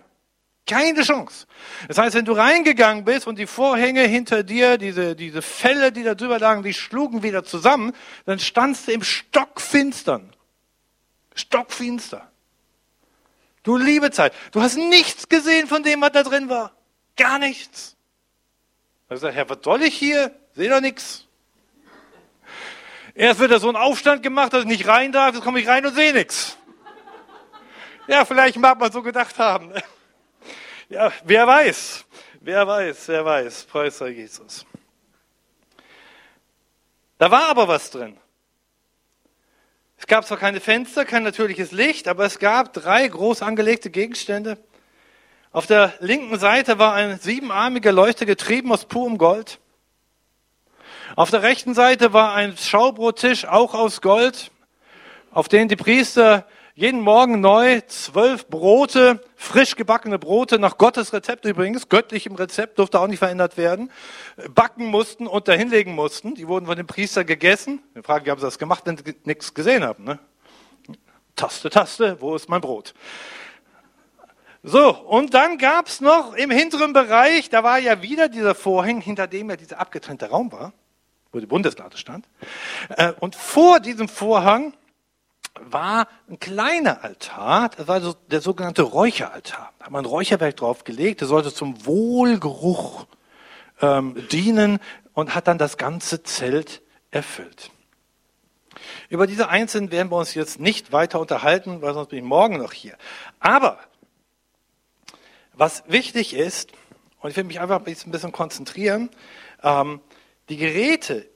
Keine 0.68 1.04
Chance. 1.04 1.46
Das 1.88 2.00
heißt, 2.00 2.16
wenn 2.16 2.26
du 2.26 2.34
reingegangen 2.34 3.06
bist 3.06 3.28
und 3.28 3.38
die 3.38 3.46
Vorhänge 3.46 4.02
hinter 4.02 4.44
dir, 4.44 4.78
diese, 4.80 5.16
diese 5.16 5.44
Fälle, 5.44 5.92
die 5.92 6.04
da 6.04 6.16
drüber 6.16 6.40
lagen, 6.40 6.64
die 6.64 6.74
schlugen 6.74 7.22
wieder 7.22 7.44
zusammen, 7.44 7.94
dann 8.26 8.40
standst 8.40 8.88
du 8.88 8.92
im 8.92 9.04
Stockfinstern. 9.04 10.34
Stockfinster. 11.36 12.32
Du 13.62 13.78
liebe 13.78 14.10
Zeit. 14.10 14.34
Du 14.52 14.62
hast 14.62 14.78
nichts 14.78 15.30
gesehen 15.30 15.68
von 15.68 15.84
dem, 15.84 16.02
was 16.02 16.12
da 16.14 16.24
drin 16.24 16.50
war. 16.50 16.72
Gar 17.16 17.38
nichts. 17.40 17.96
Er 19.08 19.18
sagt, 19.18 19.36
Herr, 19.36 19.50
was 19.50 19.60
soll 19.64 19.84
ich 19.84 19.96
hier? 19.96 20.32
Seh 20.56 20.68
doch 20.68 20.82
nichts. 20.82 21.28
Erst 23.14 23.40
wird 23.40 23.52
da 23.52 23.60
so 23.60 23.70
ein 23.70 23.76
Aufstand 23.76 24.24
gemacht, 24.24 24.52
dass 24.54 24.62
ich 24.62 24.68
nicht 24.68 24.88
rein 24.88 25.12
darf, 25.12 25.36
jetzt 25.36 25.44
komme 25.44 25.60
ich 25.60 25.68
rein 25.68 25.86
und 25.86 25.94
sehe 25.94 26.12
nichts. 26.12 26.58
Ja, 28.08 28.26
vielleicht 28.26 28.58
mag 28.58 28.80
man 28.80 28.92
so 28.92 29.02
gedacht 29.02 29.38
haben. 29.40 29.72
Ja, 30.88 31.12
wer 31.24 31.48
weiß, 31.48 32.06
wer 32.42 32.68
weiß, 32.68 33.08
wer 33.08 33.26
weiß, 33.26 33.64
preis 33.64 34.00
Jesus. 34.00 34.66
Da 37.18 37.32
war 37.32 37.50
aber 37.50 37.68
was 37.68 37.90
drin. 37.90 38.16
Es 39.98 40.06
gab 40.06 40.28
zwar 40.28 40.38
keine 40.38 40.60
Fenster, 40.60 41.04
kein 41.04 41.24
natürliches 41.24 41.72
Licht, 41.72 42.08
aber 42.08 42.26
es 42.26 42.38
gab 42.38 42.74
drei 42.74 43.08
groß 43.08 43.42
angelegte 43.42 43.90
Gegenstände. 43.90 44.60
Auf 45.52 45.66
der 45.66 45.94
linken 46.02 46.38
Seite 46.38 46.78
war 46.78 46.94
ein 46.94 47.18
siebenarmiger 47.18 47.92
Leuchter 47.92 48.28
getrieben 48.28 48.72
aus 48.72 48.86
purem 48.86 49.18
Gold. 49.18 49.60
Auf 51.16 51.32
der 51.32 51.42
rechten 51.42 51.74
Seite 51.74 52.14
war 52.14 52.36
ein 52.36 52.58
Schaubrottisch, 52.58 53.46
auch 53.46 53.74
aus 53.74 54.02
Gold, 54.02 54.52
auf 55.32 55.48
den 55.48 55.68
die 55.68 55.78
Priester 55.78 56.48
jeden 56.78 57.00
Morgen 57.00 57.40
neu 57.40 57.80
zwölf 57.88 58.48
Brote, 58.48 59.24
frisch 59.38 59.78
gebackene 59.78 60.20
Brote, 60.20 60.60
nach 60.60 60.78
Gottes 60.78 61.14
Rezept 61.14 61.46
übrigens, 61.46 61.88
göttlichem 61.88 62.36
Rezept, 62.36 62.80
durfte 62.80 63.00
auch 63.00 63.08
nicht 63.08 63.20
verändert 63.20 63.56
werden, 63.56 63.90
backen 64.54 64.88
mussten 64.88 65.26
und 65.26 65.48
dahinlegen 65.48 65.96
mussten. 65.96 66.36
Die 66.36 66.50
wurden 66.50 66.66
von 66.66 66.76
dem 66.76 66.86
Priester 66.86 67.24
gegessen. 67.24 67.82
Wir 67.94 68.04
fragen, 68.04 68.26
wie 68.26 68.32
haben 68.32 68.40
sie 68.40 68.46
das 68.46 68.60
gemacht, 68.60 68.84
wenn 68.86 68.98
sie 68.98 69.16
nichts 69.24 69.54
gesehen 69.54 69.86
haben? 69.86 70.04
Ne? 70.04 70.20
Taste, 71.38 71.70
Taste, 71.70 72.18
wo 72.20 72.36
ist 72.36 72.50
mein 72.50 72.60
Brot? 72.60 72.94
So, 74.62 74.98
und 74.98 75.34
dann 75.34 75.58
gab's 75.58 76.02
noch 76.02 76.34
im 76.34 76.52
hinteren 76.52 76.92
Bereich, 76.92 77.50
da 77.50 77.64
war 77.64 77.80
ja 77.80 78.02
wieder 78.02 78.28
dieser 78.28 78.54
Vorhang, 78.54 79.00
hinter 79.00 79.28
dem 79.28 79.50
ja 79.50 79.56
dieser 79.56 79.80
abgetrennte 79.80 80.30
Raum 80.30 80.52
war, 80.52 80.74
wo 81.32 81.40
die 81.40 81.46
Bundeslade 81.46 81.96
stand. 81.96 82.28
Äh, 82.90 83.14
und 83.22 83.36
vor 83.36 83.80
diesem 83.80 84.10
Vorhang 84.10 84.74
war 85.60 86.08
ein 86.30 86.40
kleiner 86.40 87.04
Altar, 87.04 87.70
das 87.70 87.88
war 87.88 88.16
der 88.30 88.42
sogenannte 88.42 88.84
Räucheraltar. 88.84 89.74
Da 89.80 89.86
hat 89.86 89.92
man 89.92 90.04
ein 90.04 90.10
Räucherwerk 90.10 90.58
draufgelegt, 90.58 91.22
der 91.22 91.28
sollte 91.28 91.54
zum 91.54 91.86
Wohlgeruch 91.86 93.08
ähm, 93.82 94.28
dienen 94.32 94.80
und 95.14 95.34
hat 95.34 95.48
dann 95.48 95.58
das 95.58 95.78
ganze 95.78 96.24
Zelt 96.24 96.82
erfüllt. 97.12 97.72
Über 99.10 99.28
diese 99.28 99.50
Einzelnen 99.50 99.92
werden 99.92 100.12
wir 100.12 100.18
uns 100.18 100.34
jetzt 100.34 100.60
nicht 100.60 100.92
weiter 100.92 101.20
unterhalten, 101.20 101.82
weil 101.82 101.94
sonst 101.94 102.10
bin 102.10 102.20
ich 102.20 102.26
morgen 102.26 102.58
noch 102.58 102.74
hier. 102.74 102.98
Aber 103.40 103.80
was 105.54 105.84
wichtig 105.88 106.34
ist, 106.34 106.72
und 107.22 107.30
ich 107.30 107.38
will 107.38 107.46
mich 107.46 107.60
einfach 107.60 107.84
ein 107.86 108.12
bisschen 108.12 108.32
konzentrieren, 108.32 109.10
ähm, 109.64 110.02
die 110.50 110.58
Geräte 110.58 111.28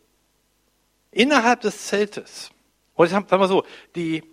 innerhalb 1.12 1.62
des 1.62 1.88
Zeltes, 1.88 2.52
oder 3.00 3.08
sagen 3.08 3.28
wir 3.30 3.48
so, 3.48 3.64
die, 3.96 4.24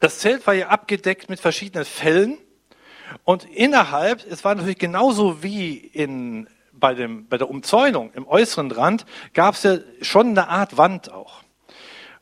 das 0.00 0.18
Zelt 0.18 0.44
war 0.44 0.54
ja 0.54 0.68
abgedeckt 0.68 1.30
mit 1.30 1.38
verschiedenen 1.38 1.84
Fällen 1.84 2.36
und 3.22 3.44
innerhalb, 3.44 4.26
es 4.28 4.44
war 4.44 4.56
natürlich 4.56 4.78
genauso 4.78 5.40
wie 5.40 5.76
in, 5.76 6.48
bei, 6.72 6.94
dem, 6.94 7.28
bei 7.28 7.38
der 7.38 7.48
Umzäunung 7.48 8.10
im 8.14 8.26
äußeren 8.26 8.72
Rand, 8.72 9.06
gab 9.34 9.54
es 9.54 9.62
ja 9.62 9.78
schon 10.00 10.30
eine 10.30 10.48
Art 10.48 10.76
Wand 10.76 11.12
auch. 11.12 11.44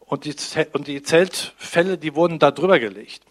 Und 0.01 0.27
die, 0.27 0.35
und 0.75 0.87
die 0.87 1.03
Zeltfälle, 1.03 1.97
die 1.97 2.15
wurden 2.15 2.39
da 2.39 2.51
drüber 2.51 2.79
gelegt. 2.79 3.23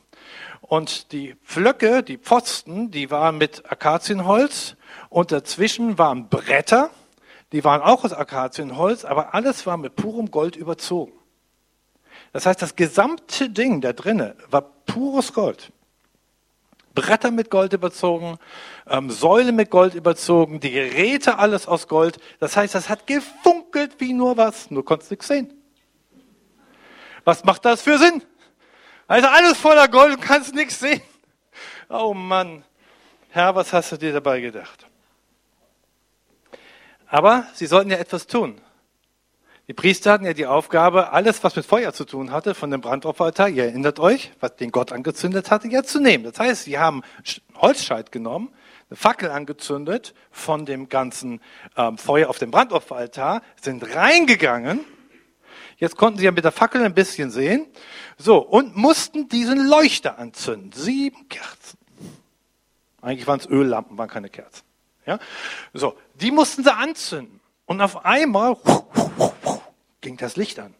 Und 0.61 1.11
die 1.11 1.36
Pflöcke, 1.45 2.01
die 2.01 2.17
Pfosten, 2.17 2.89
die 2.89 3.11
waren 3.11 3.38
mit 3.38 3.72
Akazienholz 3.72 4.76
und 5.09 5.32
dazwischen 5.32 5.99
waren 5.99 6.30
Bretter, 6.30 6.89
die 7.51 7.63
waren 7.63 7.82
auch 7.82 8.05
aus 8.05 8.13
Akazienholz, 8.13 9.05
aber 9.05 9.36
alles 9.36 9.67
war 9.67 9.78
mit 9.78 9.95
purem 9.95 10.32
Gold 10.32 10.55
überzogen. 10.55 11.18
Das 12.32 12.45
heißt, 12.45 12.61
das 12.61 12.75
gesamte 12.75 13.49
Ding 13.49 13.82
da 13.82 13.93
drinnen 13.93 14.34
war 14.49 14.61
pures 14.61 15.34
Gold. 15.34 15.71
Bretter 16.93 17.32
mit 17.32 17.49
Gold 17.49 17.73
überzogen, 17.73 18.38
ähm, 18.88 19.09
Säule 19.09 19.51
mit 19.51 19.69
Gold 19.69 19.93
überzogen, 19.93 20.59
die 20.59 20.71
Geräte 20.71 21.38
alles 21.38 21.67
aus 21.67 21.88
Gold. 21.88 22.19
Das 22.39 22.57
heißt, 22.57 22.75
das 22.75 22.89
hat 22.89 23.07
gefunkelt 23.07 23.95
wie 23.99 24.13
nur 24.13 24.38
was, 24.38 24.69
nur 24.71 24.84
konntest 24.84 25.11
nichts 25.11 25.27
sehen. 25.27 25.53
Was 27.23 27.43
macht 27.43 27.65
das 27.65 27.82
für 27.82 27.97
Sinn? 27.97 28.23
Also 29.07 29.27
alles 29.27 29.57
voller 29.57 29.88
Gold 29.88 30.15
und 30.15 30.21
kannst 30.21 30.53
nichts 30.53 30.80
sehen. 30.80 31.01
Oh 31.89 32.13
Mann, 32.13 32.63
Herr, 33.30 33.55
was 33.55 33.73
hast 33.73 33.91
du 33.91 33.97
dir 33.97 34.13
dabei 34.13 34.41
gedacht? 34.41 34.86
Aber 37.07 37.47
sie 37.53 37.65
sollten 37.65 37.91
ja 37.91 37.97
etwas 37.97 38.27
tun. 38.27 38.61
Die 39.70 39.76
Priester 39.76 40.11
hatten 40.11 40.26
ja 40.26 40.34
die 40.34 40.47
Aufgabe, 40.47 41.13
alles, 41.13 41.43
was 41.43 41.55
mit 41.55 41.63
Feuer 41.63 41.93
zu 41.93 42.03
tun 42.03 42.32
hatte, 42.32 42.55
von 42.55 42.72
dem 42.72 42.82
Brandopferaltar, 42.82 43.49
ihr 43.49 43.65
erinnert 43.65 43.99
euch, 43.99 44.32
was 44.39 44.55
den 44.55 44.72
Gott 44.72 44.91
angezündet 44.91 45.51
hatte, 45.51 45.67
ja 45.67 45.84
zu 45.84 45.99
nehmen. 45.99 46.24
Das 46.24 46.39
heißt, 46.39 46.63
sie 46.63 46.80
haben 46.80 47.03
Holzscheit 47.55 48.11
genommen, 48.11 48.49
eine 48.89 48.97
Fackel 48.97 49.30
angezündet 49.30 50.15
von 50.32 50.65
dem 50.65 50.89
ganzen 50.89 51.39
ähm, 51.78 51.99
Feuer 51.99 52.32
auf 52.32 52.39
dem 52.39 52.49
Brandopferaltar, 52.49 53.43
sind 53.61 53.95
reingegangen 53.95 54.80
Jetzt 55.78 55.95
konnten 55.95 56.20
sie 56.20 56.26
ja 56.26 56.32
mit 56.32 56.43
der 56.43 56.51
Fackel 56.51 56.84
ein 56.84 56.93
bisschen 56.93 57.32
sehen. 57.32 57.65
So, 58.17 58.39
und 58.39 58.76
mussten 58.76 59.30
diesen 59.30 59.70
Leuchter 59.70 60.20
anzünden. 60.20 60.74
Sieben 60.74 61.30
Kerzen. 61.30 61.78
Eigentlich 63.01 63.28
waren 63.28 63.39
es 63.39 63.47
Öllampen, 63.47 63.97
waren 63.97 64.09
keine 64.09 64.30
Kerzen. 64.30 64.65
Ja? 65.05 65.20
So, 65.74 65.95
die 66.15 66.32
mussten 66.32 66.63
sie 66.63 66.76
anzünden. 66.76 67.39
Und 67.65 67.80
auf 67.82 68.03
einmal 68.03 68.57
ging 70.02 70.18
das 70.18 70.36
Licht 70.36 70.60
an, 70.60 70.74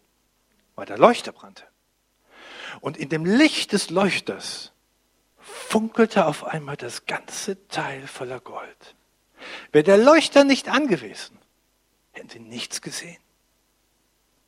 weil 0.74 0.86
der 0.86 0.98
Leuchter 0.98 1.32
brannte. 1.32 1.64
Und 2.80 2.96
in 2.96 3.08
dem 3.08 3.24
Licht 3.24 3.72
des 3.72 3.90
Leuchters 3.90 4.72
funkelte 5.38 6.26
auf 6.26 6.44
einmal 6.44 6.76
das 6.76 7.06
ganze 7.06 7.66
Teil 7.68 8.06
voller 8.06 8.40
Gold. 8.40 8.94
Wäre 9.72 9.84
der 9.84 9.98
Leuchter 9.98 10.44
nicht 10.44 10.68
angewiesen, 10.68 11.38
hätten 12.12 12.28
sie 12.28 12.40
nichts 12.40 12.82
gesehen. 12.82 13.18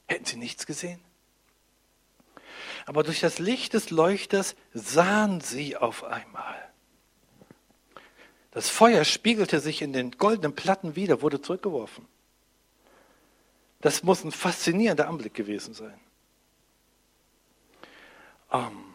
Hätten 0.07 0.25
sie 0.25 0.37
nichts 0.37 0.67
gesehen? 0.67 1.03
Aber 2.85 3.03
durch 3.03 3.21
das 3.21 3.39
Licht 3.39 3.75
des 3.75 3.91
Leuchters 3.91 4.57
sahen 4.75 5.41
sie 5.41 5.77
auf 5.77 6.05
einmal. 6.05 6.73
Das 8.51 8.69
Feuer 8.69 9.05
spiegelte 9.05 9.61
sich 9.61 9.81
in 9.81 9.93
den 9.93 10.13
goldenen 10.13 10.55
Platten 10.55 10.95
wieder, 10.95 11.23
wurde 11.23 11.41
zurückgeworfen. 11.41 12.07
Das 13.83 14.03
muss 14.03 14.25
ein 14.25 14.33
faszinierender 14.33 15.09
Anblick 15.09 15.35
gewesen 15.35 15.75
sein. 15.75 15.99
Ähm, 18.51 18.95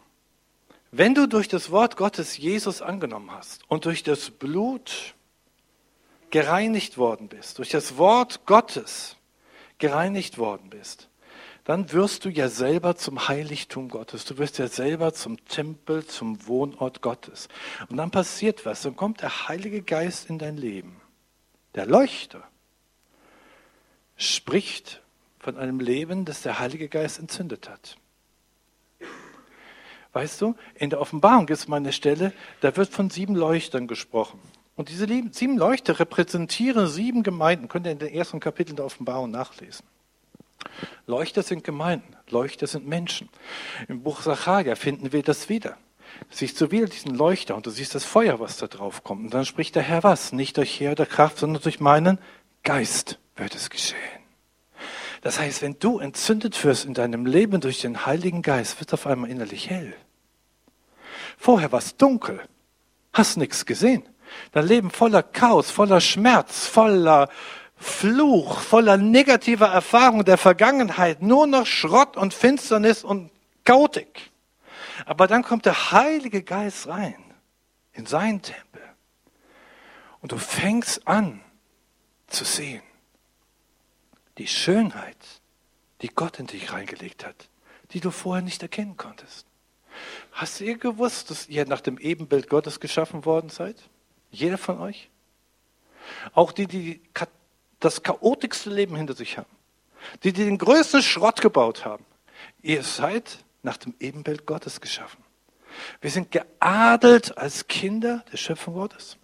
wenn 0.90 1.14
du 1.14 1.28
durch 1.28 1.46
das 1.46 1.70
Wort 1.70 1.96
Gottes 1.96 2.38
Jesus 2.38 2.80
angenommen 2.80 3.30
hast 3.30 3.62
und 3.70 3.84
durch 3.84 4.02
das 4.02 4.30
Blut 4.30 5.14
gereinigt 6.30 6.96
worden 6.96 7.28
bist, 7.28 7.58
durch 7.58 7.68
das 7.68 7.98
Wort 7.98 8.46
Gottes 8.46 9.16
gereinigt 9.76 10.38
worden 10.38 10.70
bist, 10.70 11.08
dann 11.64 11.92
wirst 11.92 12.24
du 12.24 12.30
ja 12.30 12.48
selber 12.48 12.96
zum 12.96 13.28
Heiligtum 13.28 13.90
Gottes. 13.90 14.24
Du 14.24 14.38
wirst 14.38 14.56
ja 14.56 14.68
selber 14.68 15.12
zum 15.12 15.44
Tempel, 15.44 16.06
zum 16.06 16.46
Wohnort 16.46 17.02
Gottes. 17.02 17.48
Und 17.90 17.98
dann 17.98 18.10
passiert 18.10 18.64
was. 18.64 18.80
Dann 18.80 18.96
kommt 18.96 19.20
der 19.20 19.48
Heilige 19.48 19.82
Geist 19.82 20.30
in 20.30 20.38
dein 20.38 20.56
Leben. 20.56 21.02
Der 21.74 21.84
Leuchter 21.84 22.42
spricht 24.18 25.00
von 25.38 25.56
einem 25.56 25.80
Leben, 25.80 26.26
das 26.26 26.42
der 26.42 26.58
Heilige 26.58 26.88
Geist 26.88 27.18
entzündet 27.18 27.70
hat. 27.70 27.96
Weißt 30.12 30.40
du, 30.40 30.56
in 30.74 30.90
der 30.90 31.00
Offenbarung 31.00 31.46
gibt 31.46 31.58
es 31.58 31.68
mal 31.68 31.76
eine 31.76 31.92
Stelle, 31.92 32.32
da 32.60 32.76
wird 32.76 32.90
von 32.90 33.08
sieben 33.08 33.34
Leuchtern 33.34 33.86
gesprochen. 33.86 34.40
Und 34.74 34.90
diese 34.90 35.06
sieben 35.32 35.56
Leuchter 35.56 35.98
repräsentieren 35.98 36.86
sieben 36.86 37.22
Gemeinden. 37.22 37.68
Könnt 37.68 37.86
ihr 37.86 37.92
in 37.92 37.98
den 37.98 38.12
ersten 38.14 38.40
Kapiteln 38.40 38.76
der 38.76 38.84
Offenbarung 38.84 39.30
nachlesen. 39.30 39.84
Leuchter 41.06 41.42
sind 41.42 41.64
Gemeinden, 41.64 42.16
Leuchter 42.28 42.66
sind 42.66 42.86
Menschen. 42.86 43.28
Im 43.88 44.02
Buch 44.02 44.22
Sacharja 44.22 44.74
finden 44.74 45.12
wir 45.12 45.22
das 45.22 45.48
wieder. 45.48 45.76
Siehst 46.30 46.60
du 46.60 46.70
wieder 46.70 46.86
diesen 46.86 47.14
Leuchter 47.14 47.54
und 47.54 47.66
du 47.66 47.70
siehst 47.70 47.94
das 47.94 48.04
Feuer, 48.04 48.40
was 48.40 48.56
da 48.56 48.66
drauf 48.66 49.04
kommt. 49.04 49.24
Und 49.24 49.34
dann 49.34 49.44
spricht 49.44 49.74
der 49.76 49.82
Herr 49.82 50.02
was? 50.02 50.32
Nicht 50.32 50.56
durch 50.56 50.80
Heer 50.80 50.94
der 50.94 51.06
Kraft, 51.06 51.38
sondern 51.38 51.62
durch 51.62 51.80
meinen 51.80 52.18
Geist 52.64 53.18
wird 53.38 53.54
es 53.54 53.70
geschehen. 53.70 53.98
Das 55.20 55.38
heißt, 55.38 55.62
wenn 55.62 55.78
du 55.78 55.98
entzündet 55.98 56.62
wirst 56.64 56.84
in 56.84 56.94
deinem 56.94 57.26
Leben 57.26 57.60
durch 57.60 57.80
den 57.80 58.06
Heiligen 58.06 58.42
Geist, 58.42 58.78
wird 58.80 58.92
auf 58.94 59.06
einmal 59.06 59.30
innerlich 59.30 59.68
hell. 59.68 59.94
Vorher 61.36 61.72
war 61.72 61.80
es 61.80 61.96
dunkel, 61.96 62.40
hast 63.12 63.36
nichts 63.36 63.66
gesehen. 63.66 64.08
Dein 64.52 64.66
Leben 64.66 64.90
voller 64.90 65.22
Chaos, 65.22 65.70
voller 65.70 66.00
Schmerz, 66.00 66.66
voller 66.66 67.28
Fluch, 67.76 68.60
voller 68.60 68.96
negativer 68.96 69.68
Erfahrungen 69.68 70.24
der 70.24 70.38
Vergangenheit, 70.38 71.22
nur 71.22 71.46
noch 71.46 71.66
Schrott 71.66 72.16
und 72.16 72.34
Finsternis 72.34 73.04
und 73.04 73.30
Chaotik. 73.64 74.30
Aber 75.06 75.26
dann 75.26 75.42
kommt 75.42 75.64
der 75.64 75.92
Heilige 75.92 76.42
Geist 76.42 76.88
rein 76.88 77.22
in 77.92 78.06
seinen 78.06 78.42
Tempel 78.42 78.82
und 80.20 80.32
du 80.32 80.38
fängst 80.38 81.06
an 81.06 81.40
zu 82.26 82.44
sehen 82.44 82.82
die 84.38 84.46
Schönheit, 84.46 85.16
die 86.00 86.08
Gott 86.08 86.38
in 86.38 86.46
dich 86.46 86.72
reingelegt 86.72 87.26
hat, 87.26 87.48
die 87.92 88.00
du 88.00 88.10
vorher 88.10 88.42
nicht 88.42 88.62
erkennen 88.62 88.96
konntest. 88.96 89.46
Hast 90.32 90.60
ihr 90.60 90.78
gewusst, 90.78 91.30
dass 91.30 91.48
ihr 91.48 91.66
nach 91.66 91.80
dem 91.80 91.98
Ebenbild 91.98 92.48
Gottes 92.48 92.80
geschaffen 92.80 93.24
worden 93.24 93.50
seid? 93.50 93.76
Jeder 94.30 94.58
von 94.58 94.78
euch? 94.80 95.10
Auch 96.32 96.52
die, 96.52 96.66
die 96.66 97.00
das 97.80 98.02
chaotischste 98.02 98.70
Leben 98.70 98.96
hinter 98.96 99.14
sich 99.14 99.38
haben, 99.38 99.50
die, 100.22 100.32
die 100.32 100.44
den 100.44 100.58
größten 100.58 101.02
Schrott 101.02 101.40
gebaut 101.40 101.84
haben. 101.84 102.04
Ihr 102.62 102.82
seid 102.82 103.44
nach 103.62 103.76
dem 103.76 103.94
Ebenbild 103.98 104.46
Gottes 104.46 104.80
geschaffen. 104.80 105.22
Wir 106.00 106.10
sind 106.10 106.30
geadelt 106.30 107.36
als 107.36 107.66
Kinder 107.66 108.24
der 108.32 108.36
Schöpfung 108.36 108.74
Gottes. 108.74 109.16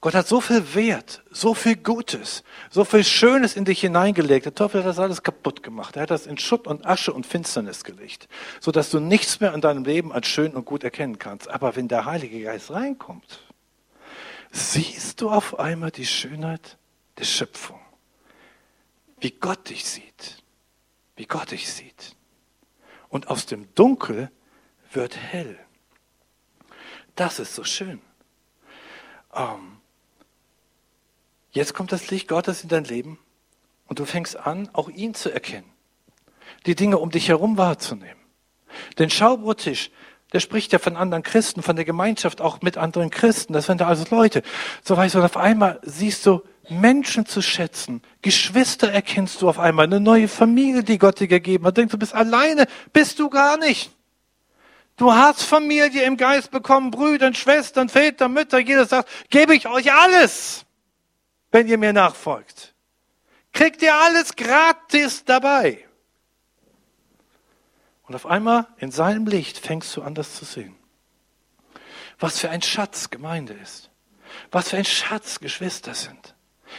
Gott 0.00 0.14
hat 0.14 0.28
so 0.28 0.40
viel 0.40 0.74
Wert, 0.74 1.22
so 1.30 1.54
viel 1.54 1.76
Gutes, 1.76 2.44
so 2.70 2.84
viel 2.84 3.02
Schönes 3.02 3.56
in 3.56 3.64
dich 3.64 3.80
hineingelegt. 3.80 4.44
Der 4.44 4.54
Teufel 4.54 4.80
hat 4.80 4.88
das 4.88 4.98
alles 4.98 5.22
kaputt 5.22 5.62
gemacht. 5.62 5.96
Er 5.96 6.02
hat 6.02 6.10
das 6.10 6.26
in 6.26 6.38
Schutt 6.38 6.66
und 6.66 6.86
Asche 6.86 7.12
und 7.12 7.26
Finsternis 7.26 7.82
gelegt, 7.82 8.28
so 8.60 8.70
dass 8.72 8.90
du 8.90 9.00
nichts 9.00 9.40
mehr 9.40 9.54
in 9.54 9.60
deinem 9.60 9.84
Leben 9.84 10.12
als 10.12 10.28
schön 10.28 10.54
und 10.54 10.64
gut 10.64 10.84
erkennen 10.84 11.18
kannst. 11.18 11.48
Aber 11.48 11.76
wenn 11.76 11.88
der 11.88 12.04
Heilige 12.04 12.42
Geist 12.42 12.70
reinkommt, 12.70 13.40
siehst 14.52 15.20
du 15.20 15.30
auf 15.30 15.58
einmal 15.58 15.90
die 15.90 16.06
Schönheit 16.06 16.76
der 17.18 17.24
Schöpfung. 17.24 17.80
Wie 19.18 19.30
Gott 19.30 19.70
dich 19.70 19.84
sieht. 19.84 20.42
Wie 21.16 21.26
Gott 21.26 21.50
dich 21.50 21.72
sieht. 21.72 22.14
Und 23.08 23.28
aus 23.28 23.46
dem 23.46 23.74
Dunkel 23.74 24.30
wird 24.92 25.16
hell. 25.16 25.58
Das 27.14 27.38
ist 27.38 27.54
so 27.54 27.64
schön. 27.64 28.00
Ähm, 29.34 29.78
jetzt 31.56 31.74
kommt 31.74 31.90
das 31.90 32.10
Licht 32.10 32.28
Gottes 32.28 32.62
in 32.62 32.68
dein 32.68 32.84
Leben 32.84 33.18
und 33.86 33.98
du 33.98 34.04
fängst 34.04 34.36
an, 34.36 34.68
auch 34.72 34.88
ihn 34.88 35.14
zu 35.14 35.30
erkennen. 35.30 35.72
Die 36.66 36.74
Dinge 36.74 36.98
um 36.98 37.10
dich 37.10 37.28
herum 37.28 37.56
wahrzunehmen. 37.56 38.20
Den 38.98 39.10
Schaubrottisch, 39.10 39.90
der 40.32 40.40
spricht 40.40 40.72
ja 40.72 40.78
von 40.78 40.96
anderen 40.96 41.22
Christen, 41.22 41.62
von 41.62 41.76
der 41.76 41.84
Gemeinschaft 41.84 42.40
auch 42.40 42.60
mit 42.60 42.76
anderen 42.76 43.10
Christen. 43.10 43.52
Das 43.52 43.66
sind 43.66 43.80
da 43.80 43.86
also 43.86 44.04
Leute. 44.10 44.42
So 44.84 44.96
weißt 44.96 45.14
du, 45.14 45.18
und 45.18 45.24
auf 45.24 45.36
einmal 45.36 45.80
siehst 45.82 46.26
du 46.26 46.42
Menschen 46.68 47.26
zu 47.26 47.40
schätzen. 47.40 48.02
Geschwister 48.22 48.92
erkennst 48.92 49.40
du 49.40 49.48
auf 49.48 49.58
einmal. 49.58 49.86
Eine 49.86 50.00
neue 50.00 50.28
Familie, 50.28 50.82
die 50.82 50.98
Gott 50.98 51.20
dir 51.20 51.28
gegeben 51.28 51.64
hat. 51.64 51.76
Denkst 51.76 51.92
du 51.92 51.98
bist 51.98 52.14
alleine. 52.14 52.66
Bist 52.92 53.18
du 53.18 53.30
gar 53.30 53.56
nicht. 53.56 53.92
Du 54.96 55.12
hast 55.12 55.42
Familie 55.42 56.02
im 56.02 56.16
Geist 56.16 56.50
bekommen, 56.50 56.90
Brüder, 56.90 57.32
Schwestern, 57.32 57.88
Väter, 57.88 58.28
Mütter. 58.28 58.58
Jeder 58.58 58.86
sagt, 58.86 59.08
gebe 59.30 59.54
ich 59.54 59.68
euch 59.68 59.92
alles, 59.92 60.65
wenn 61.50 61.68
ihr 61.68 61.78
mir 61.78 61.92
nachfolgt. 61.92 62.74
Kriegt 63.52 63.82
ihr 63.82 63.94
alles 63.94 64.36
gratis 64.36 65.24
dabei. 65.24 65.86
Und 68.02 68.14
auf 68.14 68.26
einmal 68.26 68.66
in 68.78 68.90
seinem 68.90 69.26
Licht 69.26 69.58
fängst 69.58 69.96
du 69.96 70.02
an, 70.02 70.14
das 70.14 70.36
zu 70.36 70.44
sehen. 70.44 70.76
Was 72.18 72.38
für 72.38 72.50
ein 72.50 72.62
Schatz 72.62 73.10
Gemeinde 73.10 73.54
ist. 73.54 73.90
Was 74.50 74.70
für 74.70 74.76
ein 74.76 74.84
Schatz 74.84 75.40
Geschwister 75.40 75.94
sind. 75.94 76.34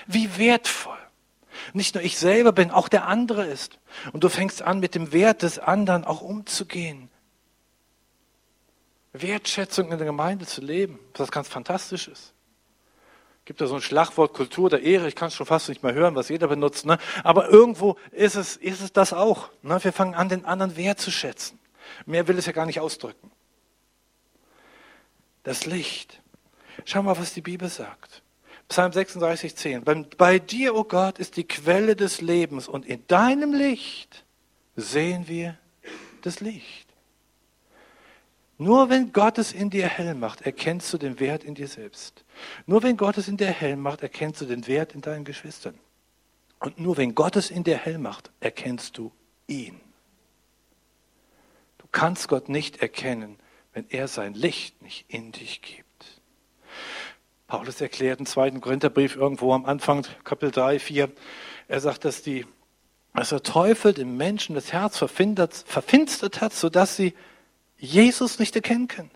Wie 0.06 0.38
wertvoll. 0.38 0.98
Nicht 1.74 1.96
nur 1.96 2.04
ich 2.04 2.18
selber 2.18 2.52
bin, 2.52 2.72
auch 2.72 2.88
der 2.88 3.08
andere 3.08 3.46
ist. 3.46 3.80
Und 4.14 4.24
du 4.24 4.30
fängst 4.30 4.62
an, 4.62 4.80
mit 4.80 4.96
dem 4.96 5.12
Wert 5.12 5.42
des 5.42 5.60
anderen 5.60 6.06
auch 6.06 6.22
umzugehen. 6.22 7.10
Wertschätzung 9.14 9.92
in 9.92 9.98
der 9.98 10.06
Gemeinde 10.06 10.46
zu 10.46 10.62
leben, 10.62 11.00
was 11.16 11.32
ganz 11.32 11.48
fantastisch 11.48 12.08
ist. 12.08 12.34
Gibt 13.48 13.62
ja 13.62 13.68
so 13.68 13.76
ein 13.76 13.82
Schlagwort 13.82 14.34
Kultur 14.34 14.70
der 14.70 14.84
Ehre, 14.84 15.08
ich 15.08 15.16
kann 15.16 15.30
es 15.30 15.34
schon 15.34 15.46
fast 15.46 15.70
nicht 15.70 15.82
mehr 15.82 15.94
hören, 15.94 16.16
was 16.16 16.28
jeder 16.28 16.50
benutzt, 16.50 16.86
ne? 16.86 16.98
aber 17.24 17.48
irgendwo 17.48 17.96
ist 18.12 18.36
es, 18.36 18.58
ist 18.58 18.82
es 18.82 18.92
das 18.92 19.14
auch. 19.14 19.50
Ne? 19.62 19.82
Wir 19.82 19.94
fangen 19.94 20.16
an, 20.16 20.28
den 20.28 20.44
anderen 20.44 20.76
wertzuschätzen. 20.76 21.58
Mehr 22.06 22.28
will 22.28 22.38
es 22.38 22.46
ja 22.46 22.52
gar 22.52 22.66
nicht 22.66 22.82
ausdrücken. 22.82 23.32
Das 25.44 25.66
Licht. 25.66 26.22
Schau 26.84 27.04
mal, 27.04 27.18
was 27.18 27.34
die 27.34 27.42
Bibel 27.42 27.70
sagt. 27.70 28.22
Psalm 28.68 28.92
36, 28.92 29.56
10. 29.56 29.84
Bei, 29.86 29.94
bei 30.18 30.40
dir, 30.40 30.76
o 30.76 30.80
oh 30.80 30.84
Gott, 30.84 31.18
ist 31.18 31.38
die 31.38 31.48
Quelle 31.48 31.96
des 31.96 32.20
Lebens 32.20 32.68
und 32.68 32.86
in 32.86 33.08
deinem 33.08 33.54
Licht 33.54 34.26
sehen 34.76 35.30
wir 35.30 35.58
das 36.22 36.42
Licht. 36.42 36.87
Nur 38.58 38.90
wenn 38.90 39.14
Gott 39.14 39.38
es 39.38 39.54
in 39.54 39.70
dir 39.70 39.88
hell 39.88 40.16
macht, 40.16 40.42
erkennst 40.42 40.92
du 40.92 40.98
den 40.98 41.20
Wert 41.20 41.44
in 41.44 41.54
dir 41.54 41.68
selbst. 41.68 42.26
Nur 42.66 42.82
wenn 42.82 42.98
Gott 42.98 43.18
es 43.18 43.28
in 43.28 43.38
dir 43.38 43.48
hell 43.48 43.76
macht, 43.76 44.02
erkennst 44.02 44.42
du 44.42 44.46
den 44.46 44.66
Wert 44.68 44.94
in 44.96 45.02
deinen 45.02 45.26
Geschwistern. 45.26 45.78
Und 46.60 46.80
nur 46.80 46.98
wenn 46.98 47.14
Gott 47.14 47.36
es 47.36 47.52
in 47.52 47.64
dir 47.64 47.78
hell 47.78 48.00
macht, 48.00 48.32
erkennst 48.40 48.98
du 48.98 49.12
ihn. 49.46 49.80
Du 51.78 51.86
kannst 51.92 52.28
Gott 52.28 52.50
nicht 52.50 52.82
erkennen, 52.82 53.38
wenn 53.74 53.86
er 53.90 54.08
sein 54.08 54.34
Licht 54.34 54.82
nicht 54.82 55.06
in 55.08 55.32
dich 55.32 55.62
gibt. 55.62 56.22
Paulus 57.46 57.80
erklärt 57.80 58.20
im 58.20 58.26
zweiten 58.26 58.60
Korintherbrief 58.60 59.16
irgendwo 59.16 59.54
am 59.54 59.66
Anfang, 59.66 60.06
Kapitel 60.24 60.52
3, 60.52 60.80
4, 60.80 61.12
er 61.68 61.80
sagt, 61.80 62.06
dass, 62.06 62.24
die, 62.24 62.46
dass 63.14 63.30
der 63.30 63.44
Teufel 63.44 63.94
dem 63.94 64.18
Menschen 64.18 64.56
das 64.56 64.74
Herz 64.74 64.98
verfinstert 64.98 66.42
hat, 66.42 66.54
sodass 66.54 66.98
sie 66.98 67.14
Jesus 67.78 68.40
nicht 68.40 68.56
erkennen 68.56 68.88
können. 68.88 69.12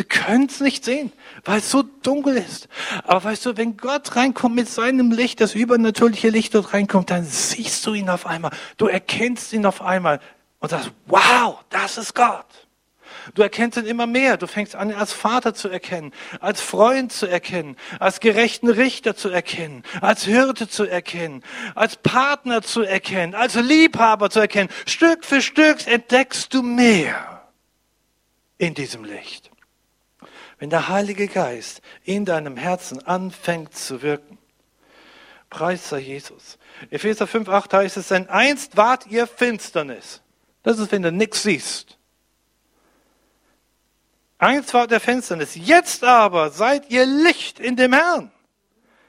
Sie 0.00 0.04
können 0.04 0.46
es 0.46 0.60
nicht 0.60 0.84
sehen, 0.84 1.12
weil 1.44 1.58
es 1.58 1.70
so 1.70 1.82
dunkel 1.82 2.36
ist. 2.36 2.68
Aber 3.04 3.24
weißt 3.24 3.44
du, 3.44 3.56
wenn 3.56 3.76
Gott 3.76 4.16
reinkommt 4.16 4.54
mit 4.54 4.68
seinem 4.68 5.12
Licht, 5.12 5.40
das 5.40 5.54
übernatürliche 5.54 6.30
Licht 6.30 6.54
dort 6.54 6.72
reinkommt, 6.72 7.10
dann 7.10 7.24
siehst 7.24 7.84
du 7.86 7.92
ihn 7.92 8.08
auf 8.08 8.24
einmal. 8.24 8.52
Du 8.78 8.86
erkennst 8.86 9.52
ihn 9.52 9.66
auf 9.66 9.82
einmal 9.82 10.20
und 10.60 10.70
sagst, 10.70 10.92
wow, 11.06 11.58
das 11.68 11.98
ist 11.98 12.14
Gott. 12.14 12.46
Du 13.34 13.42
erkennst 13.42 13.76
ihn 13.76 13.84
immer 13.84 14.06
mehr. 14.06 14.36
Du 14.36 14.46
fängst 14.46 14.74
an, 14.74 14.90
ihn 14.90 14.96
als 14.96 15.12
Vater 15.12 15.52
zu 15.52 15.68
erkennen, 15.68 16.12
als 16.40 16.62
Freund 16.62 17.12
zu 17.12 17.26
erkennen, 17.26 17.76
als 17.98 18.20
gerechten 18.20 18.70
Richter 18.70 19.16
zu 19.16 19.28
erkennen, 19.28 19.82
als 20.00 20.24
Hirte 20.24 20.68
zu 20.68 20.84
erkennen, 20.84 21.42
als 21.74 21.96
Partner 21.96 22.62
zu 22.62 22.82
erkennen, 22.82 23.34
als 23.34 23.56
Liebhaber 23.56 24.30
zu 24.30 24.40
erkennen. 24.40 24.70
Stück 24.86 25.24
für 25.24 25.42
Stück 25.42 25.86
entdeckst 25.86 26.54
du 26.54 26.62
mehr 26.62 27.39
in 28.60 28.74
diesem 28.74 29.04
Licht. 29.04 29.50
Wenn 30.58 30.68
der 30.68 30.88
Heilige 30.88 31.28
Geist 31.28 31.80
in 32.04 32.26
deinem 32.26 32.58
Herzen 32.58 33.04
anfängt 33.06 33.74
zu 33.74 34.02
wirken, 34.02 34.36
preis 35.48 35.88
sei 35.88 36.00
Jesus. 36.00 36.58
Epheser 36.90 37.26
5, 37.26 37.48
8 37.48 37.72
heißt 37.72 37.96
es, 37.96 38.08
denn 38.08 38.28
einst 38.28 38.76
wart 38.76 39.06
ihr 39.06 39.26
Finsternis. 39.26 40.20
Das 40.62 40.78
ist, 40.78 40.92
wenn 40.92 41.00
du 41.00 41.10
nichts 41.10 41.42
siehst. 41.42 41.96
Einst 44.36 44.74
wart 44.74 44.92
ihr 44.92 45.00
Finsternis. 45.00 45.54
Jetzt 45.54 46.04
aber 46.04 46.50
seid 46.50 46.90
ihr 46.90 47.06
Licht 47.06 47.60
in 47.60 47.76
dem 47.76 47.94
Herrn. 47.94 48.30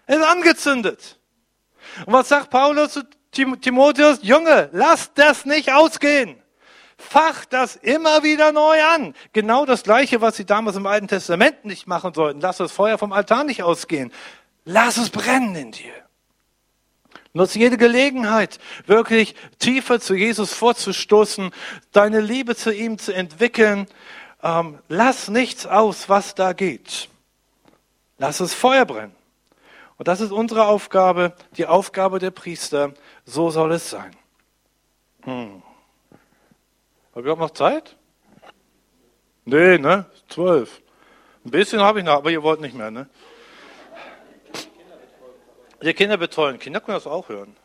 Es 0.06 0.16
ist 0.16 0.24
angezündet. 0.24 1.20
Und 2.06 2.14
was 2.14 2.30
sagt 2.30 2.50
Paulus 2.50 2.94
zu 2.94 3.04
Timotheus? 3.32 4.20
Junge, 4.22 4.70
lass 4.72 5.14
das 5.14 5.46
nicht 5.46 5.74
ausgehen. 5.74 6.42
Fach 7.02 7.46
das 7.46 7.76
immer 7.76 8.24
wieder 8.24 8.52
neu 8.52 8.82
an. 8.84 9.14
Genau 9.34 9.66
das 9.66 9.84
Gleiche, 9.84 10.22
was 10.22 10.38
sie 10.38 10.46
damals 10.46 10.78
im 10.78 10.86
Alten 10.86 11.08
Testament 11.08 11.66
nicht 11.66 11.88
machen 11.88 12.14
sollten. 12.14 12.40
Lass 12.40 12.58
das 12.58 12.72
Feuer 12.72 12.98
vom 12.98 13.12
Altar 13.12 13.44
nicht 13.44 13.64
ausgehen. 13.64 14.14
Lass 14.66 14.98
es 14.98 15.10
brennen 15.10 15.56
in 15.56 15.72
dir. 15.72 15.94
Nutze 17.34 17.60
jede 17.60 17.78
Gelegenheit, 17.78 18.60
wirklich 18.86 19.36
tiefer 19.58 20.00
zu 20.00 20.14
Jesus 20.14 20.54
vorzustoßen, 20.54 21.52
deine 21.94 22.20
Liebe 22.20 22.56
zu 22.56 22.74
ihm 22.74 22.98
zu 22.98 23.14
entwickeln. 23.14 23.88
Ähm, 24.44 24.80
lass 24.90 25.30
nichts 25.30 25.66
aus, 25.66 26.10
was 26.10 26.36
da 26.36 26.54
geht. 26.54 27.10
Lass 28.18 28.42
es 28.42 28.54
Feuer 28.54 28.86
brennen. 28.86 29.16
Und 29.98 30.08
das 30.08 30.20
ist 30.20 30.32
unsere 30.32 30.66
Aufgabe, 30.66 31.34
die 31.58 31.68
Aufgabe 31.68 32.20
der 32.20 32.32
Priester. 32.32 32.94
So 33.26 33.50
soll 33.50 33.72
es 33.72 33.90
sein. 33.90 34.16
Hm. 35.24 35.64
Habe 37.14 37.28
ich 37.28 37.34
auch 37.34 37.40
noch 37.40 37.52
Zeit? 37.52 37.98
Nee, 39.44 39.78
ne? 39.78 40.06
Zwölf. 40.30 40.82
Ein 41.44 41.52
bisschen 41.52 41.82
habe 41.82 42.00
ich 42.00 42.06
noch, 42.06 42.14
aber 42.14 42.32
ihr 42.32 42.44
wollt 42.44 42.62
nicht 42.62 42.76
mehr, 42.76 42.92
ne? 42.92 43.10
Die 45.82 45.94
Kinder 45.94 46.18
betreuen. 46.18 46.60
Kinder 46.60 46.80
können 46.80 46.98
das 46.98 47.08
auch 47.08 47.28
hören. 47.28 47.56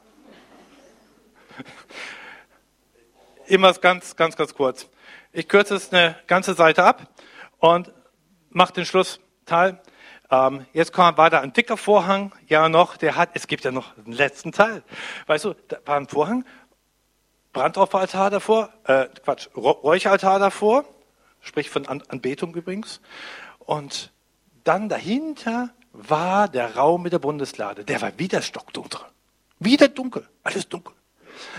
Immer 3.47 3.73
ganz, 3.75 4.17
ganz, 4.17 4.37
ganz 4.37 4.55
kurz. 4.55 4.89
Ich 5.33 5.49
kürze 5.49 5.77
es 5.77 5.93
eine 5.93 6.17
ganze 6.27 6.55
Seite 6.55 6.83
ab 6.83 7.09
und 7.59 7.93
mache 8.51 8.73
den 8.73 8.87
Schlussteil. 8.87 9.81
Ähm, 10.31 10.67
jetzt 10.73 10.93
kommt 10.93 11.19
weiter 11.19 11.43
ein 11.43 11.53
dicker 11.53 11.77
Vorhang. 11.77 12.35
Ja, 12.49 12.69
noch, 12.69 12.97
der 12.97 13.15
hat, 13.15 13.31
es 13.35 13.47
gibt 13.47 13.65
ja 13.65 13.71
noch 13.71 13.97
einen 13.97 14.13
letzten 14.13 14.51
Teil. 14.51 14.83
Weißt 15.27 15.45
du, 15.45 15.55
da 15.69 15.79
war 15.85 15.97
ein 15.99 16.09
Vorhang 16.09 16.45
Brandopferaltar 17.57 18.29
davor, 18.29 18.69
äh, 18.85 19.07
Quatsch, 19.25 19.49
Räucheraltar 19.57 20.39
davor, 20.39 20.85
sprich 21.41 21.71
von 21.71 21.87
Anbetung 21.87 22.55
übrigens. 22.55 23.01
Und 23.61 24.13
dann 24.65 24.91
dahinter 24.91 25.71
war 25.93 26.49
der 26.49 26.77
Raum 26.77 27.03
mit 27.03 27.15
der 27.15 27.19
Bundeslade. 27.19 27.85
Der 27.85 28.03
war 28.03 28.19
wieder 28.19 28.43
stockdunkel. 28.43 29.01
Wieder 29.59 29.89
dunkel, 29.89 30.29
alles 30.43 30.69
dunkel. 30.69 30.95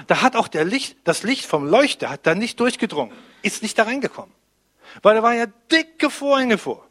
Da 0.06 0.22
hat 0.22 0.36
auch 0.36 0.48
der 0.48 0.66
Licht, 0.66 0.98
das 1.04 1.24
Licht 1.24 1.48
vom 1.48 1.68
Leuchter 1.68 2.12
hat 2.12 2.28
da 2.28 2.36
nicht 2.36 2.60
durchgedrungen, 2.60 3.16
ist 3.42 3.64
nicht 3.64 3.80
da 3.80 3.84
reingekommen. 3.84 4.34
Weil 5.02 5.16
da 5.16 5.24
war 5.24 5.34
ja 5.34 5.48
dicke 5.72 6.12
Vorhänge 6.12 6.60
vor. 6.60 6.87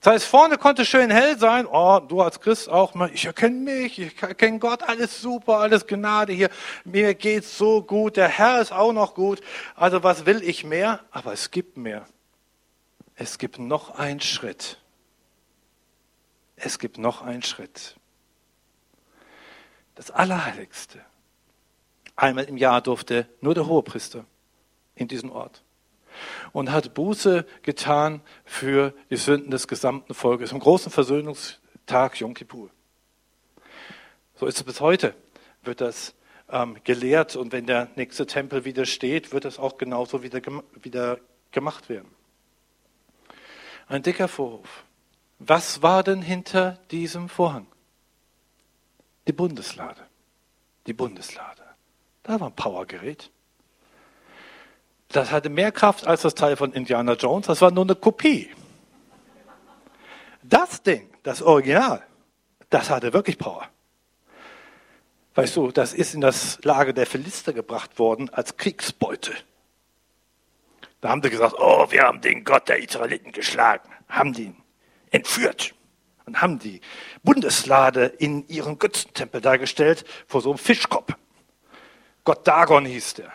Das 0.00 0.12
heißt, 0.12 0.26
vorne 0.26 0.58
konnte 0.58 0.84
schön 0.84 1.10
hell 1.10 1.38
sein. 1.38 1.66
Oh, 1.66 2.00
du 2.00 2.20
als 2.20 2.40
Christ 2.40 2.68
auch 2.68 2.94
mal. 2.94 3.10
Ich 3.12 3.24
erkenne 3.24 3.56
mich, 3.56 3.98
ich 3.98 4.22
erkenne 4.22 4.58
Gott, 4.58 4.82
alles 4.82 5.20
super, 5.20 5.58
alles 5.58 5.86
Gnade 5.86 6.32
hier. 6.32 6.50
Mir 6.84 7.14
geht's 7.14 7.58
so 7.58 7.82
gut. 7.82 8.16
Der 8.16 8.28
Herr 8.28 8.60
ist 8.60 8.72
auch 8.72 8.92
noch 8.92 9.14
gut. 9.14 9.40
Also 9.74 10.02
was 10.02 10.24
will 10.26 10.42
ich 10.42 10.64
mehr? 10.64 11.00
Aber 11.10 11.32
es 11.32 11.50
gibt 11.50 11.76
mehr. 11.76 12.06
Es 13.16 13.38
gibt 13.38 13.58
noch 13.58 13.98
einen 13.98 14.20
Schritt 14.20 14.78
es 16.58 16.78
gibt 16.78 16.98
noch 16.98 17.22
einen 17.22 17.42
Schritt. 17.42 17.96
Das 19.94 20.10
Allerheiligste. 20.10 21.00
Einmal 22.16 22.44
im 22.44 22.56
Jahr 22.56 22.82
durfte 22.82 23.28
nur 23.40 23.54
der 23.54 23.66
Hohepriester 23.66 24.24
in 24.94 25.08
diesen 25.08 25.30
Ort 25.30 25.62
und 26.52 26.72
hat 26.72 26.94
Buße 26.94 27.46
getan 27.62 28.20
für 28.44 28.94
die 29.10 29.16
Sünden 29.16 29.50
des 29.50 29.68
gesamten 29.68 30.14
Volkes. 30.14 30.52
Im 30.52 30.60
großen 30.60 30.90
Versöhnungstag 30.90 32.20
Yom 32.20 32.34
Kippur. 32.34 32.70
So 34.34 34.46
ist 34.46 34.58
es 34.58 34.64
bis 34.64 34.80
heute, 34.80 35.14
wird 35.62 35.80
das 35.80 36.14
ähm, 36.50 36.76
gelehrt 36.84 37.36
und 37.36 37.52
wenn 37.52 37.66
der 37.66 37.88
nächste 37.96 38.26
Tempel 38.26 38.64
wieder 38.64 38.86
steht, 38.86 39.32
wird 39.32 39.44
das 39.44 39.58
auch 39.58 39.78
genauso 39.78 40.22
wieder, 40.22 40.40
wieder 40.80 41.18
gemacht 41.50 41.88
werden. 41.88 42.08
Ein 43.88 44.02
dicker 44.02 44.28
Vorhof. 44.28 44.84
Was 45.38 45.82
war 45.82 46.02
denn 46.02 46.22
hinter 46.22 46.78
diesem 46.90 47.28
Vorhang? 47.28 47.66
Die 49.26 49.32
Bundeslade. 49.32 50.06
Die 50.86 50.92
Bundeslade. 50.92 51.62
Da 52.22 52.40
war 52.40 52.48
ein 52.48 52.56
Powergerät. 52.56 53.30
Das 55.08 55.30
hatte 55.30 55.48
mehr 55.48 55.72
Kraft 55.72 56.06
als 56.06 56.22
das 56.22 56.34
Teil 56.34 56.56
von 56.56 56.72
Indiana 56.72 57.14
Jones. 57.14 57.46
Das 57.46 57.60
war 57.62 57.70
nur 57.70 57.84
eine 57.84 57.94
Kopie. 57.94 58.50
Das 60.42 60.82
Ding, 60.82 61.10
das 61.22 61.42
Original, 61.42 62.02
das 62.70 62.90
hatte 62.90 63.12
wirklich 63.12 63.38
Power. 63.38 63.68
Weißt 65.34 65.56
du, 65.56 65.70
das 65.70 65.94
ist 65.94 66.14
in 66.14 66.20
das 66.20 66.58
Lager 66.64 66.92
der 66.92 67.06
Philister 67.06 67.52
gebracht 67.52 67.98
worden 67.98 68.28
als 68.30 68.56
Kriegsbeute. 68.56 69.32
Da 71.00 71.10
haben 71.10 71.22
sie 71.22 71.30
gesagt, 71.30 71.54
oh, 71.58 71.86
wir 71.90 72.02
haben 72.02 72.20
den 72.20 72.44
Gott 72.44 72.68
der 72.68 72.82
Israeliten 72.82 73.32
geschlagen, 73.32 73.88
haben 74.08 74.34
ihn 74.34 74.56
entführt 75.10 75.74
und 76.26 76.42
haben 76.42 76.58
die 76.58 76.80
Bundeslade 77.22 78.06
in 78.06 78.46
ihren 78.48 78.78
Götzentempel 78.78 79.40
dargestellt 79.40 80.04
vor 80.26 80.40
so 80.40 80.50
einem 80.50 80.58
Fischkopf. 80.58 81.14
Gott 82.24 82.46
Dagon 82.46 82.84
hieß 82.84 83.14
der 83.14 83.32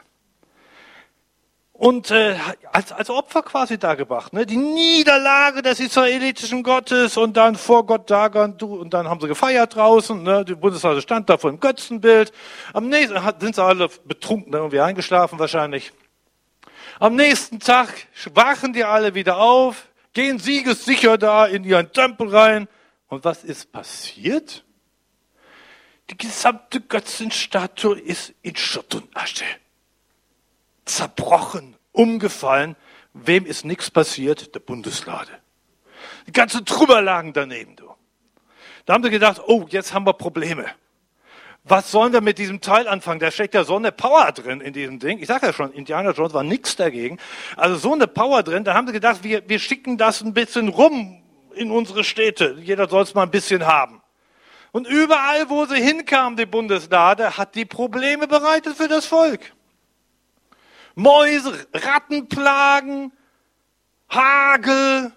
und 1.74 2.12
äh, 2.12 2.38
als, 2.72 2.92
als 2.92 3.10
Opfer 3.10 3.42
quasi 3.42 3.80
dargebracht. 3.80 4.32
Ne? 4.32 4.46
Die 4.46 4.58
Niederlage 4.58 5.64
des 5.64 5.80
israelitischen 5.80 6.62
Gottes 6.62 7.18
und 7.18 7.36
dann 7.36 7.56
vor 7.56 7.86
Gott 7.86 8.10
Dagon, 8.10 8.58
du, 8.58 8.76
und 8.76 8.94
dann 8.94 9.10
haben 9.10 9.20
sie 9.20 9.28
gefeiert 9.28 9.76
draußen. 9.76 10.22
Ne? 10.22 10.46
Die 10.46 10.56
Bundeswehr 10.56 11.02
stand 11.02 11.30
da 11.30 11.38
vor 11.38 11.50
dem 11.52 11.60
Götzenbild. 11.60 12.32
Am 12.74 12.90
nächsten 12.90 13.20
sind 13.40 13.56
sie 13.56 13.64
alle 13.64 13.90
betrunken, 14.06 14.54
irgendwie 14.54 14.80
eingeschlafen 14.80 15.40
wahrscheinlich. 15.40 15.92
Am 17.00 17.16
nächsten 17.16 17.60
Tag 17.60 17.90
wachen 18.34 18.72
die 18.74 18.84
alle 18.84 19.16
wieder 19.16 19.38
auf, 19.38 19.88
gehen 20.14 20.38
siegessicher 20.38 21.18
da 21.18 21.48
in 21.48 21.64
ihren 21.64 21.92
Tempel 21.92 22.30
rein. 22.30 22.68
Und 23.08 23.26
was 23.26 23.44
ist 23.44 23.72
passiert? 23.72 24.64
Die 26.12 26.18
gesamte 26.18 26.82
Götzenstatue 26.82 28.00
ist 28.00 28.34
in 28.44 28.56
Schutt 28.56 28.94
und 28.94 29.18
Asche 29.18 29.46
zerbrochen, 30.86 31.76
umgefallen. 31.92 32.76
Wem 33.14 33.46
ist 33.46 33.66
nichts 33.66 33.92
passiert? 33.92 34.56
Der 34.56 34.60
Bundeslade. 34.60 35.32
Die 36.28 36.32
ganze 36.32 36.64
Trümmer 36.66 37.02
lagen 37.02 37.34
daneben, 37.34 37.76
du. 37.76 37.90
Da 38.86 38.94
haben 38.94 39.04
sie 39.04 39.10
gedacht, 39.10 39.42
oh, 39.46 39.66
jetzt 39.70 39.94
haben 39.94 40.06
wir 40.06 40.14
Probleme. 40.14 40.66
Was 41.66 41.92
sollen 41.92 42.12
wir 42.12 42.20
mit 42.20 42.38
diesem 42.40 42.60
Teil 42.60 42.90
anfangen? 42.90 43.22
Da 43.22 43.32
steckt 43.32 43.54
ja 43.54 43.64
so 43.64 43.78
eine 43.78 43.94
Power 43.94 44.34
drin 44.34 44.60
in 44.60 44.74
diesem 44.74 45.00
Ding. 45.00 45.20
Ich 45.20 45.28
sage 45.28 45.48
ja 45.48 45.54
schon, 45.54 45.72
Indiana 45.72 46.12
Jones 46.12 46.34
war 46.34 46.44
nichts 46.44 46.76
dagegen. 46.76 47.18
Also 47.56 47.78
so 47.78 47.94
eine 47.94 48.08
Power 48.08 48.44
drin. 48.44 48.66
Da 48.66 48.74
haben 48.74 48.88
sie 48.88 48.94
gedacht, 48.94 49.24
wir, 49.24 49.48
wir 49.48 49.60
schicken 49.60 49.98
das 49.98 50.22
ein 50.22 50.34
bisschen 50.34 50.68
rum 50.68 51.24
in 51.56 51.72
unsere 51.72 52.04
Städte. 52.04 52.58
Jeder 52.60 52.90
soll 52.90 53.04
es 53.04 53.14
mal 53.14 53.24
ein 53.24 53.32
bisschen 53.32 53.66
haben. 53.66 54.02
Und 54.74 54.88
überall, 54.88 55.50
wo 55.50 55.66
sie 55.66 55.82
hinkam, 55.82 56.36
die 56.36 56.46
Bundeslade, 56.46 57.38
hat 57.38 57.56
die 57.56 57.64
Probleme 57.64 58.28
bereitet 58.28 58.76
für 58.76 58.90
das 58.90 59.06
Volk. 59.06 59.54
Mäuse, 60.96 61.68
Rattenplagen, 61.74 63.12
Hagel, 64.10 65.12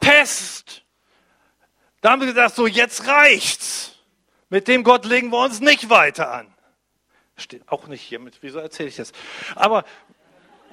Pest. 0.00 0.82
Da 2.00 2.12
haben 2.12 2.20
wir 2.20 2.28
gesagt, 2.28 2.54
so 2.54 2.66
jetzt 2.66 3.06
reicht's. 3.06 3.96
Mit 4.50 4.66
dem 4.68 4.82
Gott 4.82 5.04
legen 5.04 5.30
wir 5.30 5.44
uns 5.44 5.60
nicht 5.60 5.90
weiter 5.90 6.32
an. 6.32 6.54
Steht 7.36 7.68
auch 7.68 7.86
nicht 7.86 8.02
hier 8.02 8.18
mit, 8.18 8.38
wieso 8.40 8.58
erzähle 8.58 8.88
ich 8.88 8.96
das? 8.96 9.12
Aber 9.54 9.84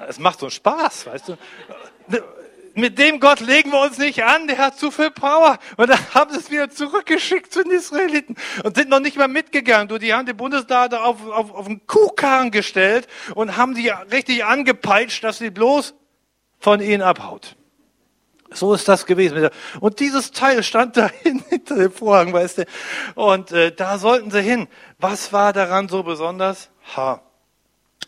es 0.08 0.18
macht 0.18 0.40
so 0.40 0.50
Spaß, 0.50 1.08
weißt 1.08 1.30
du 1.30 1.38
mit 2.76 2.99
dem 2.99 3.19
Gott 3.19 3.39
legen 3.39 3.71
wir 3.71 3.82
uns 3.82 3.97
nicht 3.97 4.23
an, 4.23 4.47
der 4.47 4.57
hat 4.57 4.78
zu 4.78 4.91
viel 4.91 5.11
Power. 5.11 5.57
Und 5.78 5.89
dann 5.89 5.99
haben 6.13 6.32
sie 6.32 6.39
es 6.39 6.51
wieder 6.51 6.69
zurückgeschickt 6.69 7.51
zu 7.51 7.63
den 7.63 7.71
Israeliten 7.71 8.36
und 8.63 8.76
sind 8.76 8.89
noch 8.89 8.99
nicht 8.99 9.17
mal 9.17 9.28
mitgegangen. 9.28 9.88
Du, 9.88 9.97
die 9.97 10.13
haben 10.13 10.26
die 10.26 10.34
Bundesdate 10.34 10.93
auf, 10.93 11.26
auf, 11.28 11.53
auf 11.53 11.65
einen 11.65 11.86
Kuhkarren 11.88 12.51
gestellt 12.51 13.07
und 13.34 13.57
haben 13.57 13.76
die 13.76 13.89
richtig 13.89 14.45
angepeitscht, 14.45 15.23
dass 15.23 15.38
sie 15.38 15.49
bloß 15.49 15.93
von 16.59 16.82
ihnen 16.82 17.01
abhaut. 17.01 17.55
So 18.51 18.73
ist 18.73 18.88
das 18.88 19.05
gewesen. 19.05 19.49
Und 19.80 19.99
dieses 19.99 20.32
Teil 20.32 20.63
stand 20.63 20.97
da 20.97 21.09
hinter 21.23 21.76
dem 21.76 21.91
Vorhang, 21.91 22.34
weißt 22.34 22.59
du. 22.59 22.65
Und 23.15 23.51
äh, 23.51 23.71
da 23.71 23.97
sollten 23.97 24.32
sie 24.32 24.41
hin. 24.41 24.67
Was 24.99 25.34
war 25.34 25.53
daran 25.53 25.89
so 25.89 26.03
besonders? 26.03 26.69
Ha, 26.95 27.21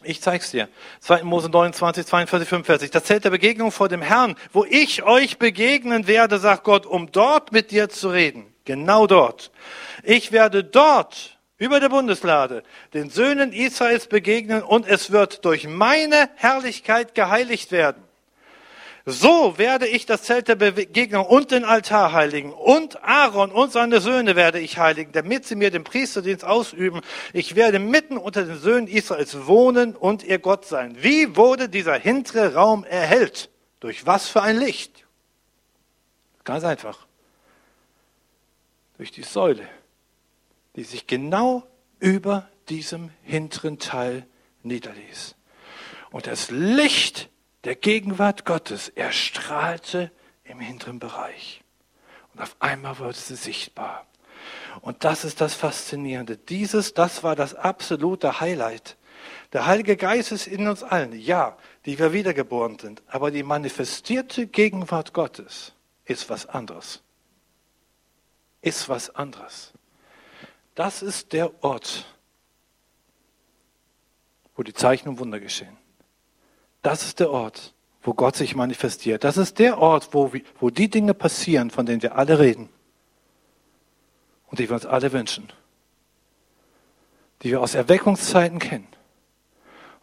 ich 0.03 0.21
zeig's 0.21 0.51
dir. 0.51 0.69
2. 1.01 1.23
Mose 1.23 1.49
29, 1.49 2.05
42, 2.05 2.47
45. 2.47 2.91
Das 2.91 3.03
Zelt 3.03 3.25
der 3.25 3.29
Begegnung 3.29 3.71
vor 3.71 3.89
dem 3.89 4.01
Herrn, 4.01 4.35
wo 4.53 4.65
ich 4.65 5.03
euch 5.03 5.37
begegnen 5.37 6.07
werde, 6.07 6.39
sagt 6.39 6.63
Gott, 6.63 6.85
um 6.85 7.11
dort 7.11 7.51
mit 7.51 7.71
dir 7.71 7.89
zu 7.89 8.09
reden. 8.09 8.53
Genau 8.65 9.07
dort. 9.07 9.51
Ich 10.03 10.31
werde 10.31 10.63
dort 10.63 11.37
über 11.57 11.79
der 11.79 11.89
Bundeslade 11.89 12.63
den 12.93 13.09
Söhnen 13.09 13.51
Israels 13.53 14.07
begegnen 14.07 14.61
und 14.61 14.87
es 14.87 15.11
wird 15.11 15.43
durch 15.45 15.67
meine 15.67 16.29
Herrlichkeit 16.35 17.15
geheiligt 17.15 17.71
werden. 17.71 18.06
So 19.09 19.57
werde 19.57 19.87
ich 19.87 20.05
das 20.05 20.23
Zelt 20.23 20.49
der 20.49 20.55
Begegnung 20.55 21.25
und 21.25 21.51
den 21.51 21.63
Altar 21.63 22.11
heiligen 22.11 22.51
und 22.51 23.01
Aaron 23.05 23.53
und 23.53 23.71
seine 23.71 24.01
Söhne 24.01 24.35
werde 24.35 24.59
ich 24.59 24.79
heiligen, 24.79 25.13
damit 25.13 25.45
sie 25.45 25.55
mir 25.55 25.71
den 25.71 25.85
Priesterdienst 25.85 26.43
ausüben. 26.43 26.99
Ich 27.31 27.55
werde 27.55 27.79
mitten 27.79 28.17
unter 28.17 28.43
den 28.43 28.57
Söhnen 28.59 28.87
Israels 28.87 29.47
wohnen 29.47 29.95
und 29.95 30.23
ihr 30.23 30.39
Gott 30.39 30.65
sein. 30.65 30.97
Wie 30.99 31.37
wurde 31.37 31.69
dieser 31.69 31.97
hintere 31.97 32.55
Raum 32.55 32.83
erhellt? 32.83 33.49
Durch 33.79 34.05
was 34.05 34.27
für 34.27 34.41
ein 34.41 34.57
Licht? 34.57 35.07
Ganz 36.43 36.65
einfach. 36.65 37.07
Durch 38.97 39.11
die 39.11 39.23
Säule, 39.23 39.69
die 40.75 40.83
sich 40.83 41.07
genau 41.07 41.65
über 41.99 42.49
diesem 42.67 43.11
hinteren 43.23 43.79
Teil 43.79 44.27
niederließ. 44.63 45.35
Und 46.11 46.27
das 46.27 46.51
Licht 46.51 47.29
der 47.67 47.75
Gegenwart 47.75 48.45
Gottes 48.45 48.87
erstrahlte 48.87 50.09
im 50.45 50.61
hinteren 50.61 50.99
Bereich. 50.99 51.61
Und 52.33 52.41
auf 52.41 52.55
einmal 52.59 52.97
wurde 52.97 53.17
sie 53.17 53.35
sichtbar. 53.35 54.07
Und 54.79 55.03
das 55.03 55.25
ist 55.25 55.41
das 55.41 55.53
Faszinierende. 55.53 56.37
Dieses, 56.37 56.93
das 56.93 57.23
war 57.23 57.35
das 57.35 57.55
absolute 57.55 58.39
Highlight. 58.39 58.95
Der 59.51 59.65
Heilige 59.65 59.97
Geist 59.97 60.31
ist 60.31 60.47
in 60.47 60.65
uns 60.65 60.81
allen, 60.81 61.11
ja, 61.19 61.57
die 61.85 61.99
wir 61.99 62.13
wiedergeboren 62.13 62.79
sind. 62.79 63.03
Aber 63.07 63.31
die 63.31 63.43
manifestierte 63.43 64.47
Gegenwart 64.47 65.11
Gottes 65.11 65.73
ist 66.05 66.29
was 66.29 66.45
anderes. 66.45 67.03
Ist 68.61 68.87
was 68.87 69.13
anderes. 69.13 69.73
Das 70.73 71.01
ist 71.01 71.33
der 71.33 71.61
Ort, 71.65 72.05
wo 74.55 74.63
die 74.63 74.73
Zeichen 74.73 75.09
und 75.09 75.19
Wunder 75.19 75.41
geschehen. 75.41 75.76
Das 76.81 77.03
ist 77.03 77.19
der 77.19 77.31
Ort, 77.31 77.73
wo 78.01 78.13
Gott 78.13 78.35
sich 78.35 78.55
manifestiert. 78.55 79.23
Das 79.23 79.37
ist 79.37 79.59
der 79.59 79.79
Ort, 79.79 80.13
wo, 80.13 80.31
wo 80.59 80.69
die 80.69 80.89
Dinge 80.89 81.13
passieren, 81.13 81.71
von 81.71 81.85
denen 81.85 82.01
wir 82.01 82.15
alle 82.15 82.39
reden 82.39 82.69
und 84.47 84.59
die 84.59 84.69
wir 84.69 84.75
uns 84.75 84.85
alle 84.85 85.11
wünschen, 85.11 85.51
die 87.41 87.51
wir 87.51 87.61
aus 87.61 87.75
Erweckungszeiten 87.75 88.59
kennen. 88.59 88.87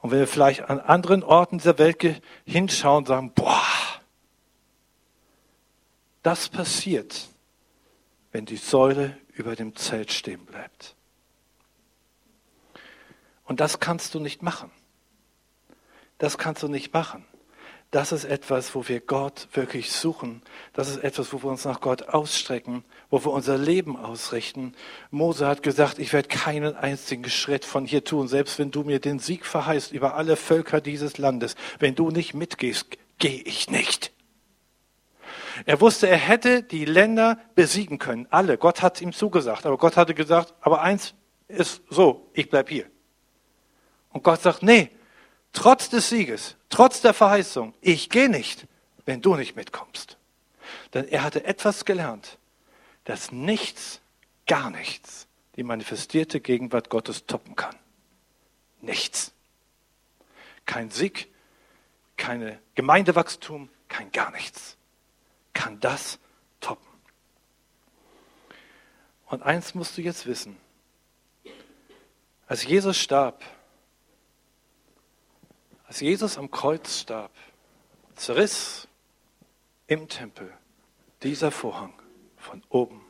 Und 0.02 0.10
wenn 0.10 0.18
wir 0.18 0.26
vielleicht 0.26 0.68
an 0.68 0.80
anderen 0.80 1.22
Orten 1.22 1.58
dieser 1.58 1.78
Welt 1.78 2.22
hinschauen 2.44 2.98
und 2.98 3.08
sagen, 3.08 3.32
boah, 3.34 3.62
das 6.22 6.48
passiert, 6.48 7.28
wenn 8.32 8.44
die 8.44 8.56
Säule 8.56 9.16
über 9.32 9.56
dem 9.56 9.76
Zelt 9.76 10.12
stehen 10.12 10.44
bleibt. 10.44 10.94
Und 13.44 13.60
das 13.60 13.80
kannst 13.80 14.14
du 14.14 14.20
nicht 14.20 14.42
machen. 14.42 14.70
Das 16.18 16.38
kannst 16.38 16.62
du 16.62 16.68
nicht 16.68 16.92
machen. 16.92 17.24
Das 17.90 18.10
ist 18.10 18.24
etwas, 18.24 18.74
wo 18.74 18.88
wir 18.88 18.98
Gott 18.98 19.46
wirklich 19.52 19.92
suchen. 19.92 20.42
Das 20.72 20.88
ist 20.88 21.04
etwas, 21.04 21.32
wo 21.32 21.44
wir 21.44 21.50
uns 21.50 21.64
nach 21.64 21.80
Gott 21.80 22.08
ausstrecken, 22.08 22.82
wo 23.08 23.24
wir 23.24 23.30
unser 23.30 23.56
Leben 23.56 23.96
ausrichten. 23.96 24.74
Mose 25.12 25.46
hat 25.46 25.62
gesagt, 25.62 26.00
ich 26.00 26.12
werde 26.12 26.28
keinen 26.28 26.74
einzigen 26.74 27.30
Schritt 27.30 27.64
von 27.64 27.86
hier 27.86 28.02
tun, 28.02 28.26
selbst 28.26 28.58
wenn 28.58 28.72
du 28.72 28.82
mir 28.82 28.98
den 28.98 29.20
Sieg 29.20 29.46
verheißt 29.46 29.92
über 29.92 30.14
alle 30.14 30.34
Völker 30.34 30.80
dieses 30.80 31.18
Landes. 31.18 31.54
Wenn 31.78 31.94
du 31.94 32.10
nicht 32.10 32.34
mitgehst, 32.34 32.86
gehe 33.18 33.42
ich 33.42 33.70
nicht. 33.70 34.12
Er 35.66 35.80
wusste, 35.80 36.08
er 36.08 36.16
hätte 36.16 36.64
die 36.64 36.84
Länder 36.84 37.38
besiegen 37.54 37.98
können. 38.00 38.26
Alle. 38.30 38.58
Gott 38.58 38.82
hat 38.82 39.00
ihm 39.00 39.12
zugesagt. 39.12 39.66
Aber 39.66 39.78
Gott 39.78 39.96
hatte 39.96 40.14
gesagt, 40.14 40.52
aber 40.60 40.82
eins 40.82 41.14
ist 41.46 41.82
so, 41.90 42.28
ich 42.32 42.50
bleib 42.50 42.70
hier. 42.70 42.86
Und 44.10 44.24
Gott 44.24 44.42
sagt, 44.42 44.64
nee, 44.64 44.90
trotz 45.54 45.88
des 45.88 46.10
Sieges, 46.10 46.56
trotz 46.68 47.00
der 47.00 47.14
Verheißung, 47.14 47.72
ich 47.80 48.10
gehe 48.10 48.28
nicht, 48.28 48.66
wenn 49.06 49.22
du 49.22 49.34
nicht 49.36 49.56
mitkommst. 49.56 50.18
Denn 50.92 51.08
er 51.08 51.22
hatte 51.22 51.44
etwas 51.44 51.86
gelernt, 51.86 52.38
dass 53.04 53.32
nichts, 53.32 54.00
gar 54.46 54.68
nichts 54.68 55.26
die 55.56 55.62
manifestierte 55.62 56.40
Gegenwart 56.40 56.90
Gottes 56.90 57.26
toppen 57.26 57.56
kann. 57.56 57.76
Nichts. 58.80 59.32
Kein 60.66 60.90
Sieg, 60.90 61.28
keine 62.16 62.60
Gemeindewachstum, 62.74 63.68
kein 63.88 64.10
gar 64.12 64.30
nichts. 64.32 64.76
Kann 65.52 65.78
das 65.80 66.18
toppen. 66.60 66.88
Und 69.26 69.42
eins 69.42 69.74
musst 69.74 69.96
du 69.96 70.02
jetzt 70.02 70.26
wissen. 70.26 70.56
Als 72.46 72.64
Jesus 72.64 72.98
starb, 72.98 73.42
als 75.94 76.00
Jesus 76.00 76.38
am 76.38 76.50
Kreuz 76.50 77.02
starb, 77.02 77.30
zerriss 78.16 78.88
im 79.86 80.08
Tempel 80.08 80.52
dieser 81.22 81.52
Vorhang 81.52 81.94
von 82.36 82.64
oben 82.68 83.00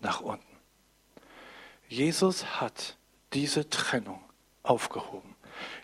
nach 0.00 0.22
unten. 0.22 0.56
Jesus 1.86 2.62
hat 2.62 2.96
diese 3.34 3.68
Trennung 3.68 4.24
aufgehoben. 4.62 5.36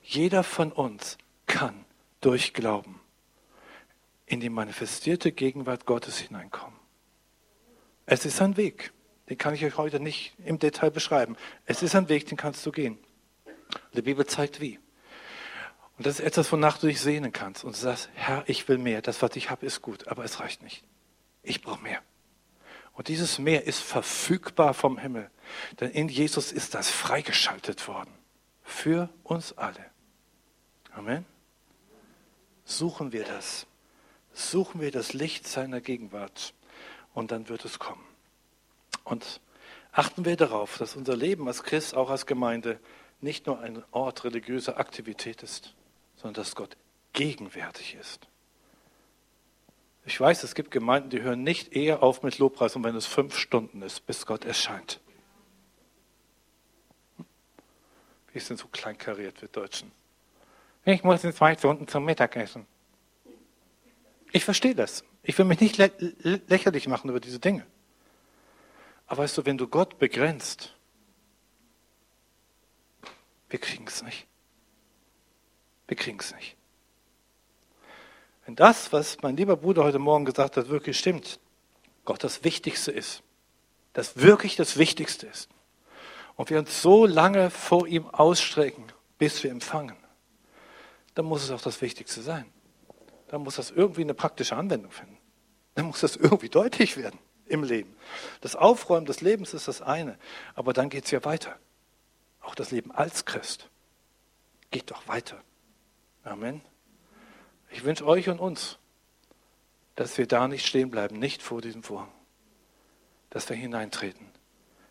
Jeder 0.03 0.45
von 0.45 0.73
uns 0.73 1.19
kann 1.45 1.85
durch 2.23 2.55
Glauben 2.55 3.03
in 4.25 4.41
die 4.41 4.49
manifestierte 4.49 5.31
Gegenwart 5.31 5.85
Gottes 5.85 6.17
hineinkommen. 6.17 6.81
Es 8.07 8.25
ist 8.25 8.41
ein 8.41 8.57
Weg, 8.57 8.95
den 9.29 9.37
kann 9.37 9.53
ich 9.53 9.63
euch 9.63 9.77
heute 9.77 10.01
nicht 10.01 10.33
im 10.43 10.59
Detail 10.59 10.91
beschreiben. 10.91 11.37
Es 11.67 11.83
ist 11.83 11.95
ein 11.95 12.09
Weg, 12.09 12.25
den 12.29 12.39
kannst 12.39 12.65
du 12.65 12.73
gehen. 12.73 12.97
Die 13.93 14.01
Bibel 14.01 14.25
zeigt 14.25 14.63
wie. 14.63 14.79
Und 15.97 16.07
das 16.07 16.19
ist 16.19 16.27
etwas, 16.27 16.51
wonach 16.51 16.79
du 16.79 16.89
dich 16.89 17.01
sehnen 17.01 17.33
kannst 17.33 17.65
und 17.65 17.77
sagst, 17.77 18.11
Herr, 18.15 18.45
ich 18.47 18.69
will 18.69 18.79
mehr. 18.79 19.01
Das, 19.01 19.23
was 19.23 19.37
ich 19.37 19.51
habe, 19.51 19.65
ist 19.65 19.81
gut, 19.81 20.09
aber 20.09 20.25
es 20.25 20.41
reicht 20.41 20.63
nicht. 20.63 20.85
Ich 21.43 21.63
brauche 21.63 21.83
mehr. 21.83 22.03
Und 22.95 23.09
dieses 23.09 23.39
Meer 23.39 23.65
ist 23.65 23.81
verfügbar 23.81 24.75
vom 24.75 24.99
Himmel. 24.99 25.31
Denn 25.81 25.91
in 25.91 26.09
Jesus 26.09 26.53
ist 26.53 26.75
das 26.75 26.91
freigeschaltet 26.91 27.87
worden. 27.87 28.11
Für 28.63 29.09
uns 29.23 29.57
alle. 29.57 29.85
Amen. 30.93 31.27
Suchen 32.65 33.13
wir 33.13 33.25
das. 33.25 33.67
Suchen 34.33 34.81
wir 34.81 34.91
das 34.91 35.13
Licht 35.13 35.47
seiner 35.47 35.81
Gegenwart. 35.81 36.55
Und 37.13 37.31
dann 37.31 37.49
wird 37.49 37.65
es 37.65 37.79
kommen. 37.79 38.05
Und 39.05 39.41
achten 39.93 40.25
wir 40.25 40.37
darauf, 40.37 40.79
dass 40.79 40.97
unser 40.97 41.17
Leben 41.17 41.47
als 41.47 41.63
Christ, 41.63 41.95
auch 41.95 42.11
als 42.11 42.27
Gemeinde, 42.27 42.81
nicht 43.21 43.47
nur 43.47 43.61
ein 43.61 43.85
Ort 43.91 44.25
religiöser 44.25 44.79
Aktivität 44.79 45.43
ist, 45.43 45.75
sondern 46.25 46.43
dass 46.43 46.55
Gott 46.55 46.79
gegenwärtig 47.13 47.97
ist. 48.01 48.27
Ich 50.07 50.19
weiß, 50.19 50.43
es 50.43 50.55
gibt 50.55 50.71
Gemeinden, 50.71 51.11
die 51.11 51.21
hören 51.21 51.43
nicht 51.43 51.77
eher 51.77 52.03
auf 52.03 52.23
mit 52.23 52.39
Lobpreis, 52.39 52.75
und 52.77 52.83
wenn 52.83 52.97
es 52.97 53.05
fünf 53.05 53.37
Stunden 53.37 53.83
ist, 53.83 54.07
bis 54.07 54.25
Gott 54.25 54.47
erscheint. 54.47 55.01
Wir 58.33 58.41
sind 58.41 58.59
so 58.59 58.69
kleinkariert, 58.69 59.43
wir 59.43 59.49
Deutschen. 59.49 59.93
Ich 60.87 61.05
muss 61.05 61.23
in 61.25 61.35
zwei 61.35 61.55
Stunden 61.59 61.87
zum 61.89 62.07
Mittagessen. 62.07 62.65
Ich 64.33 64.47
verstehe 64.47 64.75
das. 64.75 65.05
Ich 65.23 65.37
will 65.37 65.45
mich 65.45 65.61
nicht 65.61 65.77
lä 65.77 65.91
lächerlich 66.49 66.89
machen 66.89 67.11
über 67.11 67.21
diese 67.21 67.39
Dinge. 67.39 67.67
Aber 69.07 69.25
weißt 69.25 69.37
du, 69.37 69.45
wenn 69.45 69.59
du 69.59 69.69
Gott 69.69 69.99
begrenzt, 69.99 70.75
wir 73.51 73.59
kriegen 73.59 73.87
es 73.87 74.03
nicht. 74.03 74.27
Wir 75.87 75.97
kriegen 75.97 76.19
es 76.19 76.35
nicht. 76.35 76.57
Wenn 78.47 78.57
das, 78.57 78.93
was 78.93 79.23
mein 79.23 79.37
lieber 79.37 79.57
Bruder 79.57 79.85
heute 79.85 79.99
Morgen 79.99 80.25
gesagt 80.25 80.57
hat, 80.57 80.69
wirklich 80.69 80.99
stimmt, 80.99 81.41
Gott 82.05 82.23
das 82.23 82.45
Wichtigste 82.45 82.93
ist, 82.93 83.23
das 83.95 84.17
wirklich 84.17 84.57
das 84.57 84.77
Wichtigste 84.77 85.27
ist, 85.27 85.49
und 86.37 86.51
wir 86.51 86.59
uns 86.59 86.83
so 86.83 87.07
lange 87.07 87.51
vor 87.51 87.87
ihm 87.87 88.09
ausstrecken, 88.09 88.85
bis 89.19 89.43
wir 89.45 89.51
empfangen, 89.51 89.97
dann 91.15 91.27
muss 91.27 91.45
es 91.45 91.51
auch 91.51 91.63
das 91.63 91.81
Wichtigste 91.81 92.23
sein. 92.23 92.47
Dann 93.29 93.43
muss 93.43 93.57
das 93.57 93.71
irgendwie 93.71 94.03
eine 94.03 94.15
praktische 94.15 94.57
Anwendung 94.57 94.91
finden. 94.91 95.17
Dann 95.75 95.87
muss 95.87 96.01
das 96.01 96.17
irgendwie 96.17 96.49
deutlich 96.49 96.97
werden 96.97 97.19
im 97.47 97.63
Leben. 97.63 97.97
Das 98.41 98.57
Aufräumen 98.57 99.07
des 99.07 99.21
Lebens 99.21 99.55
ist 99.55 99.69
das 99.69 99.81
eine, 99.81 100.19
aber 100.55 100.73
dann 100.73 100.89
geht 100.89 101.05
es 101.05 101.11
ja 101.11 101.25
weiter. 101.25 101.57
Auch 102.41 102.55
das 102.55 102.71
Leben 102.71 102.91
als 102.93 103.25
Christ 103.25 103.71
geht 104.71 104.91
doch 104.91 105.07
weiter. 105.07 105.43
Amen. 106.25 106.63
Ich 107.71 107.85
wünsche 107.85 108.07
euch 108.07 108.29
und 108.29 108.39
uns, 108.39 108.79
dass 109.95 110.17
wir 110.19 110.27
da 110.27 110.49
nicht 110.49 110.67
stehen 110.67 110.91
bleiben, 110.91 111.19
nicht 111.19 111.43
vor 111.43 111.61
diesem 111.61 111.83
Vorhang. 111.83 112.11
Dass 113.31 113.49
wir 113.49 113.57
hineintreten. 113.57 114.27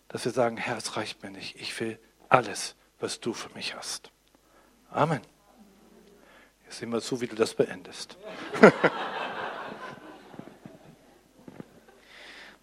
Dass 0.08 0.26
wir 0.26 0.32
sagen, 0.32 0.58
Herr, 0.58 0.78
es 0.78 0.96
reicht 0.96 1.24
mir 1.24 1.32
nicht. 1.32 1.60
Ich 1.60 1.80
will 1.80 2.00
alles, 2.30 2.76
was 3.00 3.20
du 3.20 3.34
für 3.34 3.54
mich 3.56 3.76
hast. 3.76 4.12
Amen. 4.92 5.22
Jetzt 6.66 6.78
sehen 6.78 6.92
wir 6.92 7.02
zu, 7.02 7.20
wie 7.20 7.28
du 7.28 7.36
das 7.36 7.54
beendest. 7.56 8.18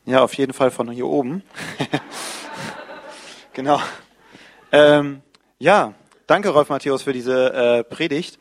Ja, 0.07 0.23
auf 0.23 0.35
jeden 0.35 0.53
Fall 0.53 0.71
von 0.71 0.91
hier 0.91 1.07
oben. 1.07 1.45
genau. 3.53 3.81
Ähm, 4.73 5.23
ja, 5.59 5.95
danke 6.31 6.51
Rolf 6.51 6.69
Matthäus 6.69 7.03
für 7.03 7.13
diese 7.13 7.53
äh, 7.53 7.83
Predigt. 7.83 8.39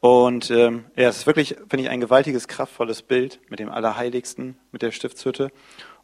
Und 0.00 0.50
ähm, 0.50 0.84
ja, 0.96 1.08
es 1.08 1.18
ist 1.18 1.26
wirklich, 1.26 1.56
finde 1.70 1.84
ich, 1.84 1.88
ein 1.88 2.00
gewaltiges, 2.00 2.46
kraftvolles 2.46 3.00
Bild 3.00 3.40
mit 3.48 3.58
dem 3.58 3.70
Allerheiligsten, 3.70 4.58
mit 4.70 4.82
der 4.82 4.90
Stiftshütte. 4.90 5.50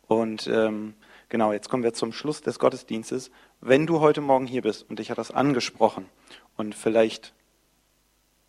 Und 0.06 0.46
ähm, 0.46 0.94
genau, 1.28 1.52
jetzt 1.52 1.68
kommen 1.68 1.82
wir 1.82 1.92
zum 1.92 2.12
Schluss 2.12 2.40
des 2.40 2.58
Gottesdienstes. 2.58 3.30
Wenn 3.60 3.86
du 3.86 4.00
heute 4.00 4.22
Morgen 4.22 4.46
hier 4.46 4.62
bist 4.62 4.88
und 4.88 5.00
dich 5.00 5.10
hat 5.10 5.18
das 5.18 5.30
angesprochen 5.30 6.08
und 6.56 6.74
vielleicht 6.74 7.34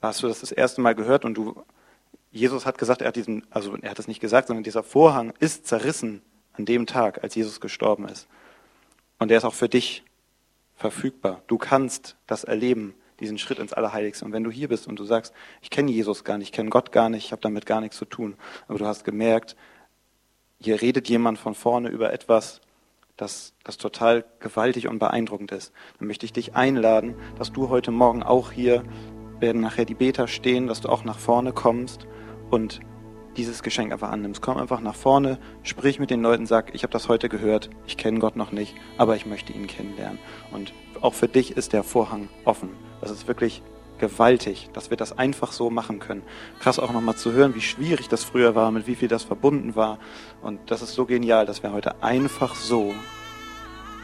hast 0.02 0.24
du 0.24 0.30
das 0.30 0.40
das 0.40 0.54
erste 0.54 0.80
Mal 0.80 0.96
gehört 0.96 1.26
und 1.26 1.34
du, 1.34 1.62
Jesus 2.32 2.66
hat 2.66 2.78
gesagt, 2.78 3.02
er 3.02 3.10
hat 3.10 3.18
diesen, 3.18 3.46
also 3.50 3.76
er 3.82 3.92
hat 3.92 4.00
es 4.00 4.08
nicht 4.08 4.22
gesagt, 4.22 4.48
sondern 4.48 4.64
dieser 4.64 4.84
Vorhang 4.84 5.34
ist 5.40 5.68
zerrissen 5.68 6.22
an 6.54 6.64
dem 6.64 6.86
Tag, 6.86 7.24
als 7.24 7.36
Jesus 7.36 7.60
gestorben 7.60 8.08
ist. 8.08 8.30
Und 9.18 9.32
er 9.32 9.38
ist 9.38 9.44
auch 9.44 9.54
für 9.54 9.68
dich 9.68 10.06
verfügbar. 10.80 11.42
Du 11.48 11.58
kannst 11.58 12.16
das 12.26 12.46
erleben, 12.46 12.96
diesen 13.20 13.38
Schritt 13.38 13.60
ins 13.60 13.74
Allerheiligste. 13.74 14.24
Und 14.24 14.32
wenn 14.32 14.46
du 14.46 14.50
hier 14.50 14.70
bist 14.70 14.88
und 14.88 14.98
du 14.98 15.04
sagst, 15.04 15.34
ich 15.62 15.70
kenne 15.70 15.92
Jesus 15.92 16.24
gar 16.24 16.38
nicht, 16.38 16.48
ich 16.48 16.52
kenne 16.54 16.70
Gott 16.70 16.94
gar 16.94 17.10
nicht, 17.10 17.26
ich 17.26 17.32
habe 17.34 17.42
damit 17.42 17.66
gar 17.66 17.82
nichts 17.82 17.98
zu 17.98 18.06
tun, 18.06 18.36
aber 18.68 18.80
du 18.80 18.86
hast 18.86 19.04
gemerkt, 19.04 19.58
hier 20.62 20.82
redet 20.82 21.10
jemand 21.10 21.38
von 21.38 21.54
vorne 21.54 21.90
über 21.90 22.14
etwas, 22.14 22.62
das, 23.18 23.54
das 23.66 23.78
total 23.78 24.24
gewaltig 24.40 24.88
und 24.88 25.00
beeindruckend 25.00 25.52
ist, 25.52 25.74
dann 26.00 26.08
möchte 26.08 26.26
ich 26.26 26.32
dich 26.32 26.56
einladen, 26.56 27.16
dass 27.38 27.52
du 27.52 27.68
heute 27.68 27.92
Morgen 27.92 28.24
auch 28.24 28.52
hier, 28.52 28.84
werden 29.42 29.62
nachher 29.62 29.86
die 29.86 29.96
Beter 29.96 30.28
stehen, 30.28 30.68
dass 30.68 30.80
du 30.80 30.90
auch 30.90 31.04
nach 31.04 31.20
vorne 31.20 31.52
kommst 31.52 32.08
und 32.50 32.80
dieses 33.40 33.64
Geschenk 33.64 33.94
einfach 33.94 34.12
annimmst. 34.12 34.42
Komm 34.42 34.58
einfach 34.58 34.82
nach 34.82 34.96
vorne, 34.96 35.40
sprich 35.64 35.98
mit 35.98 36.10
den 36.10 36.22
Leuten, 36.22 36.46
sag, 36.46 36.76
ich 36.76 36.84
habe 36.84 36.92
das 36.92 37.08
heute 37.08 37.30
gehört, 37.30 37.70
ich 37.88 37.96
kenne 37.96 38.20
Gott 38.20 38.36
noch 38.36 38.52
nicht, 38.52 38.76
aber 38.98 39.16
ich 39.16 39.26
möchte 39.26 39.54
ihn 39.54 39.66
kennenlernen. 39.66 40.20
Und 40.52 40.74
auch 41.02 41.14
für 41.14 41.30
dich 41.30 41.56
ist 41.56 41.72
der 41.72 41.84
Vorhang 41.84 42.28
offen. 42.44 42.70
Das 43.00 43.12
ist 43.12 43.30
wirklich 43.30 43.64
gewaltig, 43.98 44.70
dass 44.74 44.90
wir 44.90 44.98
das 44.98 45.18
einfach 45.18 45.54
so 45.54 45.70
machen 45.70 46.00
können. 46.00 46.24
Krass 46.60 46.80
auch 46.80 46.92
nochmal 46.92 47.16
zu 47.16 47.32
hören, 47.32 47.56
wie 47.56 47.62
schwierig 47.62 48.10
das 48.10 48.26
früher 48.26 48.56
war, 48.56 48.72
mit 48.72 48.88
wie 48.88 48.96
viel 48.96 49.08
das 49.08 49.24
verbunden 49.24 49.76
war. 49.76 50.00
Und 50.42 50.60
das 50.70 50.82
ist 50.82 50.94
so 50.94 51.06
genial, 51.06 51.46
dass 51.46 51.64
wir 51.64 51.72
heute 51.72 52.04
einfach 52.04 52.56
so 52.56 52.94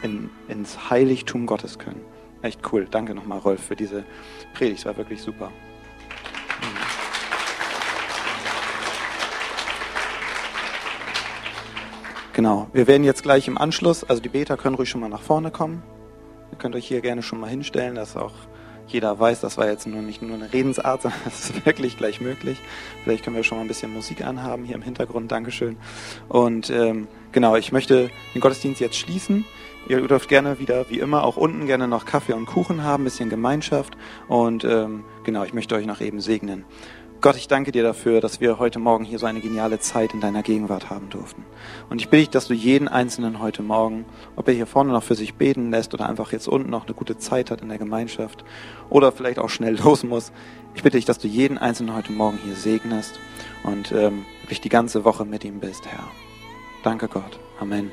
in, 0.02 0.30
ins 0.48 0.88
Heiligtum 0.88 1.44
Gottes 1.44 1.78
können. 1.78 2.00
Echt 2.40 2.60
cool. 2.72 2.86
Danke 2.90 3.14
nochmal, 3.14 3.38
Rolf, 3.38 3.62
für 3.62 3.76
diese 3.76 4.04
Predigt. 4.54 4.80
Es 4.80 4.86
war 4.86 4.96
wirklich 4.96 5.20
super. 5.20 5.50
Genau, 12.36 12.68
wir 12.74 12.86
werden 12.86 13.02
jetzt 13.02 13.22
gleich 13.22 13.48
im 13.48 13.56
Anschluss, 13.56 14.04
also 14.04 14.20
die 14.20 14.28
Beter 14.28 14.58
können 14.58 14.74
ruhig 14.74 14.90
schon 14.90 15.00
mal 15.00 15.08
nach 15.08 15.22
vorne 15.22 15.50
kommen. 15.50 15.82
Ihr 16.52 16.58
könnt 16.58 16.74
euch 16.74 16.86
hier 16.86 17.00
gerne 17.00 17.22
schon 17.22 17.40
mal 17.40 17.48
hinstellen, 17.48 17.94
dass 17.94 18.14
auch 18.14 18.34
jeder 18.88 19.18
weiß, 19.18 19.40
das 19.40 19.56
war 19.56 19.66
jetzt 19.70 19.86
nur 19.86 20.02
nicht 20.02 20.20
nur 20.20 20.34
eine 20.34 20.52
Redensart, 20.52 21.00
sondern 21.00 21.20
es 21.26 21.48
ist 21.48 21.64
wirklich 21.64 21.96
gleich 21.96 22.20
möglich. 22.20 22.58
Vielleicht 23.04 23.24
können 23.24 23.36
wir 23.36 23.42
schon 23.42 23.56
mal 23.56 23.64
ein 23.64 23.68
bisschen 23.68 23.90
Musik 23.90 24.22
anhaben 24.22 24.64
hier 24.64 24.74
im 24.74 24.82
Hintergrund. 24.82 25.32
Dankeschön. 25.32 25.78
Und 26.28 26.68
ähm, 26.68 27.08
genau, 27.32 27.56
ich 27.56 27.72
möchte 27.72 28.10
den 28.34 28.42
Gottesdienst 28.42 28.82
jetzt 28.82 28.98
schließen. 28.98 29.46
Ihr 29.88 30.06
dürft 30.06 30.28
gerne 30.28 30.58
wieder, 30.58 30.90
wie 30.90 30.98
immer, 30.98 31.24
auch 31.24 31.38
unten 31.38 31.64
gerne 31.64 31.88
noch 31.88 32.04
Kaffee 32.04 32.34
und 32.34 32.44
Kuchen 32.44 32.82
haben, 32.82 33.04
bisschen 33.04 33.30
Gemeinschaft. 33.30 33.96
Und 34.28 34.62
ähm, 34.62 35.04
genau, 35.24 35.44
ich 35.44 35.54
möchte 35.54 35.74
euch 35.74 35.86
noch 35.86 36.02
eben 36.02 36.20
segnen. 36.20 36.66
Gott, 37.20 37.36
ich 37.36 37.48
danke 37.48 37.72
dir 37.72 37.82
dafür, 37.82 38.20
dass 38.20 38.40
wir 38.40 38.58
heute 38.58 38.78
Morgen 38.78 39.04
hier 39.04 39.18
so 39.18 39.26
eine 39.26 39.40
geniale 39.40 39.80
Zeit 39.80 40.12
in 40.12 40.20
deiner 40.20 40.42
Gegenwart 40.42 40.90
haben 40.90 41.08
durften. 41.08 41.44
Und 41.88 42.00
ich 42.00 42.08
bitte 42.08 42.20
dich, 42.20 42.30
dass 42.30 42.46
du 42.46 42.54
jeden 42.54 42.88
Einzelnen 42.88 43.40
heute 43.40 43.62
Morgen, 43.62 44.04
ob 44.36 44.48
er 44.48 44.54
hier 44.54 44.66
vorne 44.66 44.92
noch 44.92 45.02
für 45.02 45.14
sich 45.14 45.34
beten 45.34 45.70
lässt 45.70 45.94
oder 45.94 46.08
einfach 46.08 46.32
jetzt 46.32 46.46
unten 46.46 46.70
noch 46.70 46.86
eine 46.86 46.94
gute 46.94 47.16
Zeit 47.16 47.50
hat 47.50 47.62
in 47.62 47.68
der 47.68 47.78
Gemeinschaft 47.78 48.44
oder 48.90 49.12
vielleicht 49.12 49.38
auch 49.38 49.48
schnell 49.48 49.76
los 49.82 50.04
muss, 50.04 50.30
ich 50.74 50.82
bitte 50.82 50.98
dich, 50.98 51.06
dass 51.06 51.18
du 51.18 51.26
jeden 51.26 51.58
Einzelnen 51.58 51.96
heute 51.96 52.12
Morgen 52.12 52.38
hier 52.44 52.54
segnest 52.54 53.18
und 53.64 53.92
ähm, 53.92 54.26
wirklich 54.42 54.60
die 54.60 54.68
ganze 54.68 55.04
Woche 55.04 55.24
mit 55.24 55.42
ihm 55.44 55.58
bist, 55.58 55.86
Herr. 55.86 56.04
Danke 56.82 57.08
Gott. 57.08 57.38
Amen. 57.58 57.90